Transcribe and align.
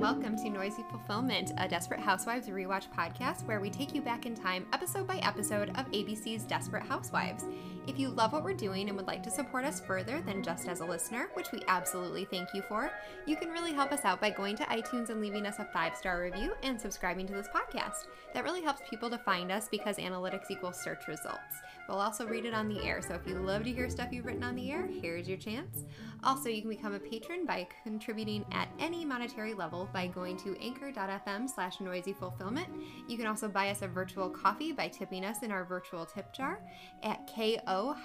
welcome 0.00 0.34
to 0.34 0.48
Noisy 0.48 0.82
Fulfillment, 0.90 1.52
a 1.58 1.68
Desperate 1.68 2.00
Housewives 2.00 2.48
rewatch 2.48 2.86
podcast 2.96 3.46
where 3.46 3.60
we 3.60 3.68
take 3.68 3.94
you 3.94 4.00
back 4.00 4.24
in 4.24 4.34
time, 4.34 4.64
episode 4.72 5.06
by 5.06 5.18
episode, 5.18 5.68
of 5.76 5.90
ABC's 5.90 6.44
Desperate 6.44 6.86
Housewives. 6.86 7.44
If 7.86 7.98
you 7.98 8.08
love 8.08 8.32
what 8.32 8.42
we're 8.42 8.54
doing 8.54 8.88
and 8.88 8.96
would 8.96 9.06
like 9.06 9.22
to 9.24 9.30
support 9.30 9.66
us 9.66 9.78
further 9.78 10.22
than 10.22 10.42
just 10.42 10.68
as 10.68 10.80
a 10.80 10.86
listener, 10.86 11.28
which 11.34 11.52
we 11.52 11.60
absolutely 11.68 12.24
thank 12.24 12.54
you 12.54 12.62
for, 12.62 12.90
you 13.26 13.36
can 13.36 13.50
really 13.50 13.74
help 13.74 13.92
us 13.92 14.04
out 14.06 14.22
by 14.22 14.30
going 14.30 14.56
to 14.56 14.62
iTunes 14.64 15.10
and 15.10 15.20
leaving 15.20 15.44
us 15.44 15.58
a 15.58 15.66
five 15.66 15.94
star 15.94 16.22
review 16.22 16.54
and 16.62 16.80
subscribing 16.80 17.26
to 17.26 17.34
this 17.34 17.48
podcast. 17.48 18.06
That 18.32 18.44
really 18.44 18.62
helps 18.62 18.88
people 18.88 19.10
to 19.10 19.18
find 19.18 19.52
us 19.52 19.68
because 19.68 19.96
analytics 19.96 20.50
equals 20.50 20.80
search 20.80 21.08
results. 21.08 21.56
We'll 21.88 21.98
also 21.98 22.26
read 22.26 22.44
it 22.44 22.54
on 22.54 22.68
the 22.68 22.82
air, 22.84 23.02
so 23.02 23.14
if 23.14 23.26
you 23.26 23.34
love 23.34 23.64
to 23.64 23.72
hear 23.72 23.90
stuff 23.90 24.12
you've 24.12 24.24
written 24.24 24.44
on 24.44 24.54
the 24.54 24.70
air, 24.70 24.86
here's 25.02 25.28
your 25.28 25.38
chance. 25.38 25.84
Also, 26.22 26.48
you 26.48 26.60
can 26.60 26.70
become 26.70 26.94
a 26.94 27.00
patron 27.00 27.44
by 27.44 27.66
contributing 27.82 28.44
at 28.52 28.68
any 28.78 29.04
monetary 29.04 29.54
level 29.54 29.89
by 29.92 30.06
going 30.06 30.36
to 30.38 30.56
anchor.fm 30.60 31.48
slash 31.48 31.80
noisy 31.80 32.12
fulfillment. 32.12 32.68
You 33.08 33.16
can 33.16 33.26
also 33.26 33.48
buy 33.48 33.70
us 33.70 33.82
a 33.82 33.88
virtual 33.88 34.28
coffee 34.28 34.72
by 34.72 34.88
tipping 34.88 35.24
us 35.24 35.42
in 35.42 35.50
our 35.50 35.64
virtual 35.64 36.04
tip 36.06 36.32
jar 36.32 36.60
at 37.02 37.26
ko-fi.com 37.26 38.04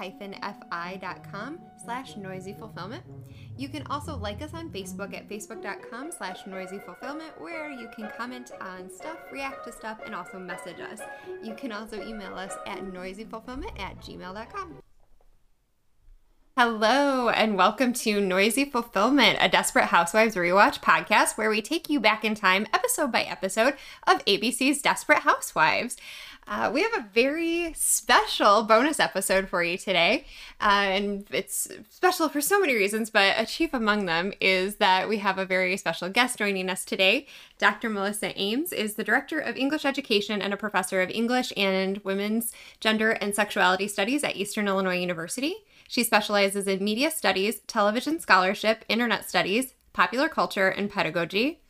slash 1.84 2.18
noisy 2.18 2.54
fulfillment. 2.54 3.04
You 3.58 3.70
can 3.70 3.86
also 3.88 4.18
like 4.18 4.42
us 4.42 4.54
on 4.54 4.70
Facebook 4.70 5.16
at 5.16 5.30
facebook.com 5.30 6.12
slash 6.12 6.46
noisy 6.48 6.80
fulfillment 6.80 7.40
where 7.40 7.72
you 7.72 7.90
can 7.96 8.12
comment 8.18 8.52
on 8.62 8.90
stuff, 8.90 9.18
react 9.32 9.66
to 9.66 9.72
stuff, 9.72 10.00
and 10.06 10.16
also 10.16 10.40
message 10.40 10.80
us. 10.80 11.00
You 11.44 11.56
can 11.56 11.72
also 11.72 12.02
email 12.02 12.36
us 12.36 12.54
at 12.66 12.80
noisyfulfillment 12.80 13.80
at 13.80 14.00
gmail.com. 14.02 14.85
Hello, 16.58 17.28
and 17.28 17.58
welcome 17.58 17.92
to 17.92 18.22
Noisy 18.22 18.64
Fulfillment, 18.64 19.38
a 19.42 19.50
Desperate 19.50 19.88
Housewives 19.88 20.36
rewatch 20.38 20.80
podcast 20.80 21.38
where 21.38 21.50
we 21.50 21.62
take 21.62 21.90
you 21.90 22.00
back 22.00 22.24
in 22.24 22.34
time, 22.34 22.66
episode 22.72 23.12
by 23.12 23.24
episode, 23.24 23.74
of 24.08 24.24
ABC's 24.24 24.82
Desperate 24.82 25.24
Housewives. 25.24 25.98
Uh, 26.48 26.72
we 26.74 26.82
have 26.82 26.94
a 26.96 27.10
very 27.14 27.74
special 27.74 28.64
bonus 28.64 29.02
episode 29.02 29.50
for 29.50 29.64
you 29.64 29.78
today. 29.78 30.24
Uh, 30.62 30.86
and 30.88 31.28
it's 31.30 31.68
special 31.90 32.30
for 32.30 32.40
so 32.40 32.58
many 32.58 32.74
reasons, 32.74 33.10
but 33.10 33.36
a 33.38 33.46
chief 33.46 33.74
among 33.74 34.06
them 34.06 34.32
is 34.40 34.76
that 34.76 35.10
we 35.10 35.18
have 35.18 35.38
a 35.38 35.46
very 35.46 35.76
special 35.76 36.08
guest 36.08 36.38
joining 36.38 36.70
us 36.70 36.86
today. 36.86 37.28
Dr. 37.58 37.90
Melissa 37.90 38.32
Ames 38.40 38.72
is 38.72 38.94
the 38.94 39.04
Director 39.04 39.40
of 39.40 39.58
English 39.58 39.84
Education 39.84 40.42
and 40.42 40.54
a 40.54 40.58
professor 40.58 41.02
of 41.02 41.10
English 41.10 41.52
and 41.58 41.98
Women's 42.06 42.54
Gender 42.80 43.12
and 43.12 43.36
Sexuality 43.36 43.90
Studies 43.90 44.24
at 44.24 44.38
Eastern 44.38 44.70
Illinois 44.70 45.00
University. 45.02 45.66
She 45.88 46.04
specializes 46.04 46.68
in 46.68 46.84
media 46.84 47.12
studies, 47.12 47.62
television 47.68 48.20
scholarship, 48.20 48.84
internet 48.90 49.28
studies, 49.28 49.76
popular 49.94 50.28
culture, 50.28 50.68
and 50.68 50.90
pedagogy. 50.90 51.62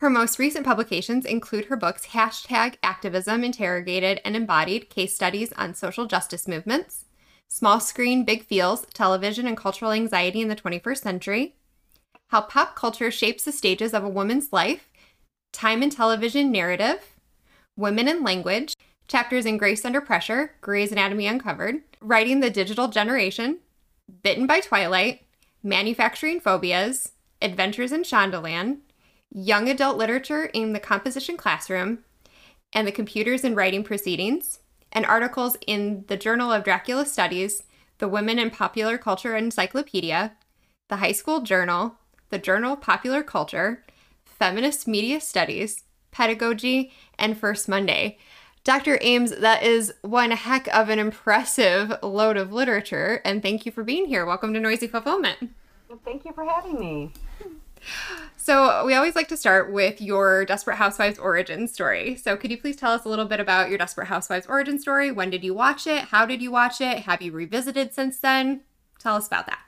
Her 0.00 0.10
most 0.10 0.38
recent 0.38 0.66
publications 0.66 1.24
include 1.24 1.66
her 1.66 1.76
books 1.76 2.08
Hashtag 2.08 2.74
Activism 2.82 3.44
Interrogated 3.44 4.20
and 4.24 4.34
Embodied 4.34 4.90
Case 4.90 5.14
Studies 5.14 5.52
on 5.52 5.74
Social 5.74 6.06
Justice 6.06 6.48
Movements, 6.48 7.04
Small 7.48 7.80
Screen 7.80 8.24
Big 8.24 8.44
Feels 8.44 8.84
Television 8.94 9.46
and 9.46 9.56
Cultural 9.56 9.92
Anxiety 9.92 10.40
in 10.40 10.48
the 10.48 10.56
21st 10.56 10.98
Century, 10.98 11.54
How 12.28 12.40
Pop 12.40 12.74
Culture 12.74 13.10
Shapes 13.10 13.44
the 13.44 13.52
Stages 13.52 13.94
of 13.94 14.02
a 14.02 14.08
Woman's 14.08 14.52
Life, 14.52 14.90
Time 15.52 15.82
and 15.82 15.92
Television 15.92 16.50
Narrative, 16.50 17.16
Women 17.76 18.08
and 18.08 18.24
Language, 18.24 18.74
chapters 19.06 19.46
in 19.46 19.56
Grace 19.56 19.84
Under 19.84 20.00
Pressure, 20.00 20.52
Grey's 20.60 20.92
Anatomy 20.92 21.26
Uncovered, 21.26 21.82
Writing 22.00 22.40
the 22.40 22.50
Digital 22.50 22.88
Generation, 22.88 23.58
Bitten 24.20 24.46
by 24.46 24.60
Twilight, 24.60 25.22
Manufacturing 25.62 26.38
Phobias, 26.38 27.12
Adventures 27.40 27.92
in 27.92 28.02
Shondaland, 28.02 28.78
young 29.32 29.68
adult 29.68 29.96
literature 29.96 30.44
in 30.44 30.74
the 30.74 30.80
composition 30.80 31.38
classroom, 31.38 32.00
and 32.74 32.86
the 32.86 32.92
computers 32.92 33.42
and 33.42 33.56
writing 33.56 33.82
proceedings, 33.82 34.58
and 34.92 35.06
articles 35.06 35.56
in 35.66 36.04
the 36.08 36.18
Journal 36.18 36.52
of 36.52 36.62
Dracula 36.62 37.06
Studies, 37.06 37.62
the 37.98 38.08
Women 38.08 38.38
in 38.38 38.50
Popular 38.50 38.98
Culture 38.98 39.34
Encyclopedia, 39.34 40.32
the 40.90 40.96
High 40.96 41.12
School 41.12 41.40
Journal, 41.40 41.96
the 42.28 42.38
Journal 42.38 42.74
of 42.74 42.82
Popular 42.82 43.22
Culture, 43.22 43.82
Feminist 44.26 44.86
Media 44.86 45.20
Studies, 45.20 45.84
Pedagogy, 46.10 46.92
and 47.18 47.38
First 47.38 47.66
Monday. 47.66 48.18
Dr. 48.64 48.96
Ames, 49.00 49.32
that 49.38 49.64
is 49.64 49.92
one 50.02 50.30
heck 50.30 50.68
of 50.68 50.88
an 50.88 51.00
impressive 51.00 51.92
load 52.00 52.36
of 52.36 52.52
literature, 52.52 53.20
and 53.24 53.42
thank 53.42 53.66
you 53.66 53.72
for 53.72 53.82
being 53.82 54.06
here. 54.06 54.24
Welcome 54.24 54.54
to 54.54 54.60
Noisy 54.60 54.86
Fulfillment. 54.86 55.50
Thank 56.04 56.24
you 56.24 56.32
for 56.32 56.44
having 56.44 56.78
me. 56.78 57.12
So, 58.36 58.84
we 58.86 58.94
always 58.94 59.16
like 59.16 59.26
to 59.28 59.36
start 59.36 59.72
with 59.72 60.00
your 60.00 60.44
Desperate 60.44 60.76
Housewives 60.76 61.18
origin 61.18 61.66
story. 61.66 62.14
So, 62.14 62.36
could 62.36 62.52
you 62.52 62.56
please 62.56 62.76
tell 62.76 62.92
us 62.92 63.04
a 63.04 63.08
little 63.08 63.24
bit 63.24 63.40
about 63.40 63.68
your 63.68 63.78
Desperate 63.78 64.06
Housewives 64.06 64.46
origin 64.46 64.78
story? 64.78 65.10
When 65.10 65.30
did 65.30 65.42
you 65.42 65.54
watch 65.54 65.88
it? 65.88 66.04
How 66.04 66.24
did 66.24 66.40
you 66.40 66.52
watch 66.52 66.80
it? 66.80 67.00
Have 67.00 67.20
you 67.20 67.32
revisited 67.32 67.92
since 67.92 68.18
then? 68.20 68.60
Tell 69.00 69.16
us 69.16 69.26
about 69.26 69.46
that. 69.46 69.64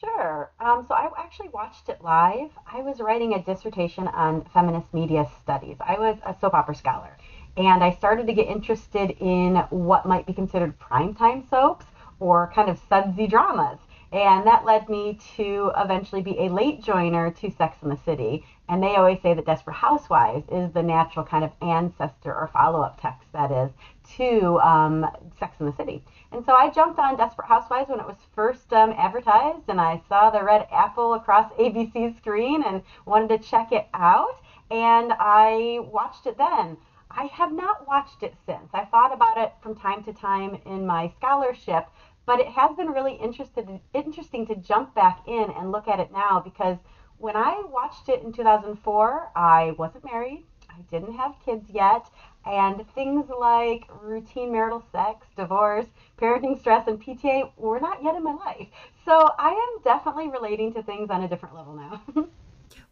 Sure. 0.00 0.50
Um, 0.58 0.84
so, 0.88 0.94
I 0.94 1.08
actually 1.16 1.50
watched 1.50 1.88
it 1.88 2.02
live. 2.02 2.50
I 2.66 2.80
was 2.82 2.98
writing 2.98 3.34
a 3.34 3.42
dissertation 3.42 4.08
on 4.08 4.44
feminist 4.52 4.92
media 4.92 5.26
studies. 5.40 5.76
I 5.80 5.94
was 5.98 6.18
a 6.26 6.34
soap 6.40 6.54
opera 6.54 6.74
scholar, 6.74 7.16
and 7.56 7.84
I 7.84 7.92
started 7.92 8.26
to 8.26 8.32
get 8.32 8.48
interested 8.48 9.10
in 9.20 9.56
what 9.70 10.06
might 10.06 10.26
be 10.26 10.32
considered 10.32 10.78
primetime 10.78 11.48
soaps 11.48 11.86
or 12.18 12.50
kind 12.54 12.68
of 12.68 12.80
sudsy 12.88 13.26
dramas. 13.26 13.78
And 14.12 14.46
that 14.46 14.64
led 14.64 14.88
me 14.88 15.18
to 15.36 15.72
eventually 15.76 16.22
be 16.22 16.38
a 16.38 16.48
late 16.48 16.80
joiner 16.82 17.32
to 17.32 17.50
Sex 17.50 17.78
and 17.82 17.90
the 17.90 17.98
City. 18.04 18.44
And 18.68 18.80
they 18.80 18.94
always 18.94 19.20
say 19.20 19.34
that 19.34 19.44
Desperate 19.44 19.74
Housewives 19.74 20.48
is 20.52 20.72
the 20.72 20.84
natural 20.84 21.24
kind 21.24 21.42
of 21.42 21.50
ancestor 21.60 22.32
or 22.32 22.48
follow 22.52 22.80
up 22.80 23.00
text, 23.00 23.26
that 23.32 23.50
is, 23.50 23.72
to 24.16 24.60
um, 24.60 25.04
Sex 25.40 25.56
and 25.58 25.68
the 25.68 25.76
City. 25.76 26.04
And 26.30 26.44
so 26.44 26.54
I 26.54 26.70
jumped 26.70 27.00
on 27.00 27.16
Desperate 27.16 27.48
Housewives 27.48 27.90
when 27.90 27.98
it 27.98 28.06
was 28.06 28.16
first 28.36 28.72
um, 28.72 28.94
advertised, 28.96 29.68
and 29.68 29.80
I 29.80 30.00
saw 30.08 30.30
the 30.30 30.44
red 30.44 30.68
apple 30.70 31.14
across 31.14 31.52
ABC's 31.58 32.16
screen 32.16 32.62
and 32.64 32.82
wanted 33.06 33.28
to 33.30 33.48
check 33.48 33.72
it 33.72 33.88
out. 33.94 34.40
And 34.70 35.12
I 35.18 35.80
watched 35.90 36.26
it 36.26 36.38
then. 36.38 36.76
I 37.16 37.26
have 37.26 37.52
not 37.52 37.86
watched 37.86 38.24
it 38.24 38.34
since. 38.44 38.70
I 38.74 38.84
thought 38.84 39.12
about 39.12 39.38
it 39.38 39.52
from 39.62 39.76
time 39.76 40.02
to 40.04 40.12
time 40.12 40.60
in 40.64 40.84
my 40.84 41.12
scholarship, 41.16 41.86
but 42.26 42.40
it 42.40 42.48
has 42.48 42.74
been 42.76 42.88
really 42.88 43.14
interested, 43.14 43.80
interesting 43.92 44.46
to 44.46 44.56
jump 44.56 44.94
back 44.94 45.20
in 45.28 45.50
and 45.50 45.70
look 45.70 45.86
at 45.86 46.00
it 46.00 46.10
now 46.10 46.40
because 46.40 46.78
when 47.18 47.36
I 47.36 47.62
watched 47.68 48.08
it 48.08 48.22
in 48.22 48.32
2004, 48.32 49.30
I 49.36 49.74
wasn't 49.78 50.04
married, 50.04 50.44
I 50.68 50.80
didn't 50.90 51.14
have 51.14 51.34
kids 51.44 51.70
yet, 51.70 52.10
and 52.44 52.84
things 52.94 53.28
like 53.30 53.86
routine 54.02 54.50
marital 54.50 54.82
sex, 54.90 55.26
divorce, 55.36 55.86
parenting 56.18 56.58
stress, 56.58 56.88
and 56.88 57.00
PTA 57.00 57.52
were 57.56 57.78
not 57.78 58.02
yet 58.02 58.16
in 58.16 58.24
my 58.24 58.32
life. 58.32 58.66
So 59.04 59.28
I 59.38 59.50
am 59.50 59.82
definitely 59.84 60.28
relating 60.28 60.72
to 60.72 60.82
things 60.82 61.10
on 61.10 61.22
a 61.22 61.28
different 61.28 61.54
level 61.54 61.74
now. 61.74 62.26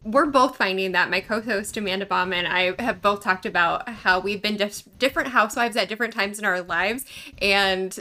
we're 0.03 0.25
both 0.25 0.57
finding 0.57 0.91
that 0.91 1.09
my 1.09 1.21
co-host 1.21 1.77
Amanda 1.77 2.05
Baum 2.05 2.33
and 2.33 2.47
I 2.47 2.81
have 2.81 3.01
both 3.01 3.23
talked 3.23 3.45
about 3.45 3.87
how 3.87 4.19
we've 4.19 4.41
been 4.41 4.57
different 4.97 5.29
housewives 5.29 5.75
at 5.77 5.87
different 5.87 6.13
times 6.13 6.39
in 6.39 6.45
our 6.45 6.61
lives 6.61 7.05
and 7.41 7.97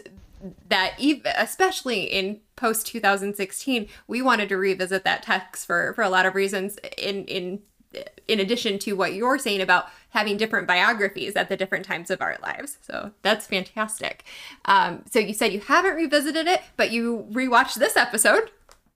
that 0.68 0.94
even, 0.98 1.32
especially 1.36 2.04
in 2.04 2.40
post 2.56 2.86
2016 2.86 3.88
we 4.06 4.22
wanted 4.22 4.48
to 4.48 4.56
revisit 4.56 5.04
that 5.04 5.22
text 5.22 5.66
for 5.66 5.92
for 5.94 6.02
a 6.02 6.08
lot 6.08 6.26
of 6.26 6.34
reasons 6.34 6.78
in 6.98 7.24
in 7.24 7.60
in 8.26 8.40
addition 8.40 8.78
to 8.78 8.92
what 8.94 9.14
you're 9.14 9.38
saying 9.38 9.60
about 9.60 9.86
having 10.10 10.36
different 10.36 10.66
biographies 10.66 11.36
at 11.36 11.48
the 11.48 11.56
different 11.56 11.84
times 11.84 12.10
of 12.10 12.20
our 12.22 12.38
lives. 12.42 12.78
So 12.80 13.12
that's 13.22 13.46
fantastic. 13.46 14.24
Um, 14.64 15.02
so 15.10 15.18
you 15.18 15.34
said 15.34 15.52
you 15.52 15.60
haven't 15.60 15.94
revisited 15.94 16.46
it 16.46 16.62
but 16.76 16.90
you 16.90 17.26
rewatched 17.30 17.74
this 17.74 17.96
episode 17.96 18.50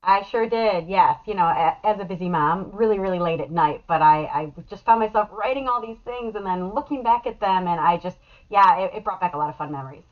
I 0.06 0.22
sure 0.22 0.48
did, 0.48 0.88
yes. 0.88 1.18
You 1.26 1.34
know, 1.34 1.74
as 1.82 1.98
a 1.98 2.04
busy 2.04 2.28
mom, 2.28 2.70
really, 2.72 3.00
really 3.00 3.18
late 3.18 3.40
at 3.40 3.50
night, 3.50 3.82
but 3.88 4.02
I, 4.02 4.24
I 4.26 4.52
just 4.70 4.84
found 4.84 5.00
myself 5.00 5.28
writing 5.32 5.66
all 5.68 5.84
these 5.84 5.98
things 6.04 6.36
and 6.36 6.46
then 6.46 6.72
looking 6.72 7.02
back 7.02 7.26
at 7.26 7.40
them, 7.40 7.66
and 7.66 7.80
I 7.80 7.96
just, 7.96 8.16
yeah, 8.48 8.78
it, 8.78 8.92
it 8.94 9.04
brought 9.04 9.20
back 9.20 9.34
a 9.34 9.36
lot 9.36 9.50
of 9.50 9.56
fun 9.56 9.72
memories. 9.72 10.04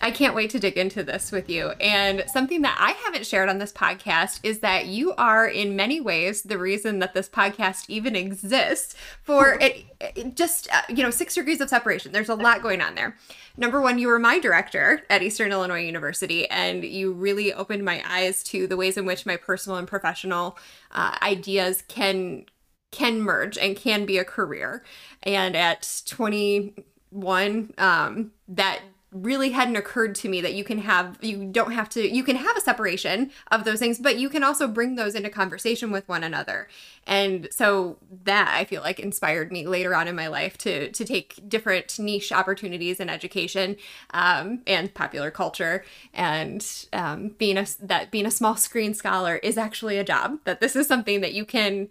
I 0.00 0.10
can't 0.10 0.34
wait 0.34 0.50
to 0.50 0.60
dig 0.60 0.76
into 0.76 1.02
this 1.02 1.32
with 1.32 1.50
you. 1.50 1.70
And 1.80 2.24
something 2.28 2.62
that 2.62 2.76
I 2.78 2.92
haven't 3.04 3.26
shared 3.26 3.48
on 3.48 3.58
this 3.58 3.72
podcast 3.72 4.40
is 4.42 4.60
that 4.60 4.86
you 4.86 5.12
are, 5.14 5.46
in 5.46 5.74
many 5.74 6.00
ways, 6.00 6.42
the 6.42 6.58
reason 6.58 7.00
that 7.00 7.14
this 7.14 7.28
podcast 7.28 7.86
even 7.88 8.14
exists 8.14 8.94
for 9.22 9.54
it, 9.60 9.84
it 10.00 10.36
just, 10.36 10.72
uh, 10.72 10.82
you 10.88 11.02
know, 11.02 11.10
six 11.10 11.34
degrees 11.34 11.60
of 11.60 11.68
separation. 11.68 12.12
There's 12.12 12.28
a 12.28 12.34
lot 12.34 12.62
going 12.62 12.80
on 12.80 12.94
there. 12.94 13.16
Number 13.56 13.80
one, 13.80 13.98
you 13.98 14.06
were 14.06 14.20
my 14.20 14.38
director 14.38 15.02
at 15.10 15.22
Eastern 15.22 15.50
Illinois 15.50 15.84
University, 15.84 16.48
and 16.48 16.84
you 16.84 17.12
really 17.12 17.52
opened 17.52 17.84
my 17.84 18.02
eyes 18.08 18.44
to 18.44 18.68
the 18.68 18.76
ways 18.76 18.96
in 18.96 19.04
which 19.04 19.26
my 19.26 19.36
personal 19.36 19.78
and 19.78 19.88
professional 19.88 20.56
uh, 20.92 21.16
ideas 21.22 21.82
can 21.88 22.46
can 22.90 23.20
merge 23.20 23.58
and 23.58 23.76
can 23.76 24.06
be 24.06 24.16
a 24.16 24.24
career. 24.24 24.82
And 25.22 25.54
at 25.54 26.02
21, 26.06 27.74
um, 27.76 28.32
that 28.48 28.80
really 29.10 29.50
hadn't 29.50 29.76
occurred 29.76 30.14
to 30.14 30.28
me 30.28 30.40
that 30.42 30.52
you 30.52 30.62
can 30.62 30.78
have 30.78 31.16
you 31.22 31.46
don't 31.46 31.72
have 31.72 31.88
to 31.88 32.14
you 32.14 32.22
can 32.22 32.36
have 32.36 32.56
a 32.56 32.60
separation 32.60 33.30
of 33.50 33.64
those 33.64 33.78
things 33.78 33.98
but 33.98 34.18
you 34.18 34.28
can 34.28 34.44
also 34.44 34.68
bring 34.68 34.96
those 34.96 35.14
into 35.14 35.30
conversation 35.30 35.90
with 35.90 36.06
one 36.08 36.22
another. 36.22 36.68
And 37.06 37.48
so 37.50 37.98
that 38.24 38.54
i 38.54 38.64
feel 38.64 38.82
like 38.82 39.00
inspired 39.00 39.50
me 39.50 39.66
later 39.66 39.94
on 39.94 40.08
in 40.08 40.14
my 40.14 40.26
life 40.26 40.58
to 40.58 40.90
to 40.92 41.04
take 41.04 41.48
different 41.48 41.98
niche 41.98 42.32
opportunities 42.32 43.00
in 43.00 43.08
education 43.08 43.76
um, 44.10 44.62
and 44.66 44.92
popular 44.92 45.30
culture. 45.30 45.84
And 46.12 46.66
um, 46.92 47.34
being 47.38 47.56
a 47.56 47.66
that 47.80 48.10
being 48.10 48.26
a 48.26 48.30
small 48.30 48.56
screen 48.56 48.92
scholar 48.94 49.36
is 49.36 49.56
actually 49.56 49.98
a 49.98 50.04
job 50.04 50.40
that 50.44 50.60
this 50.60 50.76
is 50.76 50.86
something 50.86 51.20
that 51.22 51.32
you 51.32 51.44
can 51.44 51.88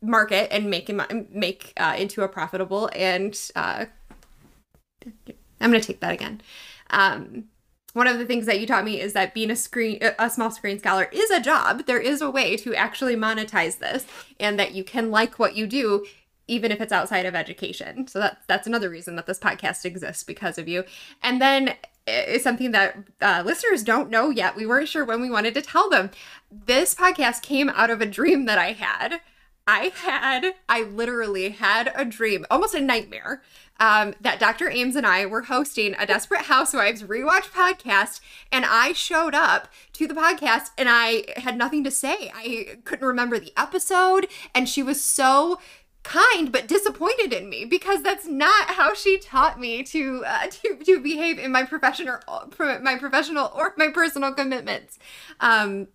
market 0.00 0.52
and 0.52 0.70
make 0.70 0.90
make 1.30 1.72
uh, 1.76 1.94
into 1.98 2.22
a 2.22 2.28
profitable 2.28 2.90
and 2.94 3.50
uh, 3.56 3.86
I'm 5.60 5.70
going 5.70 5.80
to 5.80 5.86
take 5.86 6.00
that 6.00 6.12
again. 6.12 6.40
Um, 6.90 7.44
one 7.94 8.06
of 8.06 8.18
the 8.18 8.26
things 8.26 8.46
that 8.46 8.60
you 8.60 8.66
taught 8.66 8.84
me 8.84 9.00
is 9.00 9.12
that 9.14 9.34
being 9.34 9.50
a 9.50 9.56
screen 9.56 9.98
a 10.18 10.30
small 10.30 10.50
screen 10.50 10.78
scholar 10.78 11.08
is 11.10 11.30
a 11.30 11.40
job. 11.40 11.86
There 11.86 12.00
is 12.00 12.20
a 12.20 12.30
way 12.30 12.56
to 12.58 12.74
actually 12.74 13.16
monetize 13.16 13.78
this 13.78 14.06
and 14.38 14.58
that 14.58 14.72
you 14.72 14.84
can 14.84 15.10
like 15.10 15.38
what 15.38 15.56
you 15.56 15.66
do 15.66 16.06
even 16.46 16.72
if 16.72 16.80
it's 16.80 16.92
outside 16.92 17.26
of 17.26 17.34
education. 17.34 18.06
So 18.06 18.20
that's 18.20 18.44
that's 18.46 18.66
another 18.66 18.88
reason 18.88 19.16
that 19.16 19.26
this 19.26 19.38
podcast 19.38 19.84
exists 19.84 20.22
because 20.22 20.58
of 20.58 20.68
you. 20.68 20.84
And 21.22 21.40
then 21.40 21.74
is 22.08 22.42
something 22.42 22.70
that 22.72 22.96
uh, 23.20 23.42
listeners 23.44 23.82
don't 23.82 24.10
know 24.10 24.30
yet. 24.30 24.56
We 24.56 24.66
weren't 24.66 24.88
sure 24.88 25.04
when 25.04 25.20
we 25.20 25.30
wanted 25.30 25.54
to 25.54 25.62
tell 25.62 25.90
them. 25.90 26.10
This 26.50 26.94
podcast 26.94 27.42
came 27.42 27.68
out 27.70 27.90
of 27.90 28.00
a 28.00 28.06
dream 28.06 28.46
that 28.46 28.58
I 28.58 28.72
had. 28.72 29.20
I 29.66 29.92
had, 29.94 30.54
I 30.66 30.84
literally 30.84 31.50
had 31.50 31.92
a 31.94 32.06
dream, 32.06 32.46
almost 32.50 32.74
a 32.74 32.80
nightmare, 32.80 33.42
um, 33.80 34.14
that 34.20 34.40
Dr. 34.40 34.70
Ames 34.70 34.96
and 34.96 35.06
I 35.06 35.26
were 35.26 35.42
hosting 35.42 35.94
a 35.98 36.06
Desperate 36.06 36.42
Housewives 36.42 37.02
rewatch 37.02 37.50
podcast, 37.52 38.20
and 38.50 38.64
I 38.64 38.92
showed 38.92 39.34
up 39.34 39.68
to 39.94 40.06
the 40.06 40.14
podcast 40.14 40.70
and 40.76 40.88
I 40.90 41.24
had 41.36 41.56
nothing 41.56 41.84
to 41.84 41.90
say. 41.90 42.32
I 42.34 42.78
couldn't 42.84 43.06
remember 43.06 43.38
the 43.38 43.52
episode, 43.56 44.28
and 44.54 44.68
she 44.68 44.82
was 44.82 45.02
so 45.02 45.58
kind 46.04 46.50
but 46.50 46.66
disappointed 46.66 47.32
in 47.32 47.50
me 47.50 47.64
because 47.64 48.02
that's 48.02 48.26
not 48.26 48.68
how 48.68 48.94
she 48.94 49.18
taught 49.18 49.60
me 49.60 49.82
to 49.82 50.24
uh, 50.26 50.46
to 50.46 50.76
to 50.76 51.00
behave 51.00 51.38
in 51.38 51.52
my 51.52 51.64
professional 51.64 52.18
my 52.80 52.96
professional 52.98 53.52
or 53.54 53.74
my 53.76 53.88
personal 53.88 54.32
commitments. 54.32 54.98
Um, 55.40 55.88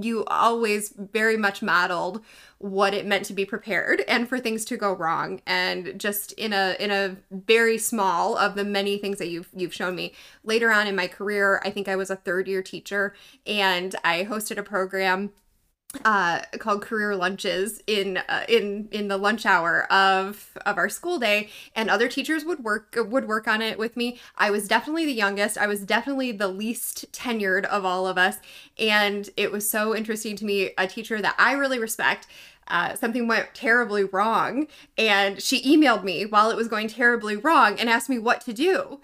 you 0.00 0.24
always 0.26 0.94
very 0.96 1.36
much 1.36 1.62
modeled 1.62 2.22
what 2.58 2.94
it 2.94 3.06
meant 3.06 3.24
to 3.26 3.32
be 3.32 3.44
prepared 3.44 4.02
and 4.08 4.28
for 4.28 4.38
things 4.38 4.64
to 4.64 4.76
go 4.76 4.92
wrong. 4.92 5.40
And 5.46 5.98
just 5.98 6.32
in 6.32 6.52
a 6.52 6.76
in 6.78 6.90
a 6.90 7.16
very 7.30 7.78
small 7.78 8.36
of 8.36 8.54
the 8.54 8.64
many 8.64 8.98
things 8.98 9.18
that 9.18 9.28
you've 9.28 9.48
you've 9.54 9.74
shown 9.74 9.94
me 9.94 10.14
later 10.44 10.72
on 10.72 10.86
in 10.86 10.96
my 10.96 11.06
career 11.06 11.60
i 11.64 11.70
think 11.70 11.88
i 11.88 11.96
was 11.96 12.10
a 12.10 12.16
third 12.16 12.48
year 12.48 12.62
teacher 12.62 13.14
and 13.46 13.94
i 14.04 14.24
hosted 14.24 14.58
a 14.58 14.62
program 14.62 15.30
uh, 16.04 16.40
called 16.58 16.82
career 16.82 17.14
lunches 17.14 17.82
in 17.86 18.16
uh, 18.16 18.44
in 18.48 18.88
in 18.90 19.08
the 19.08 19.16
lunch 19.16 19.44
hour 19.44 19.90
of 19.92 20.50
of 20.64 20.78
our 20.78 20.88
school 20.88 21.18
day 21.18 21.48
and 21.74 21.90
other 21.90 22.08
teachers 22.08 22.44
would 22.44 22.64
work 22.64 22.96
would 22.96 23.28
work 23.28 23.46
on 23.46 23.60
it 23.60 23.78
with 23.78 23.96
me. 23.96 24.18
I 24.36 24.50
was 24.50 24.66
definitely 24.66 25.04
the 25.04 25.12
youngest. 25.12 25.58
I 25.58 25.66
was 25.66 25.84
definitely 25.84 26.32
the 26.32 26.48
least 26.48 27.12
tenured 27.12 27.64
of 27.66 27.84
all 27.84 28.06
of 28.06 28.16
us 28.18 28.38
and 28.78 29.28
it 29.36 29.52
was 29.52 29.68
so 29.68 29.94
interesting 29.94 30.36
to 30.36 30.44
me 30.44 30.70
a 30.78 30.86
teacher 30.86 31.20
that 31.20 31.34
i 31.38 31.52
really 31.52 31.78
respect 31.78 32.26
uh, 32.68 32.94
something 32.94 33.26
went 33.26 33.52
terribly 33.54 34.04
wrong 34.04 34.68
and 34.96 35.42
she 35.42 35.62
emailed 35.62 36.04
me 36.04 36.24
while 36.24 36.48
it 36.50 36.56
was 36.56 36.68
going 36.68 36.88
terribly 36.88 37.36
wrong 37.36 37.78
and 37.78 37.90
asked 37.90 38.08
me 38.08 38.18
what 38.18 38.40
to 38.40 38.52
do. 38.52 39.00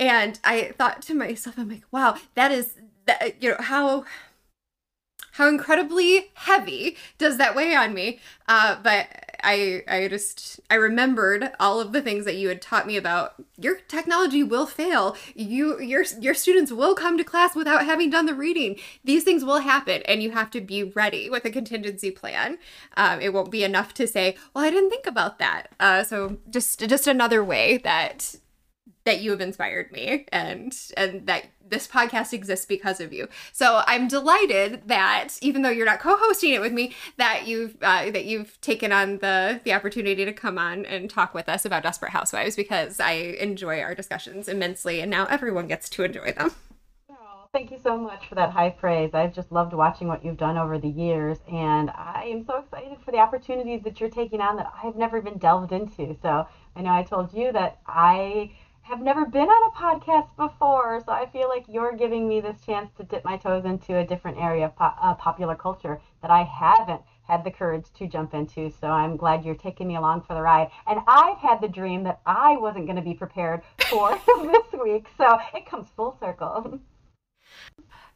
And 0.00 0.40
i 0.42 0.72
thought 0.78 1.02
to 1.02 1.14
myself 1.14 1.56
i'm 1.58 1.68
like 1.68 1.84
wow 1.92 2.16
that 2.34 2.50
is 2.50 2.74
that 3.06 3.40
you 3.42 3.50
know 3.50 3.56
how 3.60 4.04
how 5.32 5.48
incredibly 5.48 6.30
heavy 6.34 6.96
does 7.18 7.36
that 7.38 7.54
weigh 7.54 7.74
on 7.74 7.94
me 7.94 8.18
uh, 8.48 8.76
but 8.82 9.08
I 9.42 9.82
I 9.88 10.08
just 10.08 10.60
I 10.70 10.74
remembered 10.76 11.50
all 11.58 11.80
of 11.80 11.92
the 11.92 12.00
things 12.00 12.24
that 12.24 12.36
you 12.36 12.48
had 12.48 12.62
taught 12.62 12.86
me 12.86 12.96
about 12.96 13.34
your 13.58 13.76
technology 13.76 14.42
will 14.42 14.66
fail. 14.66 15.16
You 15.34 15.80
your 15.80 16.04
your 16.20 16.34
students 16.34 16.72
will 16.72 16.94
come 16.94 17.18
to 17.18 17.24
class 17.24 17.54
without 17.54 17.84
having 17.84 18.10
done 18.10 18.26
the 18.26 18.34
reading. 18.34 18.78
These 19.04 19.24
things 19.24 19.44
will 19.44 19.60
happen, 19.60 20.02
and 20.02 20.22
you 20.22 20.30
have 20.30 20.50
to 20.52 20.60
be 20.60 20.84
ready 20.84 21.28
with 21.28 21.44
a 21.44 21.50
contingency 21.50 22.10
plan. 22.10 22.58
Um, 22.96 23.20
it 23.20 23.32
won't 23.32 23.50
be 23.50 23.64
enough 23.64 23.94
to 23.94 24.06
say, 24.06 24.36
"Well, 24.54 24.64
I 24.64 24.70
didn't 24.70 24.90
think 24.90 25.06
about 25.06 25.38
that." 25.38 25.68
Uh, 25.80 26.04
so 26.04 26.38
just 26.48 26.80
just 26.88 27.06
another 27.06 27.42
way 27.42 27.78
that 27.78 28.36
that 29.04 29.20
you 29.20 29.30
have 29.30 29.40
inspired 29.40 29.90
me 29.92 30.26
and 30.30 30.76
and 30.96 31.26
that 31.26 31.46
this 31.68 31.88
podcast 31.88 32.32
exists 32.32 32.66
because 32.66 33.00
of 33.00 33.12
you. 33.12 33.28
So 33.52 33.82
I'm 33.86 34.06
delighted 34.06 34.82
that 34.86 35.38
even 35.40 35.62
though 35.62 35.70
you're 35.70 35.86
not 35.86 36.00
co-hosting 36.00 36.52
it 36.52 36.60
with 36.60 36.72
me, 36.72 36.94
that 37.16 37.46
you've 37.46 37.76
uh, 37.82 38.10
that 38.10 38.24
you've 38.26 38.60
taken 38.60 38.92
on 38.92 39.18
the 39.18 39.60
the 39.64 39.72
opportunity 39.72 40.24
to 40.24 40.32
come 40.32 40.58
on 40.58 40.84
and 40.86 41.08
talk 41.08 41.34
with 41.34 41.48
us 41.48 41.64
about 41.64 41.82
Desperate 41.82 42.12
Housewives 42.12 42.56
because 42.56 43.00
I 43.00 43.12
enjoy 43.12 43.80
our 43.80 43.94
discussions 43.94 44.48
immensely, 44.48 45.00
and 45.00 45.10
now 45.10 45.26
everyone 45.26 45.66
gets 45.66 45.88
to 45.90 46.04
enjoy 46.04 46.32
them. 46.32 46.52
Thank 47.52 47.70
you 47.70 47.78
so 47.82 47.98
much 47.98 48.28
for 48.28 48.34
that 48.36 48.48
high 48.48 48.70
praise. 48.70 49.10
I've 49.12 49.34
just 49.34 49.52
loved 49.52 49.74
watching 49.74 50.08
what 50.08 50.24
you've 50.24 50.38
done 50.38 50.56
over 50.56 50.78
the 50.78 50.88
years, 50.88 51.36
and 51.52 51.90
I 51.90 52.30
am 52.32 52.46
so 52.46 52.56
excited 52.56 52.96
for 53.04 53.10
the 53.10 53.18
opportunities 53.18 53.82
that 53.82 54.00
you're 54.00 54.08
taking 54.08 54.40
on 54.40 54.56
that 54.56 54.72
I've 54.82 54.96
never 54.96 55.20
been 55.20 55.36
delved 55.36 55.70
into. 55.70 56.16
So 56.22 56.46
I 56.74 56.80
know 56.80 56.92
I 56.92 57.02
told 57.02 57.34
you 57.34 57.52
that 57.52 57.76
I 57.86 58.52
have 58.82 59.00
never 59.00 59.24
been 59.24 59.48
on 59.48 59.70
a 59.70 59.76
podcast 59.76 60.28
before, 60.36 61.00
so 61.06 61.12
I 61.12 61.26
feel 61.26 61.48
like 61.48 61.64
you're 61.68 61.96
giving 61.96 62.28
me 62.28 62.40
this 62.40 62.60
chance 62.66 62.90
to 62.96 63.04
dip 63.04 63.24
my 63.24 63.36
toes 63.36 63.64
into 63.64 63.96
a 63.96 64.06
different 64.06 64.38
area 64.38 64.66
of 64.66 64.76
po- 64.76 64.92
uh, 65.00 65.14
popular 65.14 65.54
culture 65.54 66.00
that 66.20 66.30
I 66.30 66.42
haven't 66.42 67.00
had 67.26 67.44
the 67.44 67.50
courage 67.50 67.86
to 67.98 68.08
jump 68.08 68.34
into. 68.34 68.70
So 68.80 68.88
I'm 68.88 69.16
glad 69.16 69.44
you're 69.44 69.54
taking 69.54 69.86
me 69.86 69.96
along 69.96 70.22
for 70.22 70.34
the 70.34 70.42
ride. 70.42 70.68
And 70.88 71.00
I've 71.06 71.38
had 71.38 71.60
the 71.60 71.68
dream 71.68 72.02
that 72.04 72.20
I 72.26 72.56
wasn't 72.56 72.86
going 72.86 72.96
to 72.96 73.02
be 73.02 73.14
prepared 73.14 73.62
for 73.88 74.10
this 74.26 74.80
week, 74.82 75.06
so 75.16 75.38
it 75.54 75.64
comes 75.64 75.88
full 75.96 76.16
circle. 76.20 76.80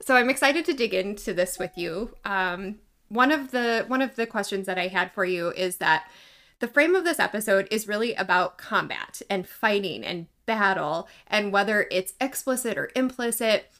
So 0.02 0.16
I'm 0.16 0.28
excited 0.28 0.64
to 0.66 0.74
dig 0.74 0.92
into 0.92 1.32
this 1.32 1.58
with 1.58 1.72
you. 1.76 2.14
Um, 2.24 2.80
one 3.08 3.30
of 3.30 3.52
the 3.52 3.84
one 3.86 4.02
of 4.02 4.16
the 4.16 4.26
questions 4.26 4.66
that 4.66 4.78
I 4.78 4.88
had 4.88 5.12
for 5.12 5.24
you 5.24 5.50
is 5.52 5.76
that 5.76 6.10
the 6.58 6.68
frame 6.68 6.94
of 6.94 7.04
this 7.04 7.20
episode 7.20 7.68
is 7.70 7.86
really 7.86 8.14
about 8.14 8.58
combat 8.58 9.22
and 9.30 9.46
fighting 9.46 10.04
and 10.04 10.26
battle, 10.46 11.08
and 11.26 11.52
whether 11.52 11.86
it's 11.90 12.14
explicit 12.20 12.78
or 12.78 12.90
implicit. 12.94 13.70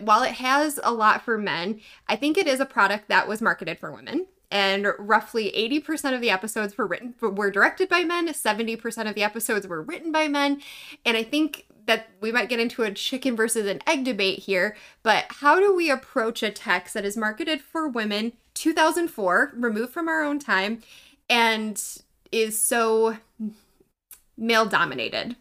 While 0.00 0.22
it 0.22 0.32
has 0.32 0.78
a 0.82 0.92
lot 0.92 1.24
for 1.24 1.38
men, 1.38 1.80
I 2.08 2.16
think 2.16 2.36
it 2.36 2.46
is 2.46 2.60
a 2.60 2.66
product 2.66 3.08
that 3.08 3.26
was 3.26 3.40
marketed 3.40 3.78
for 3.78 3.90
women. 3.90 4.26
And 4.50 4.88
roughly 4.98 5.52
80% 5.56 6.14
of 6.14 6.20
the 6.20 6.30
episodes 6.30 6.76
were 6.76 6.86
written 6.86 7.14
were 7.20 7.50
directed 7.50 7.88
by 7.88 8.04
men, 8.04 8.28
70% 8.28 9.08
of 9.08 9.14
the 9.14 9.22
episodes 9.22 9.66
were 9.66 9.82
written 9.82 10.12
by 10.12 10.28
men. 10.28 10.60
And 11.04 11.16
I 11.16 11.22
think 11.22 11.66
that 11.86 12.08
we 12.20 12.32
might 12.32 12.48
get 12.48 12.60
into 12.60 12.82
a 12.82 12.92
chicken 12.92 13.34
versus 13.34 13.66
an 13.66 13.80
egg 13.86 14.04
debate 14.04 14.40
here, 14.40 14.76
but 15.02 15.24
how 15.28 15.58
do 15.58 15.74
we 15.74 15.90
approach 15.90 16.42
a 16.42 16.50
text 16.50 16.94
that 16.94 17.04
is 17.04 17.16
marketed 17.16 17.60
for 17.60 17.88
women 17.88 18.32
2004, 18.54 19.52
removed 19.54 19.92
from 19.92 20.08
our 20.08 20.22
own 20.22 20.38
time, 20.38 20.82
and 21.30 21.82
is 22.32 22.58
so 22.58 23.16
male 24.36 24.66
dominated. 24.66 25.36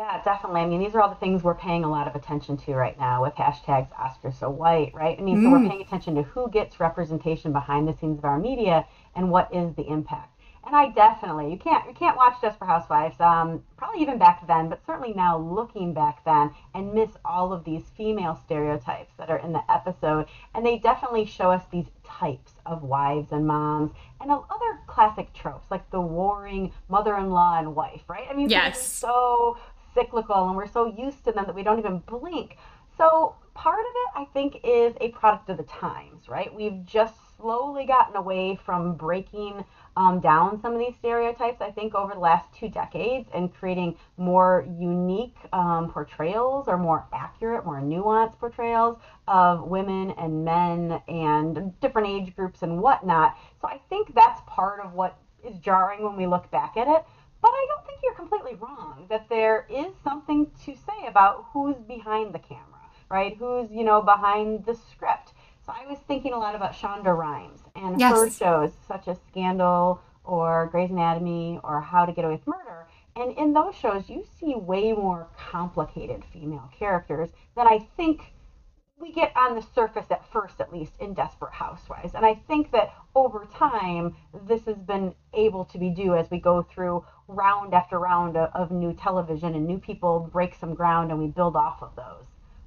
Yeah, 0.00 0.22
definitely. 0.24 0.62
I 0.62 0.66
mean, 0.66 0.80
these 0.80 0.94
are 0.94 1.02
all 1.02 1.10
the 1.10 1.14
things 1.16 1.42
we're 1.42 1.54
paying 1.54 1.84
a 1.84 1.90
lot 1.90 2.08
of 2.08 2.14
attention 2.14 2.56
to 2.56 2.72
right 2.72 2.98
now 2.98 3.20
with 3.22 3.34
hashtags 3.34 3.92
Oscar 3.98 4.32
so 4.32 4.48
white, 4.48 4.94
right? 4.94 5.18
I 5.18 5.20
mean, 5.20 5.40
mm. 5.40 5.44
so 5.44 5.50
we're 5.50 5.58
mm. 5.58 5.68
paying 5.68 5.82
attention 5.82 6.14
to 6.14 6.22
who 6.22 6.50
gets 6.50 6.80
representation 6.80 7.52
behind 7.52 7.86
the 7.86 7.92
scenes 7.92 8.16
of 8.16 8.24
our 8.24 8.38
media 8.38 8.86
and 9.14 9.30
what 9.30 9.54
is 9.54 9.74
the 9.74 9.86
impact. 9.86 10.40
And 10.64 10.74
I 10.74 10.88
definitely 10.88 11.50
you 11.50 11.58
can't 11.58 11.86
you 11.86 11.92
can't 11.92 12.16
watch 12.16 12.40
Desperate 12.40 12.66
Housewives, 12.66 13.20
um, 13.20 13.62
probably 13.76 14.00
even 14.00 14.16
back 14.16 14.46
then, 14.46 14.70
but 14.70 14.80
certainly 14.86 15.12
now 15.12 15.36
looking 15.36 15.92
back 15.92 16.24
then 16.24 16.50
and 16.74 16.94
miss 16.94 17.10
all 17.22 17.52
of 17.52 17.64
these 17.64 17.82
female 17.94 18.40
stereotypes 18.46 19.12
that 19.18 19.28
are 19.28 19.38
in 19.40 19.52
the 19.52 19.70
episode. 19.70 20.24
And 20.54 20.64
they 20.64 20.78
definitely 20.78 21.26
show 21.26 21.50
us 21.50 21.64
these 21.70 21.90
types 22.06 22.52
of 22.64 22.84
wives 22.84 23.32
and 23.32 23.46
moms 23.46 23.90
and 24.18 24.30
other 24.30 24.80
classic 24.86 25.34
tropes 25.34 25.70
like 25.70 25.90
the 25.90 26.00
warring 26.00 26.72
mother-in-law 26.88 27.58
and 27.58 27.74
wife, 27.74 28.04
right? 28.08 28.26
I 28.30 28.34
mean, 28.34 28.48
yes. 28.48 28.82
so 28.82 29.58
cyclical 29.94 30.48
and 30.48 30.56
we're 30.56 30.66
so 30.66 30.86
used 30.86 31.24
to 31.24 31.32
them 31.32 31.46
that 31.46 31.54
we 31.54 31.62
don't 31.62 31.78
even 31.78 31.98
blink. 31.98 32.56
So 32.96 33.34
part 33.54 33.80
of 33.80 33.86
it, 33.94 34.20
I 34.20 34.24
think, 34.32 34.60
is 34.62 34.94
a 35.00 35.08
product 35.08 35.48
of 35.48 35.56
the 35.56 35.62
times, 35.62 36.28
right? 36.28 36.54
We've 36.54 36.84
just 36.84 37.14
slowly 37.36 37.86
gotten 37.86 38.14
away 38.14 38.58
from 38.64 38.94
breaking 38.94 39.64
um, 39.96 40.20
down 40.20 40.60
some 40.60 40.74
of 40.74 40.78
these 40.78 40.94
stereotypes, 40.96 41.62
I 41.62 41.70
think, 41.70 41.94
over 41.94 42.12
the 42.12 42.20
last 42.20 42.52
two 42.52 42.68
decades 42.68 43.30
and 43.32 43.52
creating 43.54 43.96
more 44.18 44.66
unique 44.78 45.36
um, 45.52 45.90
portrayals 45.90 46.68
or 46.68 46.76
more 46.76 47.06
accurate, 47.12 47.64
more 47.64 47.80
nuanced 47.80 48.38
portrayals 48.38 48.98
of 49.26 49.62
women 49.62 50.10
and 50.12 50.44
men 50.44 51.00
and 51.08 51.78
different 51.80 52.06
age 52.06 52.36
groups 52.36 52.62
and 52.62 52.82
whatnot. 52.82 53.36
So 53.62 53.68
I 53.68 53.80
think 53.88 54.14
that's 54.14 54.42
part 54.46 54.80
of 54.84 54.92
what 54.92 55.16
is 55.42 55.58
jarring 55.58 56.02
when 56.02 56.16
we 56.16 56.26
look 56.26 56.50
back 56.50 56.76
at 56.76 56.86
it. 56.86 57.04
But 57.42 57.48
I 57.48 57.66
don't 57.68 57.86
think 57.86 58.00
you're 58.02 58.14
completely 58.14 58.54
wrong 58.54 59.06
that 59.08 59.28
there 59.28 59.66
is 59.70 59.92
something 60.04 60.50
to 60.64 60.74
say 60.74 61.06
about 61.06 61.46
who's 61.52 61.76
behind 61.76 62.34
the 62.34 62.38
camera, 62.38 62.64
right? 63.10 63.36
Who's, 63.36 63.70
you 63.70 63.84
know, 63.84 64.02
behind 64.02 64.66
the 64.66 64.74
script. 64.74 65.32
So 65.64 65.72
I 65.72 65.86
was 65.86 65.98
thinking 66.06 66.32
a 66.32 66.38
lot 66.38 66.54
about 66.54 66.72
Shonda 66.72 67.16
Rhimes 67.16 67.60
and 67.76 67.98
yes. 68.00 68.12
her 68.12 68.30
shows 68.30 68.72
such 68.86 69.08
as 69.08 69.18
Scandal 69.30 70.00
or 70.24 70.68
Grey's 70.70 70.90
Anatomy 70.90 71.60
or 71.62 71.80
How 71.80 72.04
to 72.04 72.12
Get 72.12 72.24
Away 72.24 72.34
with 72.34 72.46
Murder. 72.46 72.86
And 73.16 73.36
in 73.36 73.52
those 73.52 73.74
shows, 73.74 74.08
you 74.08 74.24
see 74.38 74.54
way 74.54 74.92
more 74.92 75.26
complicated 75.36 76.24
female 76.32 76.70
characters 76.78 77.30
than 77.56 77.66
I 77.66 77.86
think 77.96 78.32
we 79.00 79.12
get 79.12 79.32
on 79.34 79.54
the 79.54 79.64
surface 79.74 80.06
at 80.10 80.24
first, 80.30 80.60
at 80.60 80.72
least, 80.72 80.92
in 81.00 81.14
Desperate 81.14 81.52
Housewives. 81.52 82.14
And 82.14 82.24
I 82.24 82.34
think 82.46 82.70
that 82.72 82.92
over 83.14 83.46
time, 83.52 84.14
this 84.46 84.64
has 84.66 84.76
been 84.76 85.14
able 85.32 85.64
to 85.66 85.78
be 85.78 85.90
do 85.90 86.14
as 86.14 86.30
we 86.30 86.38
go 86.38 86.62
through 86.62 87.04
round 87.26 87.72
after 87.72 87.98
round 87.98 88.36
of, 88.36 88.50
of 88.54 88.70
new 88.70 88.92
television 88.92 89.54
and 89.54 89.66
new 89.66 89.78
people 89.78 90.28
break 90.32 90.54
some 90.54 90.74
ground 90.74 91.10
and 91.10 91.18
we 91.18 91.28
build 91.28 91.56
off 91.56 91.82
of 91.82 91.96
those. 91.96 92.26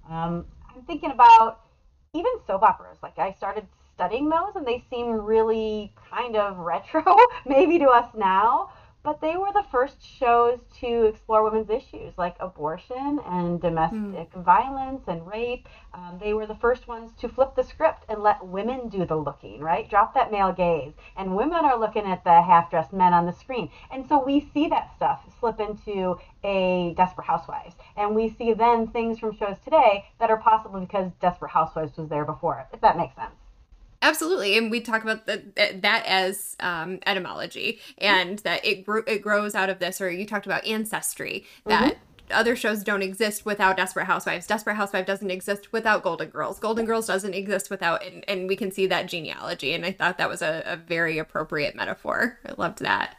Um, 0.09 0.45
I'm 0.73 0.81
thinking 0.83 1.11
about 1.11 1.61
even 2.13 2.31
soap 2.47 2.63
operas. 2.63 2.97
Like 3.03 3.19
I 3.19 3.33
started 3.33 3.67
studying 3.93 4.27
those 4.27 4.55
and 4.55 4.65
they 4.65 4.83
seem 4.89 5.11
really 5.11 5.93
kind 6.09 6.35
of 6.35 6.57
retro, 6.57 7.03
maybe 7.45 7.77
to 7.79 7.85
us 7.85 8.09
now 8.17 8.71
but 9.03 9.19
they 9.19 9.35
were 9.35 9.51
the 9.53 9.65
first 9.69 9.97
shows 10.01 10.59
to 10.79 11.05
explore 11.05 11.43
women's 11.43 11.69
issues 11.69 12.13
like 12.17 12.35
abortion 12.39 13.19
and 13.25 13.61
domestic 13.61 14.31
mm. 14.31 14.43
violence 14.43 15.03
and 15.07 15.27
rape. 15.27 15.67
Um, 15.93 16.17
they 16.21 16.33
were 16.33 16.47
the 16.47 16.55
first 16.55 16.87
ones 16.87 17.11
to 17.19 17.27
flip 17.27 17.53
the 17.55 17.63
script 17.63 18.05
and 18.07 18.23
let 18.23 18.45
women 18.45 18.87
do 18.87 19.05
the 19.05 19.15
looking, 19.15 19.59
right? 19.59 19.89
Drop 19.89 20.13
that 20.13 20.31
male 20.31 20.53
gaze. 20.53 20.93
And 21.17 21.35
women 21.35 21.65
are 21.65 21.77
looking 21.77 22.05
at 22.05 22.23
the 22.23 22.41
half 22.41 22.69
dressed 22.69 22.93
men 22.93 23.13
on 23.13 23.25
the 23.25 23.33
screen. 23.33 23.69
And 23.91 24.07
so 24.07 24.23
we 24.23 24.49
see 24.53 24.67
that 24.69 24.95
stuff 24.95 25.21
slip 25.39 25.59
into 25.59 26.17
a 26.45 26.93
Desperate 26.95 27.27
Housewives. 27.27 27.75
And 27.97 28.15
we 28.15 28.29
see 28.29 28.53
then 28.53 28.87
things 28.87 29.19
from 29.19 29.35
shows 29.35 29.57
today 29.63 30.05
that 30.19 30.29
are 30.31 30.37
possible 30.37 30.79
because 30.79 31.11
Desperate 31.19 31.51
Housewives 31.51 31.97
was 31.97 32.07
there 32.07 32.25
before, 32.25 32.67
if 32.71 32.79
that 32.81 32.97
makes 32.97 33.15
sense. 33.15 33.42
Absolutely, 34.03 34.57
and 34.57 34.69
we 34.69 34.81
talk 34.81 35.01
about 35.01 35.25
the, 35.25 35.41
that 35.55 36.05
as 36.05 36.57
um, 36.59 36.99
etymology, 37.07 37.79
and 37.97 38.37
that 38.39 38.63
it 38.65 38.85
grew, 38.85 39.03
it 39.07 39.23
grows 39.23 39.55
out 39.55 39.69
of 39.69 39.79
this. 39.79 40.01
Or 40.01 40.11
you 40.11 40.27
talked 40.27 40.45
about 40.45 40.65
ancestry 40.67 41.45
that. 41.65 41.93
Mm-hmm. 41.93 41.99
Other 42.31 42.55
shows 42.55 42.83
don't 42.83 43.03
exist 43.03 43.45
without 43.45 43.75
Desperate 43.75 44.05
Housewives. 44.05 44.47
Desperate 44.47 44.75
Housewives 44.75 45.05
doesn't 45.05 45.29
exist 45.29 45.73
without 45.73 46.03
Golden 46.03 46.29
Girls. 46.29 46.57
Golden 46.57 46.85
Girls 46.85 47.05
doesn't 47.05 47.33
exist 47.33 47.69
without, 47.69 48.03
and, 48.03 48.23
and 48.27 48.47
we 48.47 48.55
can 48.55 48.71
see 48.71 48.87
that 48.87 49.07
genealogy. 49.07 49.73
And 49.73 49.85
I 49.85 49.91
thought 49.91 50.17
that 50.17 50.29
was 50.29 50.41
a, 50.41 50.63
a 50.65 50.77
very 50.77 51.19
appropriate 51.19 51.75
metaphor. 51.75 52.39
I 52.47 52.53
loved 52.57 52.79
that. 52.79 53.17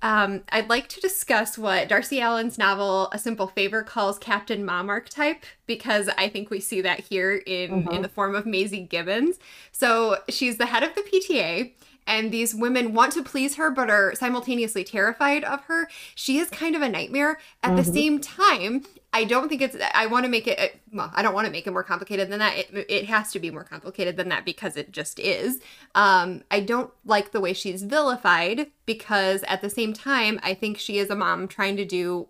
Um, 0.00 0.42
I'd 0.50 0.68
like 0.68 0.88
to 0.90 1.00
discuss 1.00 1.58
what 1.58 1.88
Darcy 1.88 2.20
Allen's 2.20 2.56
novel 2.56 3.08
A 3.12 3.18
Simple 3.18 3.48
Favor 3.48 3.82
calls 3.82 4.18
Captain 4.18 4.64
Mom 4.64 4.88
archetype 4.88 5.44
because 5.66 6.08
I 6.16 6.28
think 6.28 6.50
we 6.50 6.60
see 6.60 6.80
that 6.82 7.00
here 7.00 7.34
in 7.34 7.70
mm-hmm. 7.70 7.92
in 7.92 8.02
the 8.02 8.08
form 8.08 8.34
of 8.36 8.44
Maisy 8.44 8.88
Gibbons. 8.88 9.38
So 9.72 10.18
she's 10.28 10.56
the 10.56 10.66
head 10.66 10.84
of 10.84 10.94
the 10.94 11.02
PTA 11.02 11.72
and 12.06 12.32
these 12.32 12.54
women 12.54 12.94
want 12.94 13.12
to 13.12 13.22
please 13.22 13.56
her 13.56 13.70
but 13.70 13.90
are 13.90 14.14
simultaneously 14.14 14.84
terrified 14.84 15.44
of 15.44 15.64
her. 15.64 15.88
She 16.14 16.38
is 16.38 16.48
kind 16.48 16.76
of 16.76 16.82
a 16.82 16.88
nightmare. 16.88 17.38
At 17.62 17.72
mm-hmm. 17.72 17.76
the 17.76 17.84
same 17.84 18.20
time, 18.20 18.84
I 19.12 19.24
don't 19.24 19.48
think 19.48 19.62
it's. 19.62 19.76
I 19.94 20.06
want 20.06 20.24
to 20.26 20.30
make 20.30 20.46
it. 20.46 20.80
Well, 20.92 21.10
I 21.14 21.22
don't 21.22 21.34
want 21.34 21.46
to 21.46 21.52
make 21.52 21.66
it 21.66 21.72
more 21.72 21.82
complicated 21.82 22.30
than 22.30 22.40
that. 22.40 22.58
It, 22.58 22.86
it 22.88 23.06
has 23.06 23.32
to 23.32 23.40
be 23.40 23.50
more 23.50 23.64
complicated 23.64 24.16
than 24.16 24.28
that 24.28 24.44
because 24.44 24.76
it 24.76 24.92
just 24.92 25.18
is. 25.18 25.60
Um, 25.94 26.42
I 26.50 26.60
don't 26.60 26.92
like 27.06 27.32
the 27.32 27.40
way 27.40 27.54
she's 27.54 27.82
vilified 27.82 28.70
because 28.84 29.42
at 29.44 29.62
the 29.62 29.70
same 29.70 29.94
time, 29.94 30.38
I 30.42 30.52
think 30.52 30.78
she 30.78 30.98
is 30.98 31.08
a 31.08 31.16
mom 31.16 31.48
trying 31.48 31.76
to 31.78 31.86
do 31.86 32.28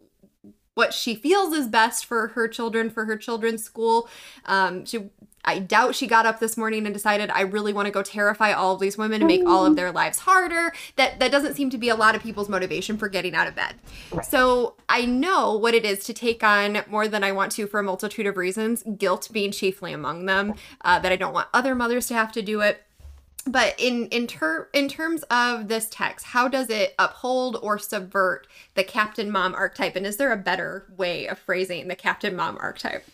what 0.75 0.95
she 0.95 1.17
feels 1.17 1.53
is 1.53 1.67
best 1.67 2.07
for 2.07 2.29
her 2.29 2.47
children, 2.47 2.89
for 2.89 3.05
her 3.07 3.17
children's 3.17 3.65
school. 3.65 4.09
Um, 4.45 4.85
she 4.85 5.11
I 5.49 5.61
doubt 5.61 5.95
she 5.95 6.07
got 6.07 6.27
up 6.27 6.41
this 6.41 6.59
morning 6.59 6.85
and 6.85 6.93
decided 6.93 7.31
I 7.31 7.41
really 7.41 7.73
want 7.73 7.87
to 7.87 7.91
go 7.91 8.03
terrify 8.03 8.53
all 8.53 8.75
of 8.75 8.81
these 8.81 8.99
women 8.99 9.23
and 9.23 9.27
make 9.27 9.47
all 9.47 9.65
of 9.65 9.77
their 9.77 9.91
lives 9.91 10.19
harder. 10.19 10.75
That 10.97 11.21
that 11.21 11.33
doesn't 11.33 11.55
seem 11.55 11.71
to 11.71 11.79
be 11.79 11.89
a 11.89 11.95
lot 11.95 12.15
of 12.15 12.23
people's 12.23 12.51
motivation 12.51 12.99
for 12.99 13.09
getting 13.09 13.35
out 13.35 13.49
of 13.49 13.55
bed. 13.55 13.77
Right. 14.13 14.27
So 14.27 14.75
I 14.91 15.07
know 15.07 15.57
what 15.57 15.73
it 15.73 15.87
is 15.87 16.05
to 16.05 16.13
take 16.13 16.45
on 16.45 16.83
more 16.87 17.09
than 17.09 17.25
I 17.25 17.33
want 17.33 17.53
to 17.53 17.67
for 17.67 17.81
a 17.81 17.83
multitude 17.83 18.27
of 18.27 18.37
reasons. 18.37 18.85
Guilt 18.99 19.31
being 19.33 19.51
chiefly 19.51 19.95
among 19.95 20.27
them. 20.27 20.53
Uh, 20.83 20.99
that 20.99 21.13
I 21.13 21.17
don't 21.17 21.33
want 21.33 21.49
other 21.55 21.75
mothers 21.75 22.09
to 22.09 22.15
have 22.15 22.31
to 22.33 22.43
do 22.43 22.61
it 22.61 22.85
but 23.47 23.75
in 23.79 24.09
in 24.09 24.27
ter- 24.27 24.69
in 24.75 24.89
terms 24.89 25.23
of 25.31 25.69
this 25.69 25.89
text 25.91 26.27
how 26.27 26.49
does 26.49 26.69
it 26.69 26.95
uphold 26.99 27.57
or 27.63 27.79
subvert 27.79 28.47
the 28.75 28.85
captain 28.85 29.31
mom 29.31 29.55
archetype 29.55 29.97
and 29.97 30.05
is 30.05 30.19
there 30.19 30.33
a 30.33 30.37
better 30.37 30.85
way 30.99 31.27
of 31.27 31.39
phrasing 31.39 31.89
the 31.89 31.97
captain 31.97 32.37
mom 32.37 32.59
archetype 32.61 33.07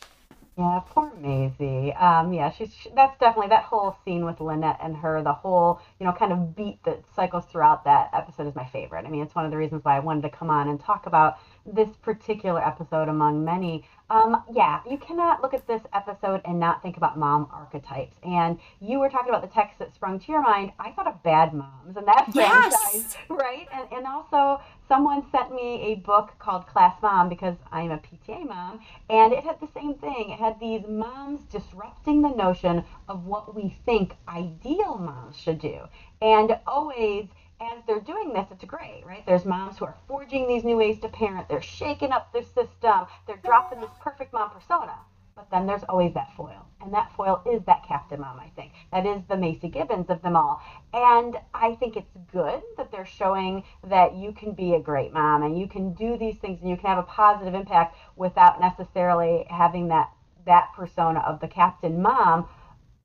yeah, 0.56 0.80
poor 0.86 1.10
Maisy. 1.20 2.00
Um, 2.00 2.32
yeah, 2.32 2.52
she's 2.52 2.72
she, 2.72 2.88
that's 2.94 3.18
definitely 3.18 3.48
that 3.48 3.64
whole 3.64 3.96
scene 4.04 4.24
with 4.24 4.40
Lynette 4.40 4.78
and 4.80 4.96
her, 4.96 5.20
the 5.20 5.32
whole 5.32 5.80
you 5.98 6.06
know 6.06 6.12
kind 6.12 6.32
of 6.32 6.54
beat 6.54 6.78
that 6.84 7.02
cycles 7.16 7.44
throughout 7.46 7.84
that 7.84 8.10
episode 8.12 8.46
is 8.46 8.54
my 8.54 8.66
favorite. 8.66 9.04
I 9.04 9.10
mean, 9.10 9.22
it's 9.22 9.34
one 9.34 9.44
of 9.44 9.50
the 9.50 9.56
reasons 9.56 9.84
why 9.84 9.96
I 9.96 10.00
wanted 10.00 10.22
to 10.22 10.30
come 10.30 10.50
on 10.50 10.68
and 10.68 10.78
talk 10.78 11.06
about 11.06 11.38
this 11.66 11.88
particular 12.02 12.64
episode 12.64 13.08
among 13.08 13.44
many. 13.44 13.84
Um, 14.10 14.44
yeah, 14.52 14.80
you 14.88 14.96
cannot 14.98 15.42
look 15.42 15.54
at 15.54 15.66
this 15.66 15.82
episode 15.92 16.40
and 16.44 16.60
not 16.60 16.82
think 16.82 16.98
about 16.98 17.18
mom 17.18 17.48
archetypes. 17.50 18.16
And 18.22 18.60
you 18.80 19.00
were 19.00 19.08
talking 19.08 19.30
about 19.30 19.42
the 19.42 19.52
text 19.52 19.80
that 19.80 19.92
sprung 19.92 20.20
to 20.20 20.30
your 20.30 20.42
mind. 20.42 20.72
I 20.78 20.92
thought 20.92 21.08
of 21.08 21.20
Bad 21.24 21.52
Moms 21.52 21.96
and 21.96 22.06
that 22.06 22.26
yes. 22.32 22.76
franchise, 22.92 23.16
right? 23.28 23.66
And 23.72 23.88
and 23.90 24.06
also 24.06 24.60
someone 24.88 25.24
sent 25.30 25.52
me 25.52 25.80
a 25.82 25.94
book 25.96 26.32
called 26.38 26.66
Class 26.66 27.00
Mom 27.02 27.28
because 27.28 27.56
I'm 27.72 27.90
a 27.90 27.98
PTA 27.98 28.46
mom, 28.46 28.80
and 29.10 29.32
it 29.32 29.44
had 29.44 29.60
the 29.60 29.68
same 29.68 29.94
thing. 29.94 30.30
It 30.30 30.38
had 30.38 30.60
these 30.60 30.84
moms 30.86 31.44
disrupting 31.44 32.22
the 32.22 32.30
notion 32.30 32.82
of 33.08 33.26
what 33.26 33.54
we 33.54 33.68
think 33.86 34.14
ideal 34.28 34.96
moms 34.96 35.36
should 35.38 35.58
do, 35.58 35.88
and 36.22 36.56
always 36.66 37.26
as 37.60 37.82
they're 37.86 38.00
doing 38.00 38.32
this, 38.32 38.46
it's 38.50 38.64
great, 38.64 39.02
right? 39.06 39.24
There's 39.26 39.44
moms 39.44 39.78
who 39.78 39.86
are 39.86 39.96
forging 40.08 40.46
these 40.46 40.64
new 40.64 40.76
ways 40.76 40.98
to 41.00 41.08
parent. 41.08 41.48
They're 41.48 41.62
shaking 41.62 42.12
up 42.12 42.32
their 42.32 42.42
system. 42.42 43.06
They're 43.26 43.36
dropping 43.44 43.80
this 43.80 43.90
perfect 44.00 44.32
mom 44.32 44.50
persona. 44.50 44.98
But 45.36 45.50
then 45.50 45.66
there's 45.66 45.82
always 45.84 46.14
that 46.14 46.32
foil. 46.36 46.66
And 46.80 46.92
that 46.94 47.10
foil 47.16 47.42
is 47.44 47.62
that 47.64 47.84
captain 47.86 48.20
mom, 48.20 48.38
I 48.38 48.50
think. 48.50 48.72
That 48.92 49.06
is 49.06 49.22
the 49.28 49.36
Maisy 49.36 49.72
Gibbons 49.72 50.10
of 50.10 50.22
them 50.22 50.36
all. 50.36 50.62
And 50.92 51.36
I 51.52 51.74
think 51.74 51.96
it's 51.96 52.16
good 52.32 52.62
that 52.76 52.92
they're 52.92 53.06
showing 53.06 53.64
that 53.82 54.14
you 54.14 54.32
can 54.32 54.52
be 54.52 54.74
a 54.74 54.80
great 54.80 55.12
mom 55.12 55.42
and 55.42 55.58
you 55.58 55.66
can 55.66 55.92
do 55.94 56.16
these 56.16 56.36
things 56.36 56.60
and 56.60 56.70
you 56.70 56.76
can 56.76 56.88
have 56.88 56.98
a 56.98 57.02
positive 57.02 57.54
impact 57.54 57.96
without 58.16 58.60
necessarily 58.60 59.46
having 59.50 59.88
that 59.88 60.10
that 60.46 60.70
persona 60.74 61.20
of 61.20 61.40
the 61.40 61.48
captain 61.48 62.02
mom 62.02 62.46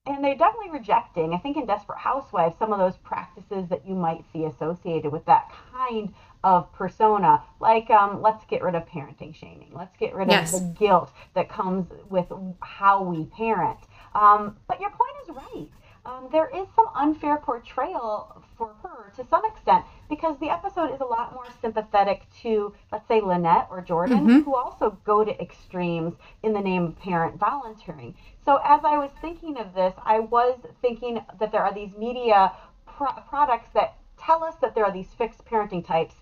and 0.05 0.24
they're 0.24 0.36
definitely 0.36 0.71
rejecting, 0.71 1.33
I 1.33 1.38
think 1.38 1.55
in 1.55 1.65
Desperate 1.65 2.00
Housewives, 2.00 2.57
some 2.57 2.74
of 2.74 2.79
those 2.79 2.98
practices 2.98 3.69
that 3.69 3.86
you 3.86 3.93
might 3.93 4.24
see 4.33 4.45
associated 4.45 5.12
with 5.12 5.25
that 5.25 5.51
kind 5.71 6.13
of 6.43 6.72
persona, 6.74 7.43
like 7.60 7.89
um, 7.89 8.22
let's 8.22 8.46
get 8.46 8.62
rid 8.63 8.75
of 8.75 8.86
parenting 8.88 9.36
shaming, 9.36 9.72
let's 9.74 9.96
get 9.98 10.15
rid 10.15 10.29
yes. 10.29 10.53
of 10.53 10.62
the 10.62 10.79
guilt 10.79 11.12
that 11.36 11.50
comes 11.50 11.88
with 12.10 12.31
how 12.62 13.03
we 13.03 13.25
parent. 13.25 13.79
Um, 14.15 14.58
but 14.67 14.79
your 14.79 14.89
point 14.89 15.12
is 15.24 15.36
right. 15.36 15.69
Um, 16.05 16.29
there 16.31 16.50
is 16.50 16.65
some 16.75 16.88
unfair 16.96 17.38
portrayal 17.38 18.41
for 18.58 18.74
her 18.81 19.12
to 19.17 19.27
some 19.29 19.46
extent 19.46 19.84
because 20.10 20.39
the 20.39 20.50
episode 20.50 20.93
is 20.93 21.01
a 21.01 21.05
lot 21.05 21.34
more 21.34 21.46
sympathetic 21.62 22.24
to, 22.41 22.74
let's 22.91 23.08
say, 23.08 23.19
Lynette 23.19 23.67
or 23.69 23.81
Jordan, 23.81 24.19
mm-hmm. 24.19 24.39
who 24.39 24.55
also 24.55 24.98
go 25.03 25.24
to 25.24 25.41
extremes 25.41 26.13
in 26.41 26.53
the 26.53 26.62
name 26.62 26.86
of 26.86 27.00
parent 27.00 27.38
volunteering. 27.38 28.15
So 28.46 28.60
as 28.63 28.81
I 28.84 28.98
was 28.98 29.12
thinking 29.22 29.58
of 29.58 29.75
this, 29.75 29.93
I 30.03 30.19
was 30.19 30.58
thinking 30.81 31.19
that 31.39 31.51
there 31.51 31.63
are 31.63 31.74
these 31.74 31.96
media 31.98 32.53
pro- 32.88 33.22
products 33.27 33.69
that 33.74 33.98
tell 34.17 34.43
us 34.43 34.55
that 34.62 34.74
there 34.75 34.86
are 34.86 34.91
these 34.91 35.13
fixed 35.17 35.46
parenting 35.46 35.86
types 35.86 36.15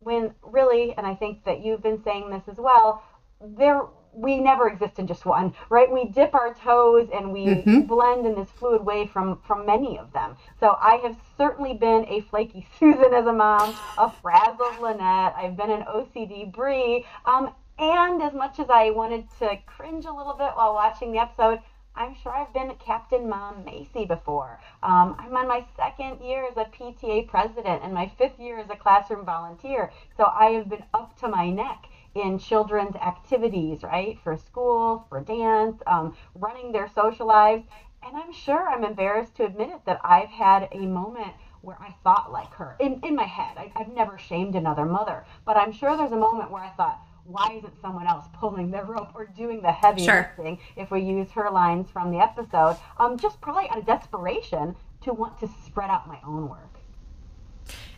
when 0.00 0.34
really, 0.42 0.94
and 0.96 1.06
I 1.06 1.14
think 1.14 1.44
that 1.44 1.64
you've 1.64 1.82
been 1.82 2.02
saying 2.02 2.30
this 2.30 2.42
as 2.48 2.56
well, 2.56 3.02
there 3.40 3.82
we 4.12 4.40
never 4.40 4.68
exist 4.68 4.98
in 4.98 5.06
just 5.06 5.24
one, 5.24 5.54
right? 5.68 5.90
We 5.90 6.06
dip 6.06 6.34
our 6.34 6.52
toes 6.54 7.08
and 7.14 7.32
we 7.32 7.46
mm-hmm. 7.46 7.82
blend 7.82 8.26
in 8.26 8.34
this 8.34 8.50
fluid 8.50 8.84
way 8.84 9.06
from 9.06 9.38
from 9.46 9.66
many 9.66 9.98
of 9.98 10.12
them. 10.12 10.36
So 10.58 10.76
I 10.80 10.96
have 11.04 11.16
certainly 11.36 11.74
been 11.74 12.06
a 12.08 12.22
flaky 12.22 12.66
Susan 12.78 13.14
as 13.14 13.26
a 13.26 13.32
mom, 13.32 13.74
a 13.98 14.10
frazzled 14.10 14.80
Lynette. 14.80 15.34
I've 15.36 15.56
been 15.56 15.70
an 15.70 15.82
OCD 15.82 16.52
Bree. 16.52 17.04
Um, 17.24 17.54
and 17.78 18.22
as 18.22 18.34
much 18.34 18.58
as 18.58 18.68
I 18.68 18.90
wanted 18.90 19.26
to 19.38 19.56
cringe 19.64 20.04
a 20.04 20.12
little 20.12 20.34
bit 20.34 20.50
while 20.54 20.74
watching 20.74 21.12
the 21.12 21.18
episode, 21.18 21.60
I'm 21.94 22.14
sure 22.14 22.32
I've 22.32 22.52
been 22.52 22.74
Captain 22.76 23.28
Mom 23.28 23.64
Maisy 23.64 24.06
before. 24.06 24.60
Um, 24.82 25.14
I'm 25.18 25.36
on 25.36 25.46
my 25.46 25.62
second 25.76 26.20
year 26.20 26.44
as 26.46 26.56
a 26.56 26.64
PTA 26.64 27.26
president 27.28 27.82
and 27.82 27.92
my 27.92 28.06
fifth 28.06 28.38
year 28.38 28.58
as 28.58 28.70
a 28.70 28.76
classroom 28.76 29.24
volunteer. 29.24 29.90
So 30.16 30.30
I 30.34 30.46
have 30.52 30.68
been 30.68 30.84
up 30.94 31.16
to 31.18 31.28
my 31.28 31.50
neck 31.50 31.88
in 32.14 32.38
children's 32.38 32.96
activities, 32.96 33.82
right? 33.82 34.18
For 34.18 34.36
school, 34.36 35.04
for 35.08 35.20
dance, 35.20 35.82
um, 35.86 36.12
running 36.34 36.72
their 36.72 36.88
social 36.88 37.26
lives. 37.26 37.64
And 38.02 38.16
I'm 38.16 38.32
sure 38.32 38.68
I'm 38.68 38.84
embarrassed 38.84 39.34
to 39.36 39.44
admit 39.44 39.68
it 39.70 39.84
that 39.84 40.00
I've 40.02 40.30
had 40.30 40.68
a 40.72 40.86
moment 40.86 41.34
where 41.60 41.76
I 41.80 41.94
thought 42.02 42.32
like 42.32 42.54
her 42.54 42.76
in, 42.78 42.98
in 43.02 43.14
my 43.14 43.26
head. 43.26 43.58
I, 43.58 43.70
I've 43.76 43.88
never 43.88 44.16
shamed 44.18 44.54
another 44.54 44.86
mother, 44.86 45.24
but 45.44 45.56
I'm 45.56 45.72
sure 45.72 45.96
there's 45.96 46.12
a 46.12 46.16
moment 46.16 46.50
where 46.50 46.62
I 46.62 46.70
thought, 46.70 46.98
why 47.32 47.54
isn't 47.58 47.80
someone 47.80 48.06
else 48.06 48.26
pulling 48.34 48.70
the 48.70 48.82
rope 48.84 49.10
or 49.14 49.26
doing 49.26 49.62
the 49.62 49.72
heavy 49.72 50.04
sure. 50.04 50.32
lifting 50.36 50.58
if 50.76 50.90
we 50.90 51.00
use 51.00 51.30
her 51.32 51.50
lines 51.50 51.90
from 51.90 52.10
the 52.10 52.18
episode? 52.18 52.76
Um, 52.98 53.18
just 53.18 53.40
probably 53.40 53.68
out 53.70 53.78
of 53.78 53.86
desperation 53.86 54.76
to 55.02 55.12
want 55.12 55.38
to 55.40 55.48
spread 55.64 55.90
out 55.90 56.06
my 56.06 56.18
own 56.26 56.48
work. 56.48 56.78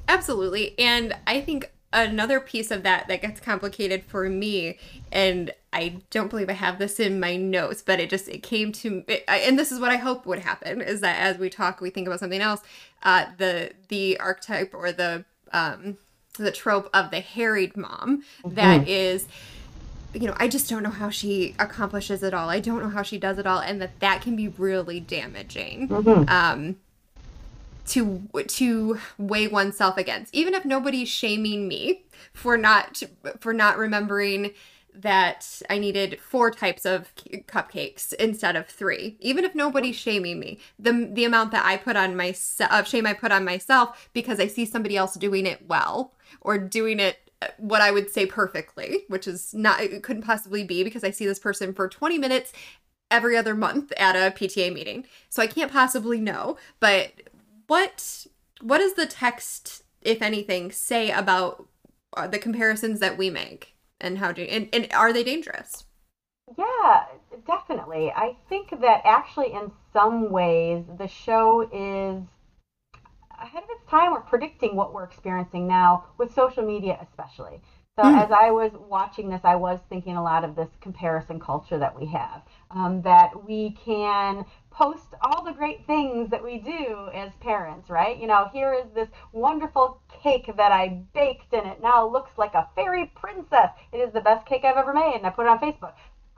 Absolutely. 0.08 0.78
And 0.78 1.16
i 1.26 1.40
think 1.40 1.72
another 1.92 2.40
piece 2.40 2.70
of 2.70 2.82
that 2.82 3.06
that 3.08 3.20
gets 3.20 3.38
complicated 3.38 4.02
for 4.06 4.28
me 4.30 4.78
and 5.10 5.52
i 5.74 6.00
don't 6.08 6.30
believe 6.30 6.48
i 6.48 6.54
have 6.54 6.78
this 6.78 6.98
in 6.98 7.20
my 7.20 7.36
notes 7.36 7.82
but 7.82 8.00
it 8.00 8.08
just 8.08 8.28
it 8.28 8.42
came 8.42 8.72
to 8.72 9.04
it, 9.08 9.22
and 9.28 9.58
this 9.58 9.70
is 9.70 9.78
what 9.78 9.90
i 9.90 9.96
hope 9.96 10.24
would 10.24 10.38
happen 10.38 10.80
is 10.80 11.00
that 11.02 11.18
as 11.18 11.36
we 11.36 11.50
talk 11.50 11.82
we 11.82 11.90
think 11.90 12.06
about 12.06 12.18
something 12.18 12.40
else. 12.40 12.62
Uh 13.02 13.26
the 13.36 13.72
the 13.88 14.18
archetype 14.20 14.72
or 14.74 14.90
the 14.90 15.24
um 15.52 15.98
the 16.38 16.52
trope 16.52 16.88
of 16.94 17.10
the 17.10 17.20
harried 17.20 17.76
mom 17.76 18.22
mm-hmm. 18.42 18.54
that 18.54 18.88
is 18.88 19.26
you 20.14 20.26
know 20.26 20.34
i 20.36 20.48
just 20.48 20.68
don't 20.68 20.82
know 20.82 20.90
how 20.90 21.10
she 21.10 21.54
accomplishes 21.58 22.22
it 22.22 22.34
all 22.34 22.48
i 22.48 22.60
don't 22.60 22.82
know 22.82 22.88
how 22.88 23.02
she 23.02 23.18
does 23.18 23.38
it 23.38 23.46
all 23.46 23.60
and 23.60 23.80
that 23.80 23.98
that 24.00 24.22
can 24.22 24.36
be 24.36 24.48
really 24.48 25.00
damaging 25.00 25.88
mm-hmm. 25.88 26.28
um 26.28 26.76
to 27.86 28.28
to 28.46 28.98
weigh 29.18 29.48
oneself 29.48 29.96
against 29.96 30.34
even 30.34 30.54
if 30.54 30.64
nobody's 30.64 31.08
shaming 31.08 31.66
me 31.66 32.04
for 32.32 32.56
not 32.56 33.02
for 33.40 33.52
not 33.52 33.76
remembering 33.76 34.52
that 34.94 35.62
I 35.70 35.78
needed 35.78 36.20
four 36.20 36.50
types 36.50 36.84
of 36.84 37.14
cupcakes 37.16 38.12
instead 38.14 38.56
of 38.56 38.66
three. 38.66 39.16
Even 39.20 39.44
if 39.44 39.54
nobody's 39.54 39.96
shaming 39.96 40.38
me, 40.38 40.58
the 40.78 41.08
the 41.12 41.24
amount 41.24 41.50
that 41.52 41.64
I 41.64 41.76
put 41.76 41.96
on 41.96 42.16
myself 42.16 42.72
of 42.72 42.88
shame 42.88 43.06
I 43.06 43.14
put 43.14 43.32
on 43.32 43.44
myself 43.44 44.08
because 44.12 44.38
I 44.38 44.46
see 44.46 44.64
somebody 44.66 44.96
else 44.96 45.14
doing 45.14 45.46
it 45.46 45.66
well 45.66 46.14
or 46.40 46.58
doing 46.58 47.00
it 47.00 47.30
uh, 47.40 47.48
what 47.58 47.80
I 47.80 47.90
would 47.90 48.10
say 48.10 48.26
perfectly, 48.26 49.04
which 49.08 49.26
is 49.26 49.54
not 49.54 49.80
it 49.80 50.02
couldn't 50.02 50.22
possibly 50.22 50.64
be 50.64 50.84
because 50.84 51.04
I 51.04 51.10
see 51.10 51.26
this 51.26 51.38
person 51.38 51.72
for 51.72 51.88
20 51.88 52.18
minutes 52.18 52.52
every 53.10 53.36
other 53.36 53.54
month 53.54 53.92
at 53.96 54.16
a 54.16 54.34
PTA 54.34 54.72
meeting. 54.72 55.06
So 55.28 55.42
I 55.42 55.46
can't 55.46 55.72
possibly 55.72 56.20
know, 56.20 56.56
but 56.80 57.12
what 57.66 58.26
what 58.60 58.78
does 58.78 58.94
the 58.94 59.06
text 59.06 59.82
if 60.02 60.20
anything 60.20 60.70
say 60.70 61.10
about 61.10 61.66
uh, 62.16 62.26
the 62.26 62.38
comparisons 62.38 63.00
that 63.00 63.16
we 63.16 63.30
make 63.30 63.71
and 64.02 64.18
how 64.18 64.32
do 64.32 64.42
and, 64.42 64.68
and 64.72 64.92
are 64.92 65.12
they 65.12 65.24
dangerous? 65.24 65.84
Yeah, 66.58 67.04
definitely. 67.46 68.10
I 68.10 68.36
think 68.48 68.70
that 68.80 69.02
actually 69.04 69.52
in 69.52 69.70
some 69.92 70.30
ways 70.30 70.84
the 70.98 71.06
show 71.06 71.62
is 71.62 72.22
ahead 73.40 73.62
of 73.62 73.70
its 73.70 73.90
time 73.90 74.12
or 74.12 74.20
predicting 74.20 74.76
what 74.76 74.92
we're 74.92 75.04
experiencing 75.04 75.66
now 75.66 76.04
with 76.18 76.34
social 76.34 76.62
media 76.62 76.98
especially. 77.02 77.60
So 77.96 78.04
mm. 78.04 78.22
as 78.22 78.30
I 78.30 78.50
was 78.50 78.72
watching 78.88 79.28
this, 79.28 79.42
I 79.44 79.56
was 79.56 79.78
thinking 79.90 80.16
a 80.16 80.22
lot 80.22 80.44
of 80.44 80.56
this 80.56 80.68
comparison 80.80 81.38
culture 81.38 81.78
that 81.78 81.98
we 81.98 82.06
have. 82.06 82.42
Um, 82.70 83.02
that 83.02 83.46
we 83.46 83.76
can 83.84 84.46
post 84.72 85.14
all 85.22 85.44
the 85.44 85.52
great 85.52 85.86
things 85.86 86.30
that 86.30 86.42
we 86.42 86.58
do 86.58 87.08
as 87.14 87.32
parents, 87.40 87.90
right? 87.90 88.16
You 88.18 88.26
know, 88.26 88.48
here 88.52 88.72
is 88.72 88.90
this 88.94 89.08
wonderful 89.32 90.00
cake 90.22 90.50
that 90.56 90.72
I 90.72 90.88
baked 91.14 91.52
and 91.52 91.66
it 91.66 91.82
now 91.82 92.06
looks 92.06 92.30
like 92.38 92.54
a 92.54 92.68
fairy 92.74 93.12
princess. 93.14 93.70
It 93.92 93.98
is 93.98 94.12
the 94.12 94.20
best 94.20 94.46
cake 94.46 94.64
I've 94.64 94.76
ever 94.76 94.92
made, 94.94 95.16
and 95.16 95.26
I 95.26 95.30
put 95.30 95.46
it 95.46 95.48
on 95.48 95.58
Facebook. 95.58 95.92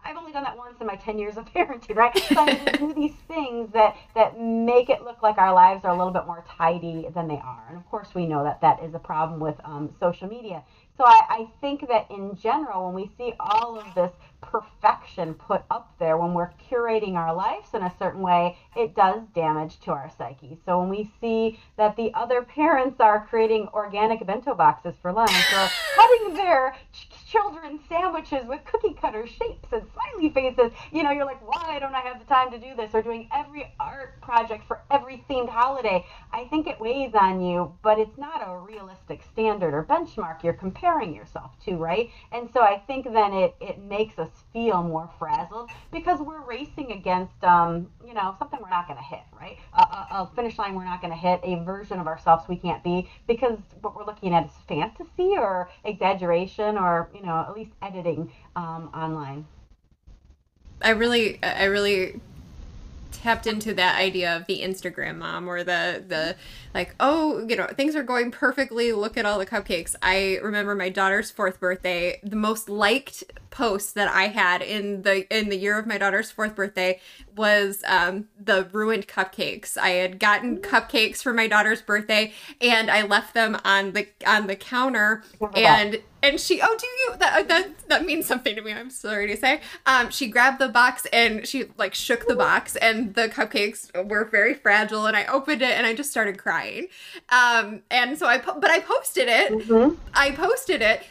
I've 0.07 0.17
only 0.17 0.33
done 0.33 0.45
that 0.45 0.57
once 0.57 0.81
in 0.81 0.87
my 0.87 0.97
10 0.97 1.19
years 1.19 1.37
of 1.37 1.47
parenting, 1.55 1.97
right? 1.97 2.17
So 2.17 2.41
I 2.41 2.55
do 2.77 2.93
these 2.93 3.15
things 3.27 3.73
that, 3.73 3.97
that 4.15 4.39
make 4.39 4.91
it 4.91 5.03
look 5.03 5.23
like 5.23 5.39
our 5.39 5.53
lives 5.53 5.85
are 5.85 5.93
a 5.93 5.97
little 5.97 6.13
bit 6.13 6.27
more 6.27 6.45
tidy 6.59 7.09
than 7.15 7.27
they 7.27 7.41
are. 7.43 7.65
And 7.69 7.77
of 7.77 7.89
course, 7.91 8.15
we 8.15 8.27
know 8.27 8.45
that 8.45 8.61
that 8.61 8.83
is 8.83 8.95
a 8.95 8.99
problem 8.99 9.41
with 9.41 9.57
um, 9.65 9.91
social 9.99 10.29
media. 10.29 10.63
So 10.97 11.05
I, 11.05 11.21
I 11.29 11.49
think 11.61 11.89
that 11.89 12.09
in 12.11 12.37
general, 12.37 12.87
when 12.87 12.95
we 12.95 13.11
see 13.19 13.35
all 13.41 13.79
of 13.79 13.95
this 13.95 14.13
perfection 14.41 15.35
put 15.35 15.63
up 15.71 15.93
there, 15.99 16.17
when 16.17 16.35
we're 16.35 16.53
curating 16.71 17.15
our 17.15 17.35
lives 17.35 17.75
in 17.75 17.83
a 17.83 17.93
certain 17.99 18.21
way, 18.21 18.57
it 18.77 18.95
does 18.95 19.23
damage 19.35 19.81
to 19.81 19.91
our 19.91 20.09
psyche. 20.17 20.57
So 20.65 20.79
when 20.79 20.89
we 20.89 21.11
see 21.21 21.59
that 21.77 21.97
the 21.97 22.13
other 22.15 22.43
parents 22.43 23.01
are 23.01 23.27
creating 23.29 23.69
organic 23.75 24.25
bento 24.25 24.55
boxes 24.55 24.95
for 25.03 25.13
lunch 25.13 25.33
or 25.53 25.69
cutting 25.97 26.35
their 26.35 26.77
children 27.35 27.81
sandwiches 27.89 28.47
with 28.47 28.61
cookie 28.65 28.95
cutter 29.01 29.27
shapes 29.27 29.69
and 29.73 29.83
smiley 29.93 30.31
faces. 30.31 30.71
You 30.93 31.03
know, 31.03 31.11
you're 31.11 31.25
like, 31.25 31.45
why 31.47 31.79
don't 31.81 31.95
I 31.95 32.01
have 32.01 32.21
the 32.21 32.25
time 32.27 32.51
to 32.53 32.59
do 32.59 32.77
this? 32.77 32.95
Or 32.95 33.03
doing 33.03 33.29
every 33.35 33.75
art 33.81 34.21
project 34.21 34.65
for 34.69 34.81
every 34.91 35.25
themed 35.29 35.49
holiday. 35.49 36.07
I 36.33 36.45
think 36.45 36.69
it 36.69 36.81
weighs 36.81 37.15
on 37.15 37.41
you, 37.41 37.75
but 37.83 37.99
it's 37.99 38.17
not 38.17 38.41
a 38.47 38.57
realistic 38.59 39.23
standard 39.33 39.75
or 39.75 39.83
benchmark 39.83 40.45
you're 40.45 40.53
comparing 40.53 41.13
yourself 41.13 41.51
to, 41.65 41.77
right? 41.77 42.09
And 42.31 42.49
so 42.53 42.61
I 42.61 42.79
think 42.87 43.13
then 43.13 43.33
it, 43.33 43.57
it 43.61 43.79
makes 43.81 44.17
us 44.19 44.31
feel 44.53 44.83
more 44.83 45.11
frazzled 45.19 45.71
because 45.91 46.21
we're 46.21 46.45
racing 46.45 46.93
against, 46.93 47.43
um, 47.43 47.91
you 48.07 48.15
know, 48.15 48.37
something 48.39 48.61
we're 48.63 48.71
not 48.71 48.87
going 48.87 48.99
to 48.99 49.05
hit, 49.05 49.23
right? 49.41 49.59
A, 49.73 49.81
a, 49.81 50.07
a 50.11 50.31
finish 50.37 50.57
line 50.57 50.75
we're 50.77 50.85
not 50.85 51.01
going 51.01 51.13
to 51.13 51.19
hit, 51.19 51.41
a 51.43 51.57
version 51.65 51.99
of 51.99 52.07
ourselves 52.07 52.45
we 52.49 52.57
can't 52.57 52.83
be 52.85 53.09
because 53.27 53.59
what 53.81 53.97
we're 53.97 54.07
looking 54.07 54.33
at 54.35 54.47
is 54.47 54.53
fantasy 54.69 55.35
or 55.37 55.69
exaggeration 55.85 56.79
or, 56.79 57.11
you 57.13 57.23
know, 57.23 57.24
at 57.33 57.55
least 57.55 57.73
editing 57.83 58.31
um, 58.57 58.91
online. 58.95 59.47
I 60.83 60.91
really, 60.91 61.43
I 61.43 61.65
really 61.65 62.21
tapped 63.25 63.47
into 63.47 63.73
that 63.73 63.99
idea 63.99 64.37
of 64.37 64.47
the 64.47 64.61
Instagram 64.61 65.17
mom 65.17 65.49
or 65.49 65.65
the 65.65 66.05
the 66.07 66.37
like 66.75 66.95
oh 67.01 67.47
you 67.49 67.57
know 67.57 67.67
things 67.69 67.97
are 67.97 68.03
going 68.03 68.31
perfectly 68.31 68.93
look 68.93 69.17
at 69.17 69.25
all 69.25 69.39
the 69.39 69.47
cupcakes 69.47 69.95
i 70.03 70.39
remember 70.43 70.75
my 70.75 70.89
daughter's 70.89 71.31
fourth 71.31 71.59
birthday 71.61 72.21
the 72.23 72.37
most 72.37 72.69
liked 72.69 73.25
post 73.55 73.95
that 73.95 74.09
i 74.09 74.29
had 74.29 74.61
in 74.63 75.03
the 75.03 75.27
in 75.37 75.49
the 75.49 75.57
year 75.57 75.79
of 75.79 75.87
my 75.87 75.99
daughter's 75.99 76.31
fourth 76.31 76.55
birthday 76.55 77.01
was 77.37 77.83
um, 77.87 78.29
the 78.39 78.69
ruined 78.73 79.09
cupcakes 79.09 79.77
i 79.77 79.91
had 79.91 80.19
gotten 80.19 80.59
cupcakes 80.59 81.23
for 81.23 81.33
my 81.33 81.47
daughter's 81.47 81.83
birthday 81.83 82.33
and 82.61 82.91
i 82.91 83.03
left 83.03 83.35
them 83.35 83.59
on 83.65 83.93
the 83.93 84.07
on 84.27 84.47
the 84.47 84.57
counter 84.57 85.23
and 85.57 85.99
and 86.23 86.41
she 86.41 86.61
oh 86.63 86.77
do 86.79 86.87
you 86.87 87.17
that 87.19 87.49
that 87.49 87.69
that 87.89 88.05
means 88.05 88.27
something 88.27 88.55
to 88.55 88.63
me 88.63 88.73
i'm 88.73 88.91
sorry 88.91 89.27
to 89.27 89.37
say 89.37 89.61
um 89.87 90.11
she 90.11 90.29
grabbed 90.29 90.59
the 90.59 90.69
box 90.69 91.07
and 91.13 91.47
she 91.47 91.67
like 91.77 91.95
shook 91.95 92.27
the 92.27 92.37
box 92.37 92.77
and 92.77 93.15
the 93.15 93.29
cupcakes 93.29 93.91
were 94.09 94.25
very 94.25 94.55
fragile 94.55 95.07
and 95.07 95.17
i 95.17 95.25
opened 95.27 95.63
it 95.63 95.73
and 95.73 95.87
i 95.87 95.95
just 95.95 96.11
started 96.11 96.39
crying. 96.39 96.87
Um, 97.31 97.83
and 97.91 98.19
so 98.19 98.27
I, 98.27 98.39
po- 98.39 98.61
but 98.61 98.71
I 98.71 98.81
posted 98.81 99.29
it. 99.29 99.53
Mm-hmm. 99.53 99.95
I 100.13 100.31
posted 100.33 100.83
it. 100.83 101.03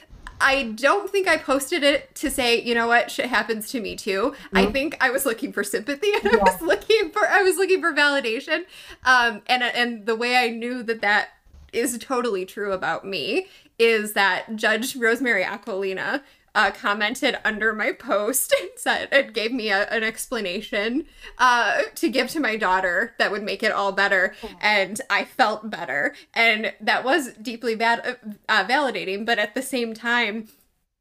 I 0.43 0.73
don't 0.75 1.09
think 1.09 1.27
I 1.27 1.37
posted 1.37 1.83
it 1.83 2.13
to 2.15 2.29
say, 2.29 2.61
you 2.61 2.75
know 2.75 2.87
what, 2.87 3.09
shit 3.09 3.27
happens 3.27 3.69
to 3.71 3.79
me 3.79 3.95
too. 3.95 4.35
Mm-hmm. 4.35 4.57
I 4.57 4.65
think 4.65 4.97
I 4.99 5.09
was 5.09 5.25
looking 5.25 5.53
for 5.53 5.63
sympathy 5.63 6.11
and 6.13 6.25
yeah. 6.25 6.39
I 6.39 6.43
was 6.43 6.61
looking 6.61 7.11
for 7.11 7.25
I 7.27 7.41
was 7.41 7.55
looking 7.55 7.81
for 7.81 7.93
validation. 7.93 8.65
Um, 9.05 9.41
and 9.47 9.63
and 9.63 10.05
the 10.05 10.15
way 10.15 10.35
I 10.35 10.49
knew 10.49 10.83
that 10.83 11.01
that 11.01 11.29
is 11.71 11.97
totally 11.97 12.45
true 12.45 12.73
about 12.73 13.05
me 13.05 13.47
is 13.79 14.13
that 14.13 14.55
Judge 14.55 14.95
Rosemary 14.95 15.43
Aquilina 15.43 16.21
uh, 16.55 16.71
commented 16.71 17.37
under 17.43 17.73
my 17.73 17.91
post 17.91 18.53
and 18.59 18.69
said 18.75 19.09
it 19.11 19.33
gave 19.33 19.51
me 19.51 19.69
a, 19.69 19.87
an 19.89 20.03
explanation 20.03 21.05
uh, 21.37 21.81
to 21.95 22.09
give 22.09 22.29
to 22.29 22.39
my 22.39 22.55
daughter 22.55 23.13
that 23.19 23.31
would 23.31 23.43
make 23.43 23.63
it 23.63 23.71
all 23.71 23.91
better, 23.91 24.35
and 24.61 24.99
I 25.09 25.25
felt 25.25 25.69
better, 25.69 26.15
and 26.33 26.73
that 26.81 27.03
was 27.03 27.33
deeply 27.33 27.75
bad, 27.75 28.17
uh, 28.49 28.65
validating. 28.65 29.25
But 29.25 29.39
at 29.39 29.55
the 29.55 29.61
same 29.61 29.93
time, 29.93 30.47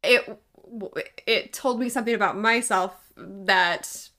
it 0.03 0.39
it 1.27 1.53
told 1.53 1.79
me 1.79 1.89
something 1.89 2.15
about 2.15 2.37
myself 2.37 3.11
that 3.15 4.09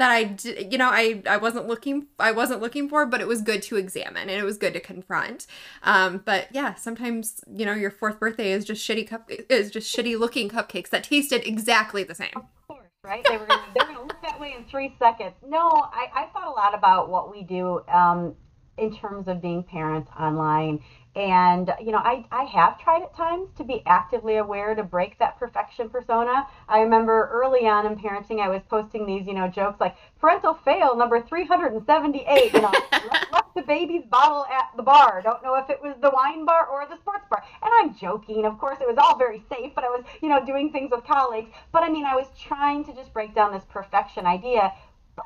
that 0.00 0.10
I 0.10 0.36
you 0.58 0.78
know 0.78 0.88
I 0.90 1.22
I 1.28 1.36
wasn't 1.36 1.68
looking 1.68 2.06
I 2.18 2.32
wasn't 2.32 2.62
looking 2.62 2.88
for 2.88 3.04
but 3.04 3.20
it 3.20 3.28
was 3.28 3.42
good 3.42 3.62
to 3.64 3.76
examine 3.76 4.30
and 4.30 4.30
it 4.30 4.44
was 4.44 4.56
good 4.56 4.72
to 4.72 4.80
confront. 4.80 5.46
Um 5.82 6.22
but 6.24 6.48
yeah 6.52 6.74
sometimes 6.74 7.42
you 7.46 7.66
know 7.66 7.74
your 7.74 7.90
fourth 7.90 8.18
birthday 8.18 8.52
is 8.52 8.64
just 8.64 8.86
shitty 8.86 9.06
cup 9.06 9.30
is 9.50 9.70
just 9.70 9.94
shitty 9.94 10.18
looking 10.18 10.48
cupcakes 10.48 10.88
that 10.88 11.04
tasted 11.04 11.46
exactly 11.46 12.02
the 12.02 12.14
same. 12.14 12.32
Of 12.34 12.44
course 12.66 12.88
right? 13.04 13.24
They 13.28 13.36
were 13.36 13.44
gonna, 13.44 13.62
they're 13.76 13.86
gonna 13.86 14.02
look 14.02 14.20
that 14.22 14.40
way 14.40 14.54
in 14.56 14.64
three 14.70 14.96
seconds. 14.98 15.34
No 15.46 15.68
I, 15.68 16.06
I 16.14 16.26
thought 16.32 16.48
a 16.48 16.50
lot 16.50 16.74
about 16.74 17.10
what 17.10 17.30
we 17.30 17.42
do 17.42 17.82
um 17.88 18.34
in 18.78 18.96
terms 18.96 19.28
of 19.28 19.42
being 19.42 19.62
parents 19.62 20.10
online 20.18 20.80
and, 21.16 21.74
you 21.80 21.90
know, 21.90 21.98
I, 21.98 22.24
I 22.30 22.44
have 22.44 22.78
tried 22.78 23.02
at 23.02 23.16
times 23.16 23.48
to 23.56 23.64
be 23.64 23.82
actively 23.84 24.36
aware 24.36 24.76
to 24.76 24.84
break 24.84 25.18
that 25.18 25.38
perfection 25.40 25.88
persona. 25.88 26.46
I 26.68 26.80
remember 26.80 27.28
early 27.32 27.66
on 27.66 27.84
in 27.84 27.96
parenting, 27.96 28.40
I 28.40 28.48
was 28.48 28.62
posting 28.68 29.06
these, 29.06 29.26
you 29.26 29.34
know, 29.34 29.48
jokes 29.48 29.80
like 29.80 29.96
parental 30.20 30.54
fail 30.54 30.96
number 30.96 31.20
378, 31.20 32.52
you 32.52 32.60
know, 32.60 32.72
left, 33.32 33.54
the 33.56 33.62
baby's 33.62 34.04
bottle 34.04 34.46
at 34.46 34.70
the 34.76 34.84
bar. 34.84 35.20
Don't 35.22 35.42
know 35.42 35.56
if 35.56 35.68
it 35.68 35.82
was 35.82 35.96
the 36.00 36.10
wine 36.10 36.44
bar 36.44 36.68
or 36.68 36.86
the 36.86 36.96
sports 36.98 37.26
bar. 37.28 37.42
And 37.60 37.72
I'm 37.80 37.98
joking. 37.98 38.46
Of 38.46 38.58
course, 38.58 38.78
it 38.80 38.86
was 38.86 38.96
all 38.96 39.18
very 39.18 39.42
safe, 39.48 39.72
but 39.74 39.82
I 39.82 39.88
was, 39.88 40.04
you 40.22 40.28
know, 40.28 40.44
doing 40.46 40.70
things 40.70 40.92
with 40.92 41.04
colleagues. 41.04 41.50
But 41.72 41.82
I 41.82 41.88
mean, 41.88 42.04
I 42.04 42.14
was 42.14 42.26
trying 42.38 42.84
to 42.84 42.94
just 42.94 43.12
break 43.12 43.34
down 43.34 43.52
this 43.52 43.64
perfection 43.68 44.26
idea 44.26 44.72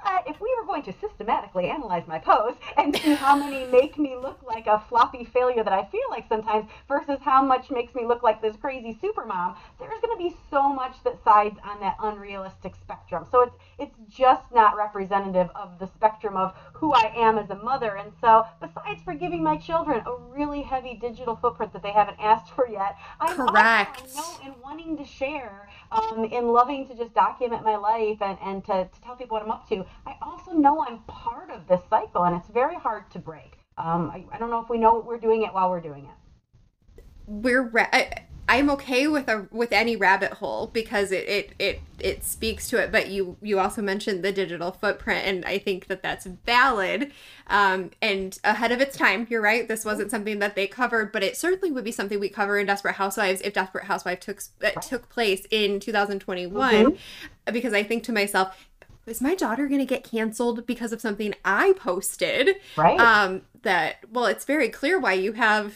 But 0.03 0.25
if 0.27 0.41
we 0.41 0.55
were 0.59 0.67
going 0.67 0.83
to 0.85 0.95
systematically 1.01 1.69
analyze 1.69 2.07
my 2.07 2.19
pose 2.19 2.55
and 2.77 2.97
see 2.97 3.15
how 3.15 3.37
many 3.37 3.67
make 3.67 3.99
me 3.99 4.17
look 4.17 4.43
like 4.43 4.67
a 4.67 4.83
floppy 4.89 5.25
failure 5.25 5.63
that 5.63 5.73
I 5.73 5.85
feel 5.87 6.09
like 6.11 6.29
sometimes 6.29 6.69
versus 6.89 7.19
how 7.23 7.43
much 7.43 7.71
makes 7.71 7.95
me 7.95 8.07
look 8.07 8.23
like 8.23 8.41
this 8.41 8.57
crazy 8.57 8.97
super 9.01 9.25
mom, 9.25 9.57
there's 9.79 10.01
going 10.01 10.17
to 10.17 10.23
be 10.31 10.35
so 10.51 10.69
much 10.73 10.97
that 11.05 11.23
sides 11.23 11.59
on 11.65 11.81
that 11.81 11.97
unrealistic 12.03 12.75
spectrum. 12.77 13.27
So 13.31 13.43
it's 13.43 13.55
it's 13.79 13.97
just 14.09 14.53
not 14.53 14.77
representative 14.77 15.51
of 15.55 15.79
the 15.79 15.87
spectrum 15.87 16.37
of 16.37 16.55
who 16.73 16.93
I 16.93 17.13
am 17.17 17.39
as 17.39 17.51
a 17.51 17.57
mother. 17.57 17.97
And 17.97 18.13
so 18.21 18.47
besides 18.61 19.03
for 19.05 19.15
giving 19.15 19.43
my 19.43 19.57
children 19.57 20.03
a 20.07 20.17
really 20.31 20.63
heavy 20.63 20.95
digital 20.95 21.37
footprint 21.37 21.73
that 21.73 21.83
they 21.83 21.91
haven't 21.93 22.19
asked 22.21 22.53
for 22.55 22.69
yet, 22.69 22.97
I'm 23.21 23.37
Correct. 23.37 24.03
also, 24.03 24.21
I 24.21 24.47
know 24.47 24.53
in 24.53 24.61
wanting 24.63 24.97
to 24.97 25.05
share, 25.05 25.69
um, 25.91 26.25
in 26.25 26.49
loving 26.49 26.87
to 26.89 26.95
just 26.95 27.15
document 27.15 27.65
my 27.65 27.77
life 27.77 28.21
and, 28.21 28.39
and 28.43 28.65
to, 28.67 28.89
to 28.93 29.01
tell 29.03 29.17
people 29.17 29.37
what 29.37 29.43
I'm 29.43 29.51
up 29.51 29.69
to, 29.69 29.84
I 30.07 30.15
also 30.23 30.53
know 30.53 30.85
I'm 30.87 30.99
part 31.01 31.51
of 31.51 31.67
this 31.69 31.81
cycle 31.89 32.25
and 32.25 32.37
it's 32.37 32.49
very 32.49 32.77
hard 32.77 33.11
to 33.13 33.19
break. 33.19 33.59
Um, 33.77 34.11
I, 34.11 34.25
I 34.33 34.39
don't 34.39 34.51
know 34.51 34.61
if 34.61 34.69
we 34.69 34.79
know 34.79 35.03
we're 35.07 35.19
doing 35.19 35.43
it 35.43 35.53
while 35.53 35.71
we're 35.71 35.81
doing 35.81 36.05
it. 36.05 37.05
We're 37.27 37.63
ra- 37.63 37.89
I, 37.93 38.25
I'm 38.47 38.69
okay 38.71 39.09
with 39.09 39.29
a 39.29 39.49
with 39.51 39.73
any 39.73 39.97
rabbit 39.97 40.35
hole 40.35 40.67
because 40.67 41.13
it, 41.13 41.27
it 41.27 41.53
it 41.59 41.81
it 41.99 42.25
speaks 42.25 42.69
to 42.69 42.83
it. 42.83 42.93
But 42.93 43.09
you 43.09 43.39
you 43.41 43.59
also 43.59 43.81
mentioned 43.81 44.23
the 44.23 44.33
digital 44.33 44.71
footprint, 44.71 45.27
and 45.27 45.45
I 45.47 45.57
think 45.59 45.87
that 45.87 46.03
that's 46.03 46.27
valid 46.27 47.11
um, 47.47 47.91
and 48.03 48.39
ahead 48.45 48.71
of 48.71 48.83
its 48.83 48.99
time. 48.99 49.27
You're 49.31 49.41
right. 49.41 49.67
This 49.67 49.85
wasn't 49.85 50.11
something 50.11 50.41
that 50.41 50.57
they 50.57 50.67
covered, 50.67 51.11
but 51.11 51.23
it 51.23 51.39
certainly 51.39 51.73
would 51.73 51.85
be 51.85 51.93
something 51.93 52.21
we 52.21 52.29
cover 52.29 52.59
in 52.59 52.67
Desperate 52.67 52.97
Housewives 52.97 53.41
if 53.41 53.55
Desperate 53.55 53.85
Housewives 53.85 54.25
took 54.25 54.43
uh, 54.63 54.79
took 54.81 55.09
place 55.09 55.47
in 55.51 55.81
2021. 55.81 56.75
Mm-hmm. 56.75 57.53
Because 57.53 57.73
I 57.73 57.83
think 57.83 58.05
to 58.05 58.13
myself, 58.13 58.69
is 59.07 59.21
my 59.21 59.35
daughter 59.35 59.67
going 59.67 59.81
to 59.81 59.87
get 59.87 60.05
canceled 60.05 60.67
because 60.67 60.93
of 60.93 61.01
something 61.01 61.35
I 61.45 61.75
posted? 61.75 62.57
Right. 62.77 62.99
Um, 62.99 63.43
that, 63.63 63.97
well, 64.11 64.27
it's 64.27 64.45
very 64.45 64.69
clear 64.69 64.99
why 64.99 65.15
you 65.15 65.33
have 65.33 65.75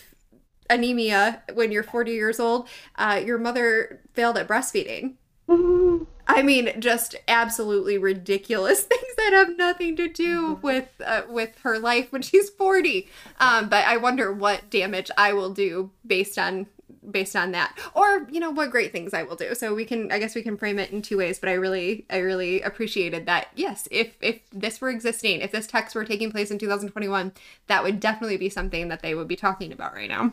anemia 0.70 1.42
when 1.54 1.72
you're 1.72 1.82
40 1.82 2.12
years 2.12 2.40
old. 2.40 2.68
Uh, 2.96 3.20
your 3.24 3.38
mother 3.38 4.00
failed 4.12 4.36
at 4.38 4.48
breastfeeding. 4.48 5.14
Mm-hmm. 5.48 6.04
I 6.30 6.42
mean, 6.42 6.78
just 6.78 7.16
absolutely 7.26 7.96
ridiculous 7.96 8.82
things 8.84 9.14
that 9.16 9.32
have 9.32 9.56
nothing 9.56 9.96
to 9.96 10.08
do 10.08 10.54
mm-hmm. 10.54 10.60
with 10.66 10.88
uh, 11.04 11.22
with 11.28 11.58
her 11.62 11.78
life 11.78 12.12
when 12.12 12.22
she's 12.22 12.50
40. 12.50 13.08
Um, 13.40 13.68
but 13.68 13.86
I 13.86 13.96
wonder 13.96 14.32
what 14.32 14.68
damage 14.70 15.10
I 15.16 15.32
will 15.32 15.50
do 15.50 15.90
based 16.06 16.38
on 16.38 16.66
based 17.10 17.36
on 17.36 17.52
that. 17.52 17.76
Or 17.94 18.26
you 18.30 18.40
know 18.40 18.50
what 18.50 18.70
great 18.70 18.92
things 18.92 19.14
i 19.14 19.22
will 19.22 19.36
do. 19.36 19.54
So 19.54 19.74
we 19.74 19.84
can 19.84 20.10
i 20.12 20.18
guess 20.18 20.34
we 20.34 20.42
can 20.42 20.56
frame 20.56 20.78
it 20.78 20.90
in 20.90 21.02
two 21.02 21.18
ways 21.18 21.38
but 21.38 21.48
i 21.48 21.52
really 21.52 22.06
i 22.10 22.18
really 22.18 22.60
appreciated 22.62 23.26
that 23.26 23.48
yes 23.54 23.88
if 23.90 24.14
if 24.20 24.40
this 24.50 24.80
were 24.80 24.90
existing 24.90 25.40
if 25.40 25.52
this 25.52 25.66
text 25.66 25.94
were 25.94 26.04
taking 26.04 26.30
place 26.30 26.50
in 26.50 26.58
2021 26.58 27.32
that 27.66 27.82
would 27.82 28.00
definitely 28.00 28.36
be 28.36 28.48
something 28.48 28.88
that 28.88 29.02
they 29.02 29.14
would 29.14 29.28
be 29.28 29.36
talking 29.36 29.72
about 29.72 29.94
right 29.94 30.08
now. 30.08 30.32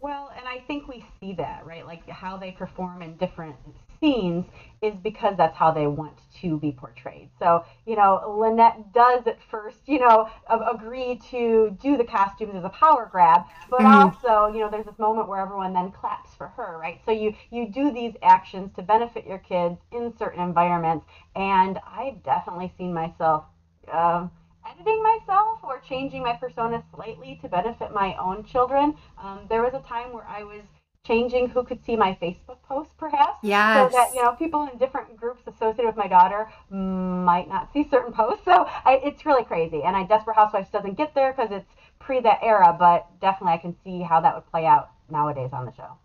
Well, 0.00 0.32
and 0.36 0.48
I 0.48 0.60
think 0.66 0.88
we 0.88 1.04
see 1.20 1.34
that, 1.34 1.66
right? 1.66 1.86
Like 1.86 2.08
how 2.08 2.38
they 2.38 2.52
perform 2.52 3.02
in 3.02 3.16
different 3.16 3.56
scenes 4.00 4.46
is 4.82 4.94
because 5.02 5.36
that's 5.36 5.56
how 5.56 5.70
they 5.70 5.86
want 5.86 6.16
to 6.40 6.58
be 6.58 6.72
portrayed. 6.72 7.28
So, 7.38 7.64
you 7.86 7.96
know, 7.96 8.36
Lynette 8.38 8.92
does 8.94 9.26
at 9.26 9.38
first, 9.50 9.80
you 9.86 9.98
know, 9.98 10.28
agree 10.48 11.20
to 11.30 11.76
do 11.82 11.96
the 11.96 12.04
costumes 12.04 12.54
as 12.54 12.64
a 12.64 12.70
power 12.70 13.08
grab, 13.10 13.42
but 13.68 13.80
mm-hmm. 13.80 14.26
also, 14.26 14.52
you 14.52 14.60
know, 14.60 14.70
there's 14.70 14.86
this 14.86 14.98
moment 14.98 15.28
where 15.28 15.40
everyone 15.40 15.74
then 15.74 15.92
claps 15.92 16.34
for 16.34 16.48
her, 16.48 16.78
right? 16.78 17.00
So 17.04 17.12
you 17.12 17.34
you 17.50 17.68
do 17.68 17.92
these 17.92 18.14
actions 18.22 18.70
to 18.76 18.82
benefit 18.82 19.26
your 19.26 19.38
kids 19.38 19.78
in 19.92 20.16
certain 20.18 20.42
environments, 20.42 21.04
and 21.36 21.78
I've 21.86 22.22
definitely 22.22 22.72
seen 22.78 22.94
myself. 22.94 23.44
Uh, 23.90 24.28
editing 24.70 25.02
myself 25.02 25.58
or 25.62 25.80
changing 25.80 26.22
my 26.22 26.34
persona 26.34 26.82
slightly 26.94 27.38
to 27.42 27.48
benefit 27.48 27.92
my 27.92 28.14
own 28.16 28.44
children. 28.44 28.94
Um, 29.18 29.40
there 29.48 29.62
was 29.62 29.72
a 29.74 29.80
time 29.80 30.12
where 30.12 30.26
I 30.28 30.44
was 30.44 30.62
changing 31.06 31.48
who 31.48 31.64
could 31.64 31.84
see 31.84 31.96
my 31.96 32.16
Facebook 32.20 32.62
posts, 32.68 32.94
perhaps. 32.98 33.38
Yes. 33.42 33.90
So 33.90 33.96
that 33.96 34.14
you 34.14 34.22
know 34.22 34.32
people 34.32 34.68
in 34.70 34.78
different 34.78 35.16
groups 35.16 35.42
associated 35.46 35.86
with 35.86 35.96
my 35.96 36.06
daughter 36.06 36.48
might 36.70 37.48
not 37.48 37.72
see 37.72 37.86
certain 37.90 38.12
posts. 38.12 38.44
So 38.44 38.66
I, 38.84 39.00
it's 39.04 39.24
really 39.26 39.44
crazy. 39.44 39.82
And 39.82 39.96
I 39.96 40.04
Desperate 40.04 40.36
Housewives 40.36 40.70
doesn't 40.70 40.96
get 40.96 41.14
there 41.14 41.32
because 41.32 41.50
it's 41.50 41.70
pre 41.98 42.20
that 42.20 42.38
era, 42.42 42.74
but 42.78 43.08
definitely 43.20 43.54
I 43.54 43.58
can 43.58 43.76
see 43.82 44.02
how 44.02 44.20
that 44.20 44.34
would 44.34 44.50
play 44.50 44.66
out 44.66 44.90
nowadays 45.10 45.50
on 45.52 45.66
the 45.66 45.72
show. 45.72 45.98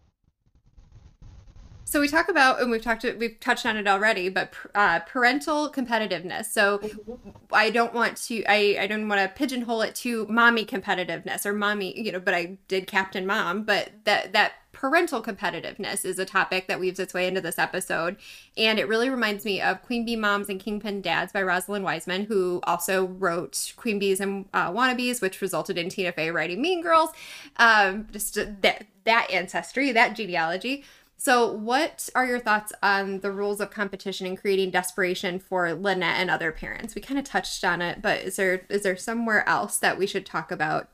So 1.95 2.01
we 2.01 2.09
talk 2.09 2.27
about, 2.27 2.61
and 2.61 2.69
we've 2.69 2.81
talked, 2.81 3.05
we've 3.17 3.39
touched 3.39 3.65
on 3.65 3.77
it 3.77 3.87
already, 3.87 4.27
but 4.27 4.53
uh, 4.75 4.99
parental 4.99 5.71
competitiveness. 5.71 6.47
So 6.47 6.79
mm-hmm. 6.79 7.29
I 7.53 7.69
don't 7.69 7.93
want 7.93 8.17
to, 8.23 8.43
I, 8.49 8.77
I 8.81 8.87
don't 8.87 9.07
want 9.07 9.21
to 9.21 9.29
pigeonhole 9.33 9.81
it 9.81 9.95
to 9.95 10.27
mommy 10.27 10.65
competitiveness 10.65 11.45
or 11.45 11.53
mommy, 11.53 11.97
you 11.97 12.11
know. 12.11 12.19
But 12.19 12.33
I 12.33 12.57
did 12.67 12.85
Captain 12.85 13.25
Mom, 13.25 13.63
but 13.63 13.91
that 14.03 14.33
that 14.33 14.55
parental 14.73 15.23
competitiveness 15.23 16.03
is 16.03 16.19
a 16.19 16.25
topic 16.25 16.67
that 16.67 16.81
weaves 16.81 16.99
its 16.99 17.13
way 17.13 17.29
into 17.29 17.39
this 17.39 17.57
episode, 17.57 18.17
and 18.57 18.77
it 18.77 18.89
really 18.89 19.09
reminds 19.09 19.45
me 19.45 19.61
of 19.61 19.81
Queen 19.81 20.03
Bee 20.03 20.17
Moms 20.17 20.49
and 20.49 20.59
Kingpin 20.59 21.01
Dads 21.01 21.31
by 21.31 21.41
Rosalind 21.43 21.85
Wiseman, 21.85 22.25
who 22.25 22.59
also 22.63 23.05
wrote 23.05 23.71
Queen 23.77 23.99
Bees 23.99 24.19
and 24.19 24.49
uh, 24.53 24.69
Wannabes, 24.69 25.21
which 25.21 25.39
resulted 25.39 25.77
in 25.77 25.87
Tina 25.87 26.11
Fey 26.11 26.29
writing 26.29 26.61
Mean 26.61 26.81
Girls. 26.81 27.11
Um, 27.55 28.09
just 28.11 28.33
that 28.33 28.87
that 29.05 29.27
ancestry, 29.31 29.93
that 29.93 30.13
genealogy. 30.13 30.83
So, 31.17 31.51
what 31.51 32.09
are 32.13 32.25
your 32.25 32.39
thoughts 32.39 32.73
on 32.83 33.21
the 33.21 33.31
rules 33.31 33.61
of 33.61 33.71
competition 33.71 34.27
and 34.27 34.39
creating 34.39 34.71
desperation 34.71 35.39
for 35.39 35.73
Lynette 35.73 36.19
and 36.19 36.29
other 36.29 36.51
parents? 36.51 36.93
We 36.93 37.01
kind 37.01 37.17
of 37.17 37.25
touched 37.25 37.63
on 37.63 37.81
it, 37.81 38.01
but 38.01 38.21
is 38.21 38.35
there 38.35 38.65
is 38.69 38.83
there 38.83 38.97
somewhere 38.97 39.47
else 39.47 39.77
that 39.77 39.97
we 39.97 40.07
should 40.07 40.25
talk 40.25 40.51
about? 40.51 40.89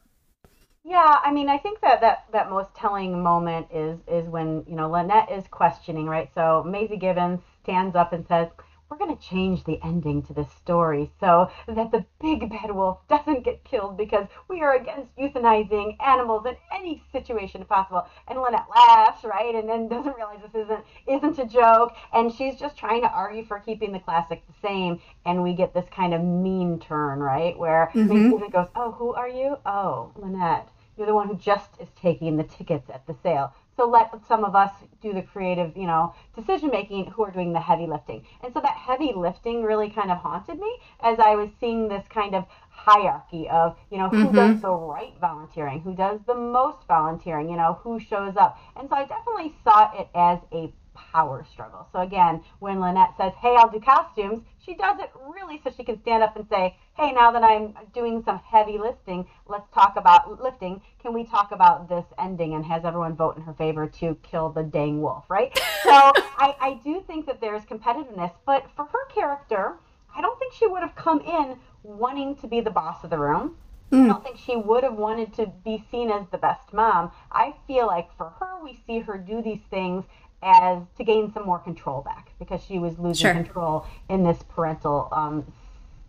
Yeah, 0.83 1.19
I 1.23 1.31
mean, 1.31 1.47
I 1.47 1.57
think 1.57 1.81
that 1.81 2.01
that, 2.01 2.25
that 2.33 2.49
most 2.49 2.73
telling 2.75 3.21
moment 3.21 3.67
is 3.73 3.99
is 4.07 4.27
when 4.27 4.63
you 4.67 4.75
know 4.75 4.89
Lynette 4.89 5.31
is 5.31 5.45
questioning, 5.49 6.05
right? 6.07 6.29
So 6.33 6.63
Maisy 6.67 6.99
Gibbons 6.99 7.39
stands 7.63 7.95
up 7.95 8.13
and 8.13 8.25
says, 8.27 8.47
we're 8.91 8.97
going 8.97 9.15
to 9.15 9.23
change 9.23 9.63
the 9.63 9.79
ending 9.83 10.21
to 10.21 10.33
this 10.33 10.51
story 10.51 11.09
so 11.21 11.49
that 11.67 11.91
the 11.91 12.05
big 12.19 12.49
bad 12.49 12.69
wolf 12.71 12.99
doesn't 13.07 13.45
get 13.45 13.63
killed 13.63 13.95
because 13.95 14.27
we 14.49 14.61
are 14.61 14.75
against 14.75 15.15
euthanizing 15.15 15.95
animals 16.05 16.45
in 16.45 16.57
any 16.75 17.01
situation 17.13 17.63
possible. 17.63 18.05
And 18.27 18.37
Lynette 18.37 18.67
laughs, 18.69 19.23
right, 19.23 19.55
and 19.55 19.69
then 19.69 19.87
doesn't 19.87 20.15
realize 20.15 20.39
this 20.41 20.65
isn't 20.65 20.83
isn't 21.07 21.39
a 21.39 21.45
joke, 21.45 21.95
and 22.13 22.33
she's 22.33 22.59
just 22.59 22.75
trying 22.75 23.01
to 23.03 23.09
argue 23.09 23.45
for 23.45 23.59
keeping 23.59 23.93
the 23.93 23.99
classic 23.99 24.43
the 24.45 24.67
same. 24.67 24.99
And 25.25 25.41
we 25.41 25.53
get 25.53 25.73
this 25.73 25.87
kind 25.95 26.13
of 26.13 26.21
mean 26.21 26.77
turn, 26.79 27.19
right, 27.19 27.57
where 27.57 27.89
mm-hmm. 27.93 28.51
goes, 28.51 28.67
"Oh, 28.75 28.91
who 28.91 29.13
are 29.13 29.29
you? 29.29 29.57
Oh, 29.65 30.11
Lynette." 30.17 30.67
You're 30.97 31.07
the 31.07 31.15
one 31.15 31.29
who 31.29 31.35
just 31.35 31.69
is 31.79 31.87
taking 31.99 32.35
the 32.35 32.43
tickets 32.43 32.89
at 32.89 33.07
the 33.07 33.15
sale. 33.23 33.53
So 33.77 33.87
let 33.89 34.11
some 34.27 34.43
of 34.43 34.55
us 34.55 34.71
do 35.01 35.13
the 35.13 35.21
creative, 35.21 35.75
you 35.75 35.87
know, 35.87 36.13
decision 36.35 36.69
making 36.69 37.07
who 37.07 37.23
are 37.23 37.31
doing 37.31 37.53
the 37.53 37.59
heavy 37.59 37.87
lifting. 37.87 38.25
And 38.43 38.53
so 38.53 38.59
that 38.61 38.75
heavy 38.75 39.13
lifting 39.15 39.63
really 39.63 39.89
kind 39.89 40.11
of 40.11 40.17
haunted 40.17 40.59
me 40.59 40.77
as 41.01 41.19
I 41.19 41.35
was 41.35 41.49
seeing 41.59 41.87
this 41.87 42.05
kind 42.09 42.35
of 42.35 42.45
hierarchy 42.69 43.47
of, 43.49 43.77
you 43.89 43.97
know, 43.97 44.09
who 44.09 44.25
mm-hmm. 44.25 44.35
does 44.35 44.61
the 44.61 44.71
right 44.71 45.13
volunteering, 45.19 45.81
who 45.81 45.95
does 45.95 46.19
the 46.27 46.35
most 46.35 46.85
volunteering, 46.87 47.49
you 47.49 47.57
know, 47.57 47.79
who 47.81 47.99
shows 47.99 48.35
up. 48.37 48.57
And 48.75 48.89
so 48.89 48.95
I 48.95 49.05
definitely 49.05 49.55
saw 49.63 49.91
it 49.99 50.09
as 50.13 50.39
a 50.51 50.71
power 51.11 51.45
struggle. 51.51 51.87
So 51.91 51.99
again, 51.99 52.43
when 52.59 52.79
Lynette 52.79 53.15
says, 53.17 53.33
"Hey, 53.39 53.55
I'll 53.55 53.69
do 53.69 53.79
costumes," 53.79 54.43
she 54.59 54.75
does 54.75 54.99
it 54.99 55.11
really 55.27 55.59
so 55.63 55.71
she 55.71 55.83
can 55.83 55.99
stand 56.01 56.23
up 56.23 56.35
and 56.35 56.47
say, 56.47 56.77
"Hey, 56.93 57.11
now 57.11 57.31
that 57.31 57.43
I'm 57.43 57.75
doing 57.93 58.23
some 58.23 58.39
heavy 58.39 58.77
lifting, 58.77 59.27
let's 59.47 59.69
talk 59.71 59.95
about 59.97 60.41
lifting. 60.41 60.81
Can 60.99 61.13
we 61.13 61.23
talk 61.23 61.51
about 61.51 61.89
this 61.89 62.05
ending?" 62.17 62.53
And 62.53 62.65
has 62.65 62.85
everyone 62.85 63.15
vote 63.15 63.37
in 63.37 63.43
her 63.43 63.53
favor 63.53 63.87
to 63.87 64.15
kill 64.23 64.49
the 64.49 64.63
dang 64.63 65.01
wolf, 65.01 65.29
right? 65.29 65.51
So 65.83 65.89
I, 65.89 66.55
I 66.61 66.79
do 66.83 67.03
think 67.07 67.25
that 67.25 67.41
there's 67.41 67.63
competitiveness, 67.63 68.31
but 68.45 68.69
for 68.75 68.85
her 68.85 69.05
character, 69.09 69.79
I 70.15 70.21
don't 70.21 70.37
think 70.37 70.53
she 70.53 70.67
would 70.67 70.81
have 70.81 70.95
come 70.95 71.21
in 71.21 71.57
wanting 71.83 72.35
to 72.37 72.47
be 72.47 72.61
the 72.61 72.69
boss 72.69 73.03
of 73.03 73.09
the 73.09 73.17
room. 73.17 73.57
Mm. 73.91 74.05
I 74.05 74.07
don't 74.07 74.23
think 74.23 74.37
she 74.37 74.55
would 74.55 74.83
have 74.83 74.95
wanted 74.95 75.33
to 75.33 75.47
be 75.47 75.83
seen 75.91 76.09
as 76.11 76.25
the 76.31 76.37
best 76.37 76.71
mom. 76.71 77.11
I 77.31 77.55
feel 77.67 77.87
like 77.87 78.15
for 78.15 78.29
her, 78.39 78.63
we 78.63 78.79
see 78.87 78.99
her 78.99 79.17
do 79.17 79.41
these 79.41 79.59
things 79.69 80.05
as 80.43 80.81
to 80.97 81.03
gain 81.03 81.31
some 81.33 81.45
more 81.45 81.59
control 81.59 82.01
back 82.01 82.31
because 82.39 82.63
she 82.63 82.79
was 82.79 82.97
losing 82.97 83.21
sure. 83.21 83.33
control 83.33 83.85
in 84.09 84.23
this 84.23 84.41
parental 84.49 85.07
um, 85.11 85.45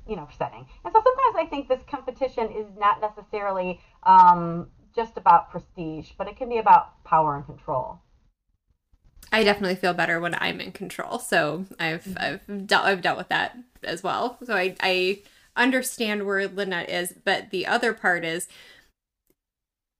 you 0.09 0.17
know 0.17 0.29
setting 0.37 0.67
and 0.85 0.93
so 0.93 1.03
sometimes 1.03 1.37
i 1.37 1.47
think 1.49 1.69
this 1.69 1.83
competition 1.89 2.49
is 2.51 2.67
not 2.79 3.01
necessarily 3.01 3.81
um, 4.05 4.67
just 4.95 5.17
about 5.17 5.51
prestige 5.51 6.11
but 6.19 6.27
it 6.27 6.37
can 6.37 6.49
be 6.49 6.59
about 6.59 7.03
power 7.05 7.37
and 7.37 7.47
control 7.47 8.01
I 9.35 9.45
definitely 9.45 9.77
feel 9.77 9.95
better 9.95 10.21
when 10.21 10.35
I'm 10.35 10.61
in 10.61 10.73
control. 10.73 11.19
So 11.19 11.65
I've 11.81 12.05
mm-hmm. 12.05 12.19
I've 12.23 12.67
dealt 12.67 12.85
I've 12.85 13.01
dealt 13.01 13.17
with 13.17 13.29
that 13.29 13.57
as 13.83 14.03
well. 14.03 14.37
So 14.45 14.55
I 14.55 14.77
I 14.81 15.23
understand 15.57 16.27
where 16.27 16.47
Lynette 16.47 16.91
is, 16.91 17.15
but 17.25 17.51
the 17.51 17.67
other 17.67 17.95
part 17.95 18.25
is 18.25 18.47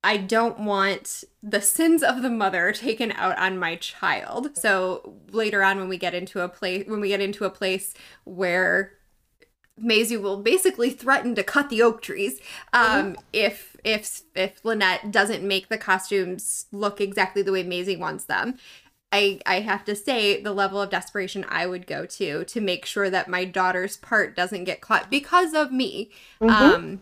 I 0.05 0.17
don't 0.17 0.61
want 0.61 1.25
the 1.43 1.61
sins 1.61 2.03
of 2.03 2.23
the 2.23 2.31
mother 2.31 2.73
taken 2.73 3.13
out 3.13 3.39
on 3.39 3.59
my 3.59 3.77
child. 3.77 4.57
So 4.57 5.15
later 5.31 5.63
on 5.63 5.79
when 5.79 5.89
we 5.89 5.97
get 5.97 6.15
into 6.15 6.41
a 6.41 6.49
place 6.49 6.85
when 6.87 7.01
we 7.01 7.09
get 7.09 7.21
into 7.21 7.45
a 7.45 7.51
place 7.51 7.95
where 8.25 8.95
Maisy 9.81 10.21
will 10.21 10.43
basically 10.43 10.91
threaten 10.91 11.35
to 11.35 11.43
cut 11.43 11.71
the 11.71 11.83
oak 11.83 12.03
trees 12.03 12.41
um, 12.73 13.13
mm-hmm. 13.13 13.21
if 13.33 13.77
if 13.85 14.23
if 14.35 14.65
Lynette 14.65 15.11
doesn't 15.11 15.47
make 15.47 15.69
the 15.69 15.79
costumes 15.79 16.67
look 16.73 17.01
exactly 17.01 17.43
the 17.43 17.53
way 17.53 17.65
Maisy 17.65 17.99
wants 17.99 18.25
them. 18.25 18.59
I 19.13 19.41
I 19.47 19.61
have 19.61 19.85
to 19.85 19.95
say 19.95 20.41
the 20.41 20.53
level 20.53 20.81
of 20.81 20.91
desperation 20.91 21.47
I 21.49 21.67
would 21.67 21.87
go 21.87 22.07
to 22.07 22.45
to 22.45 22.61
make 22.61 22.87
sure 22.87 23.09
that 23.11 23.29
my 23.29 23.45
daughter's 23.45 23.97
part 23.97 24.35
doesn't 24.35 24.65
get 24.65 24.81
caught 24.81 25.11
because 25.11 25.55
of 25.55 25.73
me. 25.73 26.11
Mm-hmm. 26.41 26.51
Um, 26.51 27.01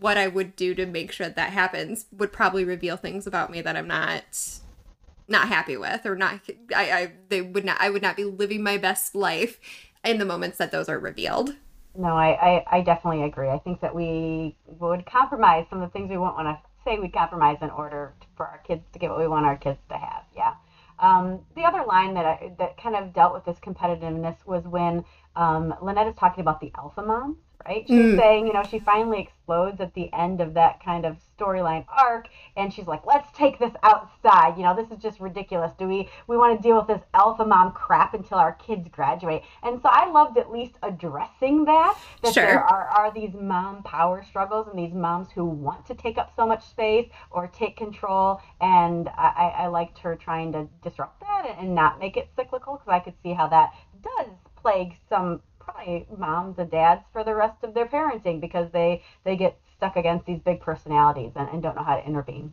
what 0.00 0.16
I 0.16 0.28
would 0.28 0.56
do 0.56 0.74
to 0.74 0.86
make 0.86 1.12
sure 1.12 1.26
that, 1.26 1.36
that 1.36 1.52
happens 1.52 2.06
would 2.12 2.32
probably 2.32 2.64
reveal 2.64 2.96
things 2.96 3.26
about 3.26 3.50
me 3.50 3.60
that 3.60 3.76
I'm 3.76 3.88
not 3.88 4.60
not 5.26 5.48
happy 5.48 5.76
with 5.76 6.04
or 6.04 6.14
not 6.14 6.40
I, 6.74 6.92
I 6.92 7.12
they 7.28 7.40
would 7.40 7.64
not 7.64 7.78
I 7.80 7.88
would 7.90 8.02
not 8.02 8.16
be 8.16 8.24
living 8.24 8.62
my 8.62 8.76
best 8.76 9.14
life 9.14 9.58
in 10.04 10.18
the 10.18 10.24
moments 10.24 10.58
that 10.58 10.70
those 10.70 10.88
are 10.88 10.98
revealed. 10.98 11.54
No, 11.96 12.08
I, 12.08 12.30
I, 12.32 12.78
I 12.78 12.80
definitely 12.82 13.22
agree. 13.22 13.48
I 13.48 13.58
think 13.58 13.80
that 13.80 13.94
we 13.94 14.56
would 14.66 15.06
compromise 15.06 15.66
some 15.70 15.80
of 15.80 15.88
the 15.88 15.92
things 15.92 16.10
we 16.10 16.18
won't 16.18 16.36
want 16.36 16.48
to 16.48 16.58
say 16.84 16.98
we 16.98 17.08
compromise 17.08 17.58
in 17.62 17.70
order 17.70 18.14
for 18.36 18.46
our 18.46 18.58
kids 18.58 18.82
to 18.92 18.98
get 18.98 19.10
what 19.10 19.18
we 19.18 19.28
want 19.28 19.46
our 19.46 19.56
kids 19.56 19.78
to 19.88 19.96
have. 19.96 20.24
Yeah. 20.36 20.54
Um, 20.98 21.40
the 21.56 21.62
other 21.62 21.84
line 21.86 22.14
that 22.14 22.24
I, 22.24 22.52
that 22.58 22.76
kind 22.76 22.96
of 22.96 23.12
dealt 23.12 23.32
with 23.32 23.44
this 23.44 23.58
competitiveness 23.58 24.36
was 24.44 24.64
when 24.64 25.04
um, 25.36 25.74
Lynette 25.82 26.08
is 26.08 26.14
talking 26.16 26.42
about 26.42 26.60
the 26.60 26.72
alpha 26.76 27.02
moms 27.02 27.36
right? 27.66 27.84
She's 27.86 27.96
mm. 27.96 28.18
saying, 28.18 28.46
you 28.46 28.52
know, 28.52 28.62
she 28.62 28.78
finally 28.78 29.20
explodes 29.20 29.80
at 29.80 29.94
the 29.94 30.12
end 30.12 30.40
of 30.40 30.54
that 30.54 30.82
kind 30.82 31.04
of 31.04 31.16
storyline 31.38 31.84
arc, 31.88 32.28
and 32.56 32.72
she's 32.72 32.86
like, 32.86 33.04
"Let's 33.06 33.30
take 33.36 33.58
this 33.58 33.72
outside. 33.82 34.56
You 34.56 34.62
know, 34.62 34.74
this 34.74 34.90
is 34.90 35.02
just 35.02 35.20
ridiculous. 35.20 35.72
Do 35.78 35.88
we 35.88 36.08
we 36.26 36.36
want 36.36 36.56
to 36.56 36.62
deal 36.62 36.76
with 36.76 36.86
this 36.86 37.02
alpha 37.12 37.44
mom 37.44 37.72
crap 37.72 38.14
until 38.14 38.38
our 38.38 38.52
kids 38.52 38.88
graduate?" 38.88 39.42
And 39.62 39.80
so 39.80 39.88
I 39.90 40.10
loved 40.10 40.38
at 40.38 40.50
least 40.50 40.74
addressing 40.82 41.64
that 41.64 41.98
that 42.22 42.34
sure. 42.34 42.46
there 42.46 42.62
are 42.62 42.88
are 42.88 43.12
these 43.12 43.34
mom 43.34 43.82
power 43.82 44.22
struggles 44.22 44.68
and 44.68 44.78
these 44.78 44.94
moms 44.94 45.30
who 45.32 45.44
want 45.44 45.86
to 45.86 45.94
take 45.94 46.18
up 46.18 46.32
so 46.36 46.46
much 46.46 46.64
space 46.64 47.08
or 47.30 47.48
take 47.48 47.76
control, 47.76 48.40
and 48.60 49.08
I, 49.08 49.54
I 49.58 49.66
liked 49.66 49.98
her 49.98 50.16
trying 50.16 50.52
to 50.52 50.68
disrupt 50.82 51.20
that 51.20 51.56
and 51.58 51.74
not 51.74 51.98
make 51.98 52.16
it 52.16 52.28
cyclical 52.36 52.74
because 52.74 52.88
I 52.88 53.00
could 53.00 53.14
see 53.22 53.32
how 53.32 53.48
that 53.48 53.72
does 54.02 54.28
plague 54.56 54.96
some 55.08 55.40
probably 55.64 56.06
moms 56.16 56.58
and 56.58 56.70
dads 56.70 57.02
for 57.12 57.24
the 57.24 57.34
rest 57.34 57.62
of 57.62 57.74
their 57.74 57.86
parenting 57.86 58.40
because 58.40 58.70
they 58.72 59.02
they 59.24 59.36
get 59.36 59.56
stuck 59.76 59.96
against 59.96 60.26
these 60.26 60.40
big 60.40 60.60
personalities 60.60 61.32
and, 61.36 61.48
and 61.48 61.62
don't 61.62 61.76
know 61.76 61.82
how 61.82 61.96
to 61.96 62.06
intervene. 62.06 62.52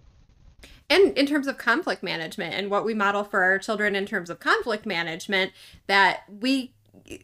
And 0.90 1.18
in 1.18 1.26
terms 1.26 1.48
of 1.48 1.58
conflict 1.58 2.04
management 2.04 2.54
and 2.54 2.70
what 2.70 2.84
we 2.84 2.94
model 2.94 3.24
for 3.24 3.44
our 3.44 3.58
children 3.58 3.96
in 3.96 4.06
terms 4.06 4.30
of 4.30 4.40
conflict 4.40 4.86
management 4.86 5.54
that 5.88 6.24
we 6.28 6.74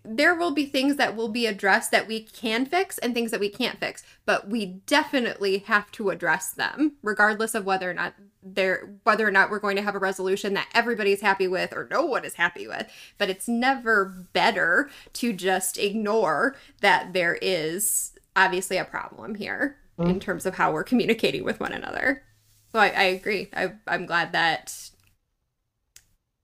there 0.04 0.34
will 0.34 0.52
be 0.52 0.66
things 0.66 0.96
that 0.96 1.16
will 1.16 1.28
be 1.28 1.46
addressed 1.46 1.92
that 1.92 2.08
we 2.08 2.22
can 2.22 2.66
fix 2.66 2.98
and 2.98 3.14
things 3.14 3.32
that 3.32 3.40
we 3.40 3.50
can't 3.50 3.80
fix 3.80 4.04
but 4.26 4.48
we 4.48 4.66
definitely 4.86 5.60
have 5.60 5.92
to 5.92 6.10
address 6.10 6.52
them 6.52 6.94
regardless 7.04 7.54
of 7.54 7.66
whether 7.66 7.90
or 7.90 7.94
not 7.94 8.14
they're 8.56 8.90
whether 9.04 9.28
or 9.28 9.32
not 9.32 9.50
we're 9.50 9.60
going 9.60 9.76
to 9.76 9.82
have 9.82 9.96
a 9.96 10.00
resolution 10.00 10.54
that 10.54 10.70
everybody's 10.74 11.22
happy 11.22 11.48
with 11.48 11.74
or 11.74 11.88
no 11.92 12.06
one 12.06 12.26
is 12.26 12.36
happy 12.36 12.68
with. 12.68 12.88
But 13.18 13.30
it's 13.30 13.48
never 13.48 14.28
better 14.34 14.90
to 15.14 15.34
just 15.34 15.78
ignore 15.78 16.56
that 16.82 17.14
there 17.14 17.38
is 17.42 18.14
obviously 18.36 18.78
a 18.78 18.86
problem 18.86 19.36
here 19.36 19.78
mm-hmm. 20.00 20.10
in 20.10 20.20
terms 20.20 20.46
of 20.46 20.56
how 20.56 20.72
we're 20.72 20.84
communicating 20.84 21.44
with 21.44 21.60
one 21.60 21.74
another. 21.74 22.24
So 22.72 22.80
i, 22.80 22.88
I 22.88 23.04
agree. 23.04 23.50
I, 23.56 23.74
i'm 23.88 24.06
glad 24.06 24.32
that 24.34 24.92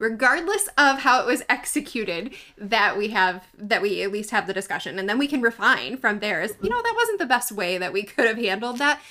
regardless 0.04 0.68
of 0.78 1.00
how 1.00 1.22
it 1.22 1.26
was 1.26 1.44
executed 1.48 2.36
that 2.58 2.98
we 2.98 3.08
have 3.08 3.48
that 3.58 3.82
we 3.82 4.04
at 4.04 4.12
least 4.12 4.32
have 4.32 4.48
the 4.48 4.54
discussion 4.54 5.00
and 5.00 5.08
then 5.08 5.18
we 5.18 5.28
can 5.28 5.42
refine 5.42 5.96
from 5.96 6.20
there. 6.20 6.42
As 6.42 6.54
you 6.62 6.70
know 6.70 6.82
that 6.82 6.94
wasn't 6.96 7.20
the 7.20 7.26
best 7.26 7.54
way 7.54 7.78
that 7.78 7.94
we 7.94 8.04
could 8.04 8.26
have 8.26 8.38
handled 8.38 8.80
that 8.80 9.02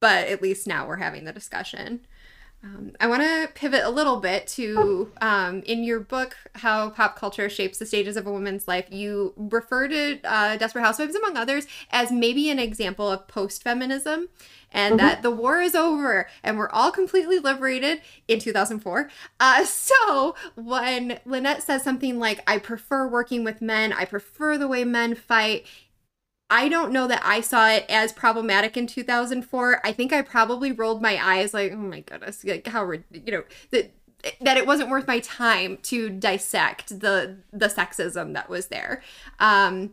but 0.00 0.26
at 0.26 0.42
least 0.42 0.66
now 0.66 0.86
we're 0.86 0.96
having 0.96 1.24
the 1.24 1.32
discussion 1.32 2.00
um, 2.62 2.92
I 2.98 3.06
want 3.06 3.22
to 3.22 3.48
pivot 3.54 3.82
a 3.84 3.90
little 3.90 4.16
bit 4.16 4.46
to 4.48 5.12
um, 5.20 5.62
in 5.62 5.84
your 5.84 6.00
book, 6.00 6.36
How 6.54 6.90
Pop 6.90 7.16
Culture 7.16 7.48
Shapes 7.48 7.78
the 7.78 7.86
Stages 7.86 8.16
of 8.16 8.26
a 8.26 8.32
Woman's 8.32 8.66
Life. 8.66 8.86
You 8.90 9.34
refer 9.36 9.88
to 9.88 10.18
uh, 10.24 10.56
Desperate 10.56 10.82
Housewives, 10.82 11.14
among 11.14 11.36
others, 11.36 11.66
as 11.90 12.10
maybe 12.10 12.50
an 12.50 12.58
example 12.58 13.10
of 13.10 13.28
post 13.28 13.62
feminism 13.62 14.28
and 14.72 14.98
mm-hmm. 14.98 15.06
that 15.06 15.22
the 15.22 15.30
war 15.30 15.60
is 15.60 15.74
over 15.74 16.28
and 16.42 16.58
we're 16.58 16.70
all 16.70 16.90
completely 16.90 17.38
liberated 17.38 18.00
in 18.28 18.38
2004. 18.38 19.10
Uh, 19.40 19.64
so 19.66 20.34
when 20.54 21.20
Lynette 21.24 21.62
says 21.62 21.82
something 21.82 22.18
like, 22.18 22.42
I 22.46 22.58
prefer 22.58 23.06
working 23.06 23.44
with 23.44 23.62
men, 23.62 23.92
I 23.92 24.04
prefer 24.04 24.58
the 24.58 24.68
way 24.68 24.84
men 24.84 25.14
fight, 25.14 25.66
I 26.48 26.68
don't 26.68 26.92
know 26.92 27.08
that 27.08 27.22
I 27.24 27.40
saw 27.40 27.68
it 27.68 27.86
as 27.88 28.12
problematic 28.12 28.76
in 28.76 28.86
2004. 28.86 29.80
I 29.84 29.92
think 29.92 30.12
I 30.12 30.22
probably 30.22 30.70
rolled 30.70 31.02
my 31.02 31.18
eyes 31.22 31.52
like, 31.52 31.72
oh 31.72 31.76
my 31.76 32.00
goodness, 32.00 32.44
like 32.44 32.66
how 32.66 32.90
you 32.92 33.32
know 33.32 33.44
that 33.72 33.92
that 34.40 34.56
it 34.56 34.66
wasn't 34.66 34.90
worth 34.90 35.06
my 35.06 35.20
time 35.20 35.78
to 35.82 36.08
dissect 36.08 37.00
the 37.00 37.38
the 37.52 37.66
sexism 37.66 38.34
that 38.34 38.48
was 38.48 38.68
there. 38.68 39.02
Um, 39.40 39.92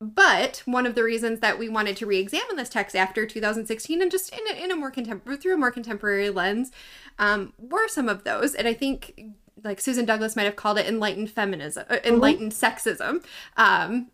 but 0.00 0.62
one 0.66 0.86
of 0.86 0.94
the 0.94 1.02
reasons 1.02 1.40
that 1.40 1.58
we 1.58 1.68
wanted 1.68 1.96
to 1.96 2.06
re-examine 2.06 2.56
this 2.56 2.68
text 2.68 2.94
after 2.94 3.24
2016 3.24 4.02
and 4.02 4.10
just 4.10 4.34
in 4.34 4.40
a, 4.50 4.64
in 4.64 4.70
a 4.70 4.76
more 4.76 4.90
contemporary 4.90 5.38
through 5.38 5.54
a 5.54 5.58
more 5.58 5.70
contemporary 5.70 6.28
lens 6.28 6.72
um, 7.18 7.54
were 7.58 7.88
some 7.88 8.08
of 8.08 8.24
those, 8.24 8.54
and 8.54 8.68
I 8.68 8.74
think 8.74 9.22
like 9.62 9.80
Susan 9.80 10.04
Douglas 10.04 10.36
might 10.36 10.44
have 10.44 10.56
called 10.56 10.78
it 10.78 10.86
enlightened 10.86 11.30
feminism, 11.30 11.84
uh, 11.88 11.94
mm-hmm. 11.94 12.14
enlightened 12.14 12.52
mm-hmm. 12.52 12.88
sexism. 12.90 13.24
Um, 13.56 14.10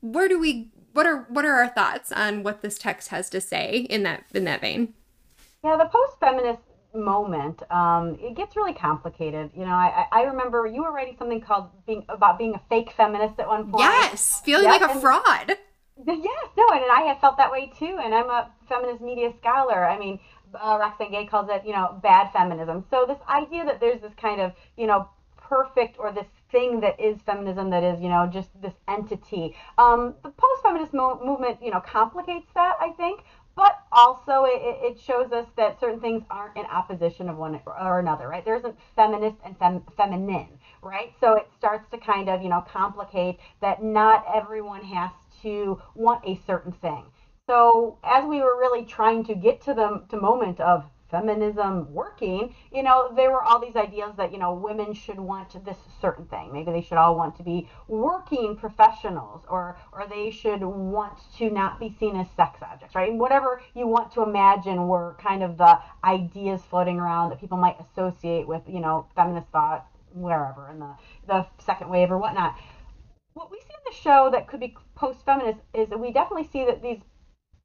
where 0.00 0.28
do 0.28 0.38
we 0.38 0.70
what 0.92 1.06
are 1.06 1.26
what 1.28 1.44
are 1.44 1.54
our 1.54 1.68
thoughts 1.68 2.12
on 2.12 2.42
what 2.42 2.62
this 2.62 2.78
text 2.78 3.08
has 3.08 3.30
to 3.30 3.40
say 3.40 3.86
in 3.90 4.02
that 4.04 4.24
in 4.34 4.44
that 4.44 4.60
vein? 4.60 4.94
Yeah, 5.62 5.76
the 5.76 5.86
post-feminist 5.86 6.62
moment, 6.94 7.62
um, 7.70 8.18
it 8.20 8.34
gets 8.34 8.56
really 8.56 8.72
complicated. 8.72 9.50
You 9.54 9.64
know, 9.64 9.72
I, 9.72 10.06
I 10.10 10.22
remember 10.22 10.66
you 10.66 10.82
were 10.82 10.92
writing 10.92 11.16
something 11.18 11.40
called 11.40 11.68
being 11.86 12.04
about 12.08 12.38
being 12.38 12.54
a 12.54 12.60
fake 12.68 12.92
feminist 12.96 13.38
at 13.38 13.46
one 13.46 13.70
point. 13.70 13.82
Yes, 13.82 14.40
feeling 14.44 14.64
like 14.64 14.82
a 14.82 14.90
and, 14.90 15.00
fraud. 15.00 15.52
Yes, 16.06 16.48
no, 16.56 16.64
and, 16.72 16.82
and 16.82 16.90
I 16.90 17.02
have 17.08 17.20
felt 17.20 17.36
that 17.36 17.52
way 17.52 17.70
too. 17.78 17.98
And 18.02 18.14
I'm 18.14 18.30
a 18.30 18.50
feminist 18.70 19.02
media 19.02 19.34
scholar. 19.38 19.84
I 19.84 19.98
mean, 19.98 20.18
uh, 20.54 20.78
Roxane 20.80 21.10
Gay 21.10 21.26
calls 21.26 21.50
it, 21.50 21.62
you 21.66 21.74
know, 21.74 22.00
bad 22.02 22.32
feminism. 22.32 22.86
So 22.90 23.04
this 23.06 23.18
idea 23.28 23.66
that 23.66 23.80
there's 23.80 24.00
this 24.00 24.14
kind 24.18 24.40
of, 24.40 24.52
you 24.78 24.86
know, 24.86 25.10
perfect 25.50 25.96
or 25.98 26.10
this 26.12 26.28
thing 26.52 26.80
that 26.80 26.98
is 26.98 27.20
feminism 27.26 27.70
that 27.70 27.82
is 27.82 28.00
you 28.00 28.08
know 28.08 28.26
just 28.26 28.48
this 28.62 28.74
entity. 28.88 29.54
Um, 29.78 30.14
the 30.22 30.30
post-feminist 30.30 30.94
mo- 30.94 31.20
movement 31.20 31.58
you 31.60 31.70
know 31.72 31.80
complicates 31.80 32.50
that 32.54 32.76
i 32.80 32.90
think 32.90 33.24
but 33.56 33.72
also 33.92 34.44
it, 34.44 34.60
it 34.62 35.00
shows 35.00 35.32
us 35.32 35.46
that 35.56 35.78
certain 35.80 36.00
things 36.00 36.22
aren't 36.30 36.56
in 36.56 36.64
opposition 36.66 37.28
of 37.28 37.36
one 37.36 37.60
or 37.66 37.98
another 37.98 38.28
right? 38.28 38.44
There 38.44 38.54
isn't 38.54 38.76
feminist 38.96 39.36
and 39.44 39.58
fem- 39.58 39.84
feminine 39.96 40.58
right? 40.82 41.12
So 41.20 41.34
it 41.34 41.46
starts 41.58 41.88
to 41.90 41.98
kind 41.98 42.28
of 42.28 42.42
you 42.42 42.48
know 42.48 42.62
complicate 42.66 43.40
that 43.60 43.82
not 43.82 44.24
everyone 44.32 44.84
has 44.84 45.10
to 45.42 45.80
want 45.94 46.20
a 46.24 46.38
certain 46.46 46.72
thing. 46.72 47.04
So 47.46 47.98
as 48.04 48.24
we 48.24 48.40
were 48.40 48.56
really 48.56 48.84
trying 48.84 49.24
to 49.24 49.34
get 49.34 49.60
to 49.62 49.74
the 49.74 50.04
to 50.08 50.16
moment 50.16 50.60
of 50.60 50.84
feminism 51.10 51.92
working, 51.92 52.54
you 52.72 52.82
know, 52.82 53.12
there 53.14 53.30
were 53.30 53.42
all 53.42 53.60
these 53.60 53.76
ideas 53.76 54.12
that, 54.16 54.32
you 54.32 54.38
know, 54.38 54.54
women 54.54 54.92
should 54.94 55.18
want 55.18 55.64
this 55.64 55.76
certain 56.00 56.26
thing. 56.26 56.52
Maybe 56.52 56.72
they 56.72 56.82
should 56.82 56.98
all 56.98 57.16
want 57.16 57.36
to 57.36 57.42
be 57.42 57.68
working 57.88 58.56
professionals 58.56 59.44
or 59.48 59.78
or 59.92 60.06
they 60.08 60.30
should 60.30 60.62
want 60.62 61.18
to 61.38 61.50
not 61.50 61.78
be 61.78 61.94
seen 61.98 62.16
as 62.16 62.26
sex 62.36 62.60
objects, 62.62 62.94
right? 62.94 63.10
whatever 63.20 63.60
you 63.74 63.86
want 63.86 64.12
to 64.12 64.22
imagine 64.22 64.88
were 64.88 65.16
kind 65.20 65.42
of 65.42 65.56
the 65.58 65.78
ideas 66.02 66.60
floating 66.70 66.98
around 66.98 67.30
that 67.30 67.40
people 67.40 67.58
might 67.58 67.76
associate 67.80 68.48
with, 68.48 68.62
you 68.66 68.80
know, 68.80 69.06
feminist 69.14 69.48
thought 69.48 69.86
wherever 70.12 70.68
in 70.70 70.80
the 70.80 70.94
the 71.26 71.46
second 71.58 71.88
wave 71.88 72.10
or 72.10 72.18
whatnot. 72.18 72.56
What 73.34 73.50
we 73.50 73.58
see 73.58 73.74
in 73.74 73.92
the 73.92 73.96
show 73.96 74.30
that 74.32 74.48
could 74.48 74.60
be 74.60 74.76
post-feminist 74.96 75.60
is 75.72 75.88
that 75.88 76.00
we 76.00 76.12
definitely 76.12 76.48
see 76.52 76.64
that 76.64 76.82
these 76.82 77.00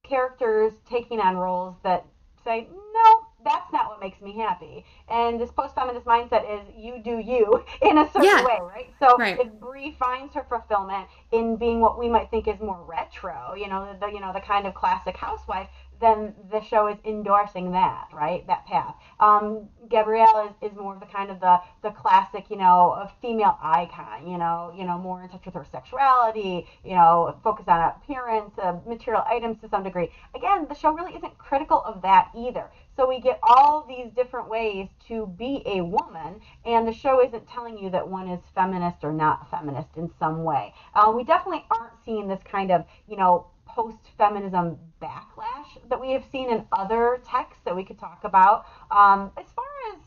characters 0.03 0.73
taking 0.87 1.19
on 1.19 1.35
roles 1.37 1.75
that 1.83 2.05
say, 2.43 2.67
no, 2.71 3.14
that's 3.45 3.71
not 3.71 3.87
what 3.87 4.01
makes 4.01 4.19
me 4.21 4.35
happy. 4.35 4.83
And 5.07 5.39
this 5.39 5.51
post-feminist 5.51 6.05
mindset 6.05 6.43
is 6.51 6.67
you 6.75 7.01
do 7.01 7.19
you 7.19 7.63
in 7.81 7.97
a 7.97 8.05
certain 8.11 8.23
yeah. 8.23 8.43
way, 8.43 8.59
right? 8.61 8.93
So 8.99 9.15
right. 9.17 9.39
if 9.39 9.51
Bree 9.53 9.95
finds 9.97 10.33
her 10.33 10.45
fulfillment 10.49 11.07
in 11.31 11.55
being 11.55 11.79
what 11.79 11.97
we 11.97 12.09
might 12.09 12.29
think 12.29 12.47
is 12.47 12.59
more 12.59 12.83
retro, 12.85 13.53
you 13.55 13.69
know, 13.69 13.95
the 13.99 14.07
you 14.07 14.19
know 14.19 14.33
the 14.33 14.41
kind 14.41 14.67
of 14.67 14.73
classic 14.73 15.15
housewife, 15.15 15.69
then 16.01 16.33
the 16.51 16.61
show 16.61 16.87
is 16.87 16.97
endorsing 17.05 17.71
that, 17.71 18.07
right? 18.13 18.45
That 18.47 18.65
path. 18.65 18.95
Um, 19.19 19.69
Gabrielle 19.89 20.53
is, 20.61 20.71
is 20.71 20.77
more 20.77 20.93
of 20.93 20.99
the 20.99 21.05
kind 21.05 21.29
of 21.29 21.39
the, 21.39 21.59
the 21.83 21.91
classic, 21.91 22.45
you 22.49 22.57
know, 22.57 22.91
a 22.91 23.11
female 23.21 23.57
icon, 23.61 24.27
you 24.27 24.37
know, 24.37 24.73
you 24.75 24.85
know, 24.85 24.97
more 24.97 25.23
in 25.23 25.29
touch 25.29 25.45
with 25.45 25.53
her 25.53 25.65
sexuality, 25.71 26.67
you 26.83 26.95
know, 26.95 27.37
focus 27.43 27.65
on 27.67 27.93
appearance, 27.95 28.51
uh, 28.61 28.75
material 28.87 29.23
items 29.27 29.59
to 29.61 29.69
some 29.69 29.83
degree. 29.83 30.09
Again, 30.35 30.65
the 30.67 30.75
show 30.75 30.91
really 30.91 31.15
isn't 31.15 31.37
critical 31.37 31.81
of 31.85 32.01
that 32.01 32.29
either. 32.35 32.69
So 32.95 33.07
we 33.07 33.19
get 33.19 33.39
all 33.43 33.85
these 33.87 34.11
different 34.15 34.49
ways 34.49 34.87
to 35.09 35.27
be 35.37 35.61
a 35.65 35.81
woman, 35.81 36.39
and 36.63 36.87
the 36.87 36.93
show 36.93 37.21
isn't 37.21 37.47
telling 37.47 37.77
you 37.77 37.89
that 37.89 38.07
one 38.07 38.29
is 38.29 38.39
feminist 38.53 39.03
or 39.03 39.11
not 39.11 39.51
feminist 39.51 39.97
in 39.97 40.09
some 40.17 40.43
way. 40.45 40.73
Uh, 40.93 41.11
we 41.13 41.25
definitely 41.25 41.65
aren't 41.69 41.93
seeing 42.05 42.27
this 42.29 42.39
kind 42.49 42.71
of, 42.71 42.85
you 43.09 43.17
know, 43.17 43.47
post 43.65 43.97
feminism 44.17 44.77
backlash 45.01 45.89
that 45.89 45.99
we 45.99 46.11
have 46.11 46.23
seen 46.31 46.49
in 46.49 46.63
other 46.71 47.19
texts 47.27 47.61
that 47.65 47.75
we 47.75 47.83
could 47.83 47.99
talk 47.99 48.21
about. 48.23 48.65
Um, 48.89 49.31
as 49.37 49.45
far 49.53 49.65
as 49.91 49.99